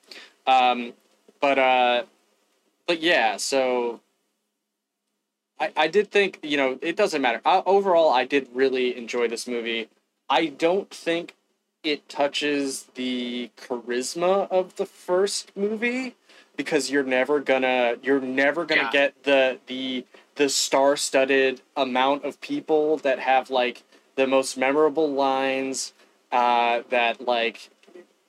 um 0.46 0.92
but 1.40 1.58
uh 1.58 2.02
but 2.86 3.00
yeah 3.00 3.36
so 3.36 4.00
i 5.58 5.72
i 5.76 5.88
did 5.88 6.10
think 6.10 6.38
you 6.42 6.56
know 6.56 6.78
it 6.82 6.96
doesn't 6.96 7.22
matter. 7.22 7.40
Uh, 7.44 7.62
overall 7.66 8.10
i 8.10 8.24
did 8.24 8.48
really 8.52 8.96
enjoy 8.96 9.28
this 9.28 9.46
movie. 9.46 9.88
I 10.28 10.46
don't 10.46 10.90
think 10.90 11.34
it 11.82 12.08
touches 12.08 12.84
the 12.94 13.50
charisma 13.56 14.48
of 14.50 14.76
the 14.76 14.86
first 14.86 15.50
movie 15.56 16.14
because 16.56 16.90
you're 16.90 17.02
never 17.04 17.40
gonna 17.40 17.96
you're 18.02 18.20
never 18.20 18.64
gonna 18.64 18.82
Yeah. 18.82 18.90
get 18.90 19.22
the 19.24 19.58
the 19.66 20.04
the 20.36 20.48
star-studded 20.48 21.60
amount 21.76 22.24
of 22.24 22.40
people 22.40 22.96
that 22.98 23.18
have 23.18 23.50
like 23.50 23.82
the 24.16 24.26
most 24.26 24.56
memorable 24.56 25.10
lines 25.10 25.92
uh, 26.32 26.82
that 26.90 27.20
like 27.26 27.70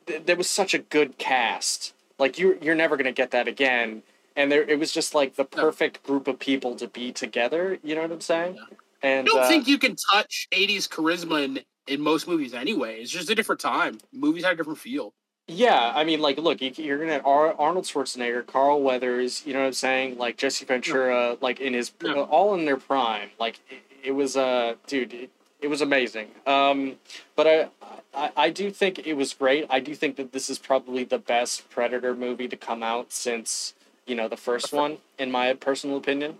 th- 0.07 0.23
there 0.25 0.35
was 0.35 0.49
such 0.49 0.73
a 0.73 0.79
good 0.79 1.17
cast 1.17 1.93
like 2.21 2.39
you 2.39 2.57
you're 2.61 2.75
never 2.75 2.95
gonna 2.95 3.11
get 3.11 3.31
that 3.31 3.47
again 3.49 4.01
and 4.37 4.49
there 4.49 4.63
it 4.63 4.79
was 4.79 4.93
just 4.93 5.13
like 5.13 5.35
the 5.35 5.43
perfect 5.43 6.01
group 6.03 6.27
of 6.29 6.39
people 6.39 6.75
to 6.77 6.87
be 6.87 7.11
together 7.11 7.77
you 7.83 7.95
know 7.95 8.01
what 8.03 8.11
i'm 8.11 8.21
saying 8.21 8.55
Yeah. 8.55 8.75
and 9.09 9.27
I 9.27 9.31
don't 9.31 9.43
uh, 9.43 9.47
think 9.49 9.67
you 9.67 9.77
can 9.77 9.95
touch 10.13 10.47
'80s 10.51 10.87
charisma 10.87 11.43
in 11.43 11.59
in 11.87 11.99
most 11.99 12.27
movies 12.27 12.53
anyway. 12.53 13.01
It's 13.01 13.11
just 13.11 13.29
a 13.31 13.35
different 13.35 13.59
time. 13.59 13.97
Movies 14.13 14.43
had 14.45 14.53
a 14.53 14.55
different 14.55 14.77
feel. 14.77 15.13
Yeah, 15.47 15.91
I 15.95 16.03
mean, 16.03 16.21
like, 16.21 16.37
look, 16.37 16.61
you, 16.61 16.71
you're 16.77 16.99
gonna 16.99 17.21
Ar- 17.25 17.55
Arnold 17.59 17.85
Schwarzenegger, 17.85 18.45
Carl 18.45 18.83
Weathers, 18.83 19.43
you 19.45 19.53
know 19.53 19.61
what 19.61 19.65
I'm 19.65 19.73
saying? 19.73 20.17
Like 20.19 20.37
Jesse 20.37 20.63
Ventura, 20.63 21.37
like 21.41 21.59
in 21.59 21.73
his 21.73 21.91
Yeah. 22.03 22.13
all 22.13 22.53
in 22.53 22.65
their 22.65 22.77
prime. 22.77 23.29
Like 23.39 23.59
it, 23.69 23.81
it 24.03 24.11
was, 24.11 24.37
uh, 24.37 24.75
dude, 24.85 25.11
it, 25.13 25.31
it 25.61 25.69
was 25.69 25.81
amazing. 25.81 26.27
Um, 26.47 26.95
but 27.35 27.47
I, 27.47 27.67
I, 28.13 28.31
I 28.35 28.49
do 28.49 28.71
think 28.71 28.99
it 29.05 29.13
was 29.13 29.33
great. 29.33 29.67
I 29.69 29.79
do 29.79 29.93
think 29.95 30.15
that 30.17 30.31
this 30.31 30.49
is 30.49 30.57
probably 30.57 31.03
the 31.03 31.19
best 31.19 31.69
Predator 31.69 32.15
movie 32.15 32.47
to 32.47 32.57
come 32.57 32.83
out 32.83 33.13
since 33.13 33.73
you 34.07 34.15
know 34.15 34.27
the 34.27 34.37
first 34.37 34.73
one, 34.73 34.97
in 35.19 35.31
my 35.31 35.53
personal 35.53 35.97
opinion. 35.97 36.37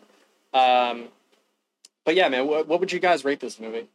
Um, 0.53 1.09
but 2.03 2.15
yeah, 2.15 2.28
man, 2.30 2.47
what, 2.47 2.67
what 2.67 2.80
would 2.80 2.91
you 2.91 2.99
guys 2.99 3.24
rate 3.24 3.39
this 3.39 3.59
movie? 3.59 3.88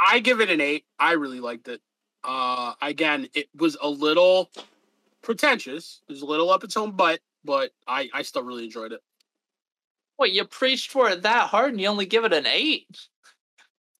I 0.00 0.18
give 0.20 0.40
it 0.40 0.50
an 0.50 0.60
eight. 0.60 0.84
I 0.98 1.12
really 1.12 1.40
liked 1.40 1.68
it. 1.68 1.80
Uh, 2.24 2.74
again, 2.82 3.28
it 3.34 3.48
was 3.56 3.76
a 3.80 3.88
little 3.88 4.50
pretentious. 5.22 6.00
It 6.08 6.12
was 6.12 6.22
a 6.22 6.26
little 6.26 6.50
up 6.50 6.64
its 6.64 6.76
own 6.76 6.92
butt, 6.92 7.20
but 7.44 7.70
I 7.86 8.08
I 8.12 8.22
still 8.22 8.42
really 8.42 8.64
enjoyed 8.64 8.92
it. 8.92 9.02
Wait, 10.18 10.32
you 10.32 10.44
preached 10.44 10.90
for 10.90 11.08
it 11.10 11.22
that 11.22 11.48
hard, 11.48 11.72
and 11.72 11.80
you 11.80 11.88
only 11.88 12.06
give 12.06 12.24
it 12.24 12.32
an 12.32 12.46
eight? 12.46 12.86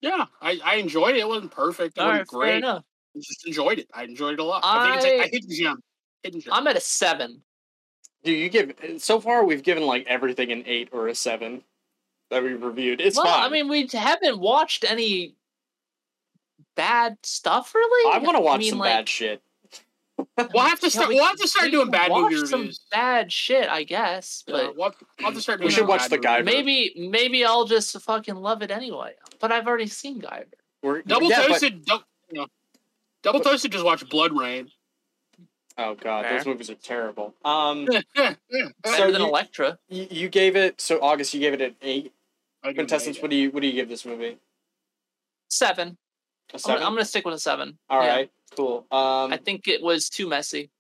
Yeah, 0.01 0.27
I, 0.41 0.61
I 0.65 0.75
enjoyed 0.77 1.15
it. 1.17 1.21
It 1.21 1.29
wasn't 1.29 1.51
perfect. 1.53 1.99
It 1.99 2.01
All 2.01 2.09
right, 2.09 2.19
wasn't 2.21 2.31
fair 2.31 2.41
great. 2.41 2.57
enough. 2.59 2.85
I 3.15 3.19
just 3.21 3.47
enjoyed 3.47 3.79
it. 3.79 3.89
I 3.95 4.05
enjoyed 4.05 4.35
it 4.35 4.41
a 4.41 4.45
lot. 4.45 4.63
I, 4.65 4.85
think 4.85 4.97
it's 4.97 5.05
a, 5.05 5.09
I- 5.09 5.25
I 5.25 5.29
think 5.29 5.45
it's 5.45 5.59
gem. 5.59 5.81
Hidden 6.23 6.41
gem. 6.41 6.53
I'm 6.53 6.67
at 6.67 6.77
a 6.77 6.81
seven. 6.81 7.43
Dude, 8.25 8.39
you 8.39 8.49
give 8.49 8.71
uh, 8.71 8.99
so 8.99 9.21
far 9.21 9.45
we've 9.45 9.63
given 9.63 9.85
like 9.85 10.07
everything 10.07 10.53
an 10.53 10.65
eight 10.67 10.89
or 10.93 11.09
a 11.09 11.15
seven 11.15 11.63
that 12.31 12.43
we've 12.43 12.63
reviewed. 12.63 13.01
It's 13.01 13.17
well, 13.17 13.27
fine. 13.27 13.45
I 13.45 13.49
mean, 13.49 13.69
we 13.69 13.89
haven't 13.93 14.39
watched 14.39 14.85
any 14.85 15.37
bad 16.75 17.17
stuff, 17.23 17.75
really. 17.75 18.15
I 18.15 18.19
want 18.19 18.37
to 18.37 18.43
watch 18.43 18.61
mean, 18.61 18.71
some 18.71 18.79
like, 18.81 18.91
bad 18.91 19.09
shit. 19.09 19.43
We'll 20.37 20.65
have 20.65 20.81
to 20.81 20.87
yeah, 20.87 20.91
start. 20.91 21.09
we 21.09 21.15
we'll 21.17 21.25
have 21.27 21.37
to 21.37 21.49
start 21.49 21.71
doing 21.71 21.91
bad 21.91 22.11
watch 22.11 22.33
movie 22.33 22.47
some 22.47 22.61
reviews. 22.61 22.81
bad 22.91 23.33
shit, 23.33 23.69
I 23.69 23.83
guess. 23.85 24.45
Yeah, 24.47 24.53
But 24.55 24.77
we'll, 24.77 24.95
we'll 25.19 25.27
have 25.27 25.35
to 25.35 25.41
start 25.41 25.61
We 25.61 25.71
should 25.71 25.89
watch 25.89 26.11
bad 26.11 26.11
The 26.11 26.17
movie 26.19 26.27
Guyver. 26.29 26.45
maybe, 26.45 27.09
maybe 27.11 27.45
I'll 27.45 27.65
just 27.65 27.99
fucking 28.03 28.35
love 28.37 28.63
it 28.63 28.71
anyway. 28.71 29.13
But 29.41 29.53
I've 29.53 29.67
already 29.67 29.87
seen 29.87 30.21
Guyver. 30.21 30.45
We're, 30.83 31.03
Double 31.03 31.29
yeah, 31.31 31.39
but- 31.43 31.49
toasted. 31.49 31.85
dou- 31.85 31.99
you 32.31 32.41
know, 32.41 32.47
double 33.23 33.41
toasted. 33.41 33.73
Just 33.73 33.85
watch 33.85 34.05
BloodRayne. 34.09 34.69
oh 35.79 35.95
god, 35.95 36.25
Fair. 36.25 36.37
those 36.39 36.47
movies 36.47 36.71
are 36.71 36.75
terrible. 36.75 37.35
Um, 37.45 37.87
Yeah, 37.91 38.01
yeah. 38.15 38.67
So 38.85 38.91
Better 38.93 39.13
than 39.13 39.23
you- 39.23 39.29
Elektra. 39.29 39.79
you, 39.89 40.07
you 40.11 40.29
gave 40.29 40.55
it 40.57 40.81
so 40.81 41.01
August. 41.03 41.33
You 41.35 41.41
gave 41.41 41.55
it 41.55 41.61
an 41.63 41.77
eight. 41.83 42.13
I'll 42.63 42.73
give 42.73 42.85
it 42.85 42.93
an 42.93 43.01
eight. 43.09 43.23
what 43.23 43.31
do 43.31 43.37
you 43.37 43.51
what 43.51 43.61
do 43.63 43.67
you 43.69 43.73
give 43.73 43.89
this 43.89 44.05
movie? 44.05 44.37
Seven. 45.49 45.89
A 45.89 45.91
I'm 45.93 45.97
gonna, 46.53 46.59
seven. 46.61 46.83
I'm 46.83 46.93
gonna 46.93 47.05
stick 47.05 47.25
with 47.25 47.35
a 47.35 47.39
seven. 47.39 47.79
All 47.89 48.03
Yeah. 48.03 48.09
right, 48.17 48.31
cool. 48.57 48.87
Um, 48.91 49.33
I 49.33 49.37
think 49.37 49.69
it 49.69 49.83
was 49.83 50.09
too 50.09 50.29
messy. 50.29 50.71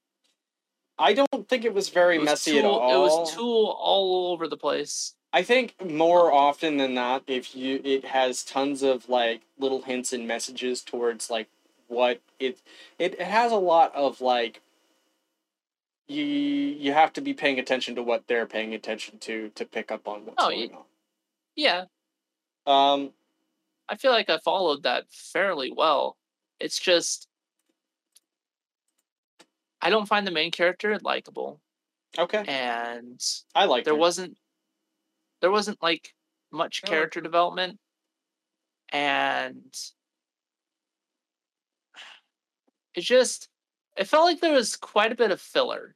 I 0.98 1.12
don't 1.12 1.48
think 1.48 1.64
it 1.64 1.74
was 1.74 1.90
very 1.90 2.16
It 2.16 2.20
was 2.20 2.30
messy 2.30 2.52
too, 2.52 2.58
at 2.58 2.64
all. 2.64 2.90
It 2.94 3.02
was 3.02 3.34
too 3.34 3.42
all 3.42 4.32
over 4.32 4.48
the 4.48 4.56
place. 4.56 5.14
I 5.32 5.42
think 5.42 5.74
more 5.84 6.32
often 6.32 6.78
than 6.78 6.94
not, 6.94 7.24
if 7.26 7.54
you 7.54 7.80
it 7.84 8.04
has 8.06 8.42
tons 8.42 8.82
of 8.82 9.08
like 9.08 9.42
little 9.58 9.82
hints 9.82 10.12
and 10.12 10.26
messages 10.26 10.82
towards 10.82 11.28
like 11.28 11.48
what 11.88 12.20
it 12.38 12.62
it, 12.98 13.14
it 13.14 13.20
has 13.20 13.52
a 13.52 13.56
lot 13.56 13.94
of 13.94 14.20
like 14.20 14.62
you 16.08 16.24
you 16.24 16.92
have 16.92 17.12
to 17.14 17.20
be 17.20 17.34
paying 17.34 17.58
attention 17.58 17.94
to 17.96 18.02
what 18.02 18.26
they're 18.28 18.46
paying 18.46 18.72
attention 18.72 19.18
to 19.18 19.50
to 19.50 19.64
pick 19.66 19.90
up 19.90 20.08
on 20.08 20.24
what's 20.24 20.42
Oh, 20.42 20.48
going 20.48 20.74
on. 20.74 20.84
Yeah. 21.54 21.84
Um, 22.66 23.12
I 23.88 23.96
feel 23.96 24.12
like 24.12 24.30
I 24.30 24.38
followed 24.38 24.84
that 24.84 25.04
fairly 25.10 25.72
well. 25.72 26.16
It's 26.60 26.78
just 26.78 27.28
I 29.80 29.90
don't 29.90 30.06
find 30.06 30.26
the 30.26 30.30
main 30.30 30.50
character 30.50 30.98
likable, 31.02 31.60
okay, 32.18 32.44
and 32.46 33.20
I 33.54 33.66
like 33.66 33.84
there 33.84 33.94
wasn't 33.94 34.36
there 35.40 35.50
wasn't 35.50 35.82
like 35.82 36.14
much 36.52 36.82
like 36.82 36.90
character 36.90 37.20
development, 37.20 37.78
and 38.90 39.74
it 42.94 43.02
just 43.02 43.48
it 43.96 44.08
felt 44.08 44.24
like 44.24 44.40
there 44.40 44.54
was 44.54 44.76
quite 44.76 45.12
a 45.12 45.16
bit 45.16 45.30
of 45.30 45.40
filler 45.40 45.94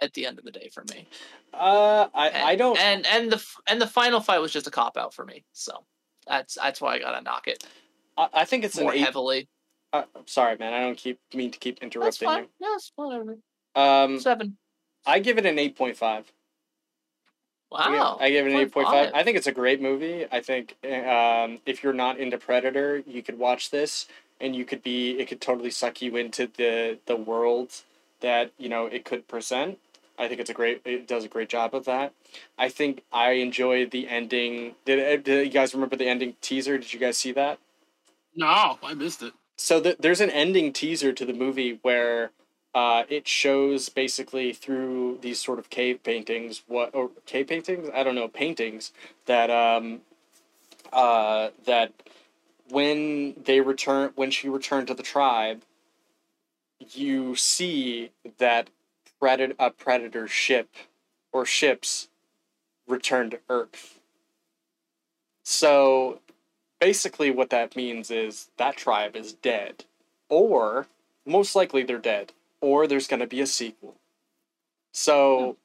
at 0.00 0.12
the 0.14 0.26
end 0.26 0.38
of 0.38 0.44
the 0.44 0.50
day 0.50 0.68
for 0.72 0.84
me. 0.90 1.06
Uh, 1.54 2.08
I 2.14 2.28
And, 2.28 2.42
I 2.44 2.56
don't. 2.56 2.78
And 2.78 3.06
and 3.06 3.30
the 3.30 3.44
and 3.66 3.80
the 3.80 3.86
final 3.86 4.20
fight 4.20 4.40
was 4.40 4.52
just 4.52 4.66
a 4.66 4.70
cop 4.70 4.96
out 4.96 5.14
for 5.14 5.24
me. 5.24 5.44
So 5.52 5.84
that's 6.26 6.54
that's 6.54 6.80
why 6.80 6.94
I 6.94 6.98
gotta 6.98 7.22
knock 7.22 7.48
it 7.48 7.64
I, 8.16 8.28
I 8.32 8.44
think 8.44 8.64
it's 8.64 8.76
an 8.76 8.84
more 8.84 8.94
eight. 8.94 9.00
heavily. 9.00 9.48
Uh, 9.92 10.04
sorry, 10.26 10.56
man. 10.56 10.72
I 10.72 10.80
don't 10.80 10.96
keep 10.96 11.18
mean 11.34 11.50
to 11.50 11.58
keep 11.58 11.78
interrupting 11.82 12.06
That's 12.06 12.22
interrupting 12.22 12.44
fine. 12.44 12.48
Yes, 12.60 12.92
whatever. 12.96 13.36
you. 13.76 13.82
Um, 13.82 14.20
Seven. 14.20 14.56
I 15.04 15.18
give 15.18 15.38
it 15.38 15.46
an 15.46 15.58
eight 15.58 15.76
point 15.76 15.96
five. 15.96 16.30
Wow. 17.70 18.18
I 18.20 18.30
give 18.30 18.46
it 18.46 18.52
an 18.52 18.58
eight 18.58 18.72
point 18.72 18.86
five. 18.86 19.08
8.5. 19.08 19.14
I 19.14 19.22
think 19.22 19.36
it's 19.36 19.46
a 19.46 19.52
great 19.52 19.80
movie. 19.80 20.26
I 20.30 20.40
think 20.40 20.76
um, 20.84 21.58
if 21.66 21.82
you're 21.82 21.92
not 21.92 22.18
into 22.18 22.38
Predator, 22.38 23.02
you 23.06 23.22
could 23.22 23.38
watch 23.38 23.70
this, 23.70 24.08
and 24.40 24.54
you 24.54 24.64
could 24.64 24.82
be. 24.82 25.18
It 25.18 25.28
could 25.28 25.40
totally 25.40 25.70
suck 25.70 26.02
you 26.02 26.16
into 26.16 26.48
the 26.56 26.98
the 27.06 27.16
world 27.16 27.70
that 28.20 28.52
you 28.58 28.68
know 28.68 28.86
it 28.86 29.04
could 29.04 29.26
present. 29.28 29.78
I 30.18 30.28
think 30.28 30.40
it's 30.40 30.50
a 30.50 30.54
great. 30.54 30.82
It 30.84 31.08
does 31.08 31.24
a 31.24 31.28
great 31.28 31.48
job 31.48 31.74
of 31.74 31.84
that. 31.86 32.12
I 32.58 32.68
think 32.68 33.02
I 33.12 33.32
enjoyed 33.32 33.90
the 33.90 34.08
ending. 34.08 34.74
Did, 34.84 35.24
did 35.24 35.46
you 35.46 35.52
guys 35.52 35.74
remember 35.74 35.96
the 35.96 36.08
ending 36.08 36.36
teaser? 36.40 36.78
Did 36.78 36.92
you 36.92 37.00
guys 37.00 37.18
see 37.18 37.32
that? 37.32 37.58
No, 38.36 38.78
I 38.82 38.94
missed 38.94 39.22
it. 39.22 39.32
So 39.62 39.80
th- 39.80 39.98
there's 40.00 40.20
an 40.20 40.30
ending 40.30 40.72
teaser 40.72 41.12
to 41.12 41.24
the 41.24 41.32
movie 41.32 41.78
where 41.82 42.32
uh, 42.74 43.04
it 43.08 43.28
shows 43.28 43.88
basically 43.88 44.52
through 44.52 45.18
these 45.22 45.40
sort 45.40 45.60
of 45.60 45.70
cave 45.70 46.02
paintings, 46.02 46.64
what 46.66 46.92
or 46.92 47.10
cave 47.26 47.46
paintings? 47.46 47.88
I 47.94 48.02
don't 48.02 48.16
know, 48.16 48.26
paintings 48.26 48.90
that 49.26 49.50
um, 49.50 50.00
uh, 50.92 51.50
that 51.64 51.92
when 52.70 53.34
they 53.44 53.60
return, 53.60 54.10
when 54.16 54.32
she 54.32 54.48
returned 54.48 54.88
to 54.88 54.94
the 54.94 55.02
tribe, 55.04 55.62
you 56.90 57.36
see 57.36 58.10
that 58.38 58.68
predator 59.20 59.54
a 59.60 59.70
predator 59.70 60.26
ship 60.26 60.70
or 61.32 61.46
ships 61.46 62.08
return 62.88 63.30
to 63.30 63.38
Earth. 63.48 64.00
So 65.44 66.18
basically 66.82 67.30
what 67.30 67.50
that 67.50 67.76
means 67.76 68.10
is 68.10 68.48
that 68.56 68.76
tribe 68.76 69.14
is 69.14 69.32
dead 69.34 69.84
or 70.28 70.88
most 71.24 71.54
likely 71.54 71.84
they're 71.84 71.96
dead 71.96 72.32
or 72.60 72.88
there's 72.88 73.06
going 73.06 73.20
to 73.20 73.26
be 73.26 73.40
a 73.40 73.46
sequel. 73.46 73.94
So 74.90 75.56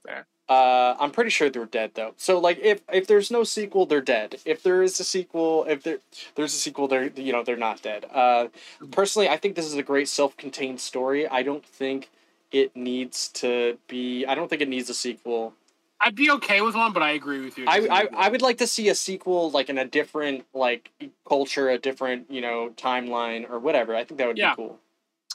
uh, 0.47 0.95
i'm 0.99 1.09
pretty 1.09 1.31
sure 1.31 1.49
they're 1.49 1.65
dead 1.65 1.91
though. 1.95 2.13
So 2.17 2.37
like 2.37 2.59
if 2.59 2.81
if 2.93 3.07
there's 3.07 3.31
no 3.31 3.43
sequel 3.43 3.87
they're 3.87 3.99
dead. 4.17 4.35
If 4.45 4.61
there 4.61 4.83
is 4.83 4.99
a 4.99 5.03
sequel 5.03 5.65
if 5.67 5.81
there 5.81 5.97
there's 6.35 6.53
a 6.53 6.61
sequel 6.65 6.87
they're 6.87 7.07
you 7.07 7.33
know 7.33 7.43
they're 7.43 7.65
not 7.69 7.81
dead. 7.81 8.05
Uh, 8.13 8.49
personally 8.91 9.27
i 9.27 9.37
think 9.37 9.55
this 9.55 9.65
is 9.65 9.73
a 9.73 9.83
great 9.91 10.07
self-contained 10.07 10.79
story. 10.79 11.27
I 11.27 11.41
don't 11.41 11.65
think 11.65 12.11
it 12.51 12.75
needs 12.75 13.27
to 13.27 13.77
be 13.87 14.25
i 14.25 14.33
don't 14.35 14.49
think 14.49 14.61
it 14.61 14.69
needs 14.69 14.89
a 14.89 14.93
sequel 14.93 15.53
I'd 15.99 16.15
be 16.15 16.29
okay 16.31 16.61
with 16.61 16.75
one, 16.75 16.93
but 16.93 17.01
I 17.01 17.11
agree 17.11 17.43
with 17.43 17.57
you. 17.57 17.65
I, 17.67 17.87
I, 17.89 18.07
I 18.15 18.29
would 18.29 18.41
like 18.41 18.57
to 18.59 18.67
see 18.67 18.89
a 18.89 18.95
sequel 18.95 19.49
like 19.51 19.69
in 19.69 19.77
a 19.79 19.85
different 19.85 20.45
like 20.53 20.91
culture, 21.27 21.69
a 21.69 21.77
different 21.77 22.29
you 22.29 22.41
know 22.41 22.71
timeline 22.75 23.49
or 23.49 23.59
whatever. 23.59 23.95
I 23.95 24.03
think 24.03 24.19
that 24.19 24.27
would 24.27 24.37
Yeah. 24.37 24.51
be 24.51 24.55
cool. 24.57 24.79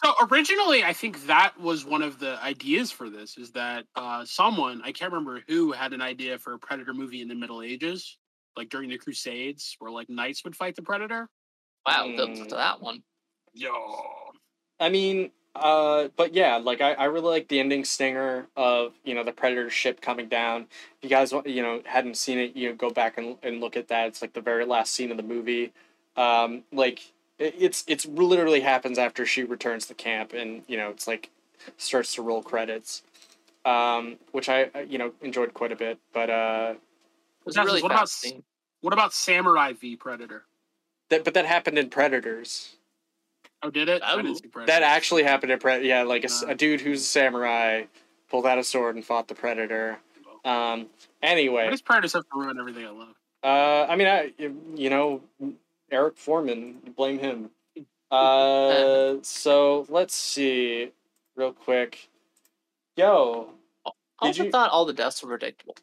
So 0.04 0.14
originally, 0.30 0.82
I 0.82 0.92
think 0.92 1.26
that 1.26 1.58
was 1.60 1.84
one 1.84 2.02
of 2.02 2.18
the 2.18 2.42
ideas 2.42 2.90
for 2.90 3.08
this. 3.10 3.38
Is 3.38 3.50
that 3.52 3.84
uh, 3.94 4.24
someone 4.24 4.80
I 4.84 4.92
can't 4.92 5.12
remember 5.12 5.42
who 5.46 5.72
had 5.72 5.92
an 5.92 6.00
idea 6.00 6.38
for 6.38 6.54
a 6.54 6.58
Predator 6.58 6.94
movie 6.94 7.22
in 7.22 7.28
the 7.28 7.34
Middle 7.34 7.62
Ages, 7.62 8.18
like 8.56 8.68
during 8.68 8.88
the 8.88 8.98
Crusades, 8.98 9.76
where 9.78 9.90
like 9.90 10.08
knights 10.08 10.44
would 10.44 10.56
fight 10.56 10.76
the 10.76 10.82
Predator. 10.82 11.28
Wow, 11.86 12.12
the, 12.16 12.28
Mm. 12.28 12.48
that 12.50 12.80
one. 12.80 13.02
Yo, 13.52 13.70
I 14.80 14.88
mean, 14.88 15.30
uh, 15.54 16.08
but 16.16 16.32
yeah, 16.34 16.56
like 16.56 16.80
I, 16.80 16.92
I 16.94 17.04
really 17.04 17.28
like 17.28 17.48
the 17.48 17.60
ending 17.60 17.84
stinger 17.84 18.46
of 18.56 18.94
you 19.04 19.14
know 19.14 19.22
the 19.24 19.32
predator 19.32 19.68
ship 19.70 20.00
coming 20.00 20.28
down. 20.28 20.62
If 20.62 21.04
you 21.04 21.08
guys 21.10 21.32
wa- 21.32 21.42
you 21.44 21.62
know 21.62 21.82
hadn't 21.84 22.16
seen 22.16 22.38
it, 22.38 22.56
you 22.56 22.70
know 22.70 22.74
go 22.74 22.90
back 22.90 23.18
and, 23.18 23.36
and 23.42 23.60
look 23.60 23.76
at 23.76 23.88
that. 23.88 24.06
It's 24.08 24.22
like 24.22 24.32
the 24.32 24.40
very 24.40 24.64
last 24.64 24.94
scene 24.94 25.10
of 25.10 25.16
the 25.16 25.22
movie. 25.22 25.72
Um, 26.16 26.62
like 26.72 27.00
it, 27.38 27.54
it's 27.58 27.84
it's 27.86 28.06
literally 28.06 28.60
happens 28.60 28.98
after 28.98 29.26
she 29.26 29.44
returns 29.44 29.86
to 29.86 29.94
camp, 29.94 30.32
and 30.32 30.62
you 30.68 30.76
know 30.76 30.88
it's 30.90 31.06
like 31.06 31.30
starts 31.76 32.14
to 32.14 32.22
roll 32.22 32.42
credits. 32.42 33.02
Um, 33.64 34.16
which 34.32 34.48
I 34.48 34.64
uh, 34.74 34.80
you 34.88 34.98
know 34.98 35.12
enjoyed 35.22 35.54
quite 35.54 35.70
a 35.72 35.76
bit, 35.76 35.98
but 36.12 36.30
uh, 36.30 36.74
It 36.74 37.46
was 37.46 37.54
That's- 37.54 37.66
really 37.70 37.82
what 37.82 37.92
about 37.92 38.08
scene. 38.08 38.42
what 38.80 38.92
about 38.92 39.12
Samurai 39.12 39.72
v 39.74 39.96
Predator? 39.96 40.44
that 41.10 41.24
but 41.24 41.34
that 41.34 41.44
happened 41.46 41.78
in 41.78 41.90
Predators. 41.90 42.76
Oh, 43.62 43.70
did 43.70 43.88
it? 43.88 44.02
I 44.02 44.14
Oh. 44.14 44.16
didn't 44.16 44.36
see 44.36 44.48
Predator. 44.48 44.72
That 44.72 44.82
actually 44.82 45.22
happened 45.22 45.52
at 45.52 45.60
Pred. 45.60 45.84
Yeah, 45.84 46.02
like 46.02 46.22
a, 46.22 46.26
s- 46.26 46.42
Uh. 46.42 46.48
a 46.48 46.54
dude 46.54 46.80
who's 46.80 47.00
a 47.02 47.04
samurai 47.04 47.84
pulled 48.30 48.46
out 48.46 48.58
a 48.58 48.64
sword 48.64 48.96
and 48.96 49.04
fought 49.04 49.28
the 49.28 49.34
predator. 49.34 49.98
Um. 50.44 50.82
Why 50.82 50.86
Anyway, 51.22 51.70
does 51.70 51.82
Predators 51.82 52.14
have 52.14 52.24
to 52.24 52.28
ruin 52.34 52.58
everything 52.58 52.84
I 52.86 52.90
love? 52.90 53.14
uh, 53.44 53.86
I 53.88 53.94
mean, 53.96 54.08
I 54.08 54.32
you 54.74 54.90
know, 54.90 55.22
Eric 55.90 56.16
Forman, 56.16 56.94
blame 56.96 57.18
him. 57.18 57.50
Uh, 58.12 59.16
so 59.22 59.86
let's 59.88 60.14
see, 60.14 60.90
real 61.34 61.52
quick. 61.54 62.10
Yo, 62.94 63.48
I 63.86 63.90
also 64.20 64.44
you- 64.44 64.50
thought 64.50 64.70
all 64.70 64.84
the 64.84 64.92
deaths 64.92 65.22
were 65.22 65.30
predictable. 65.30 65.76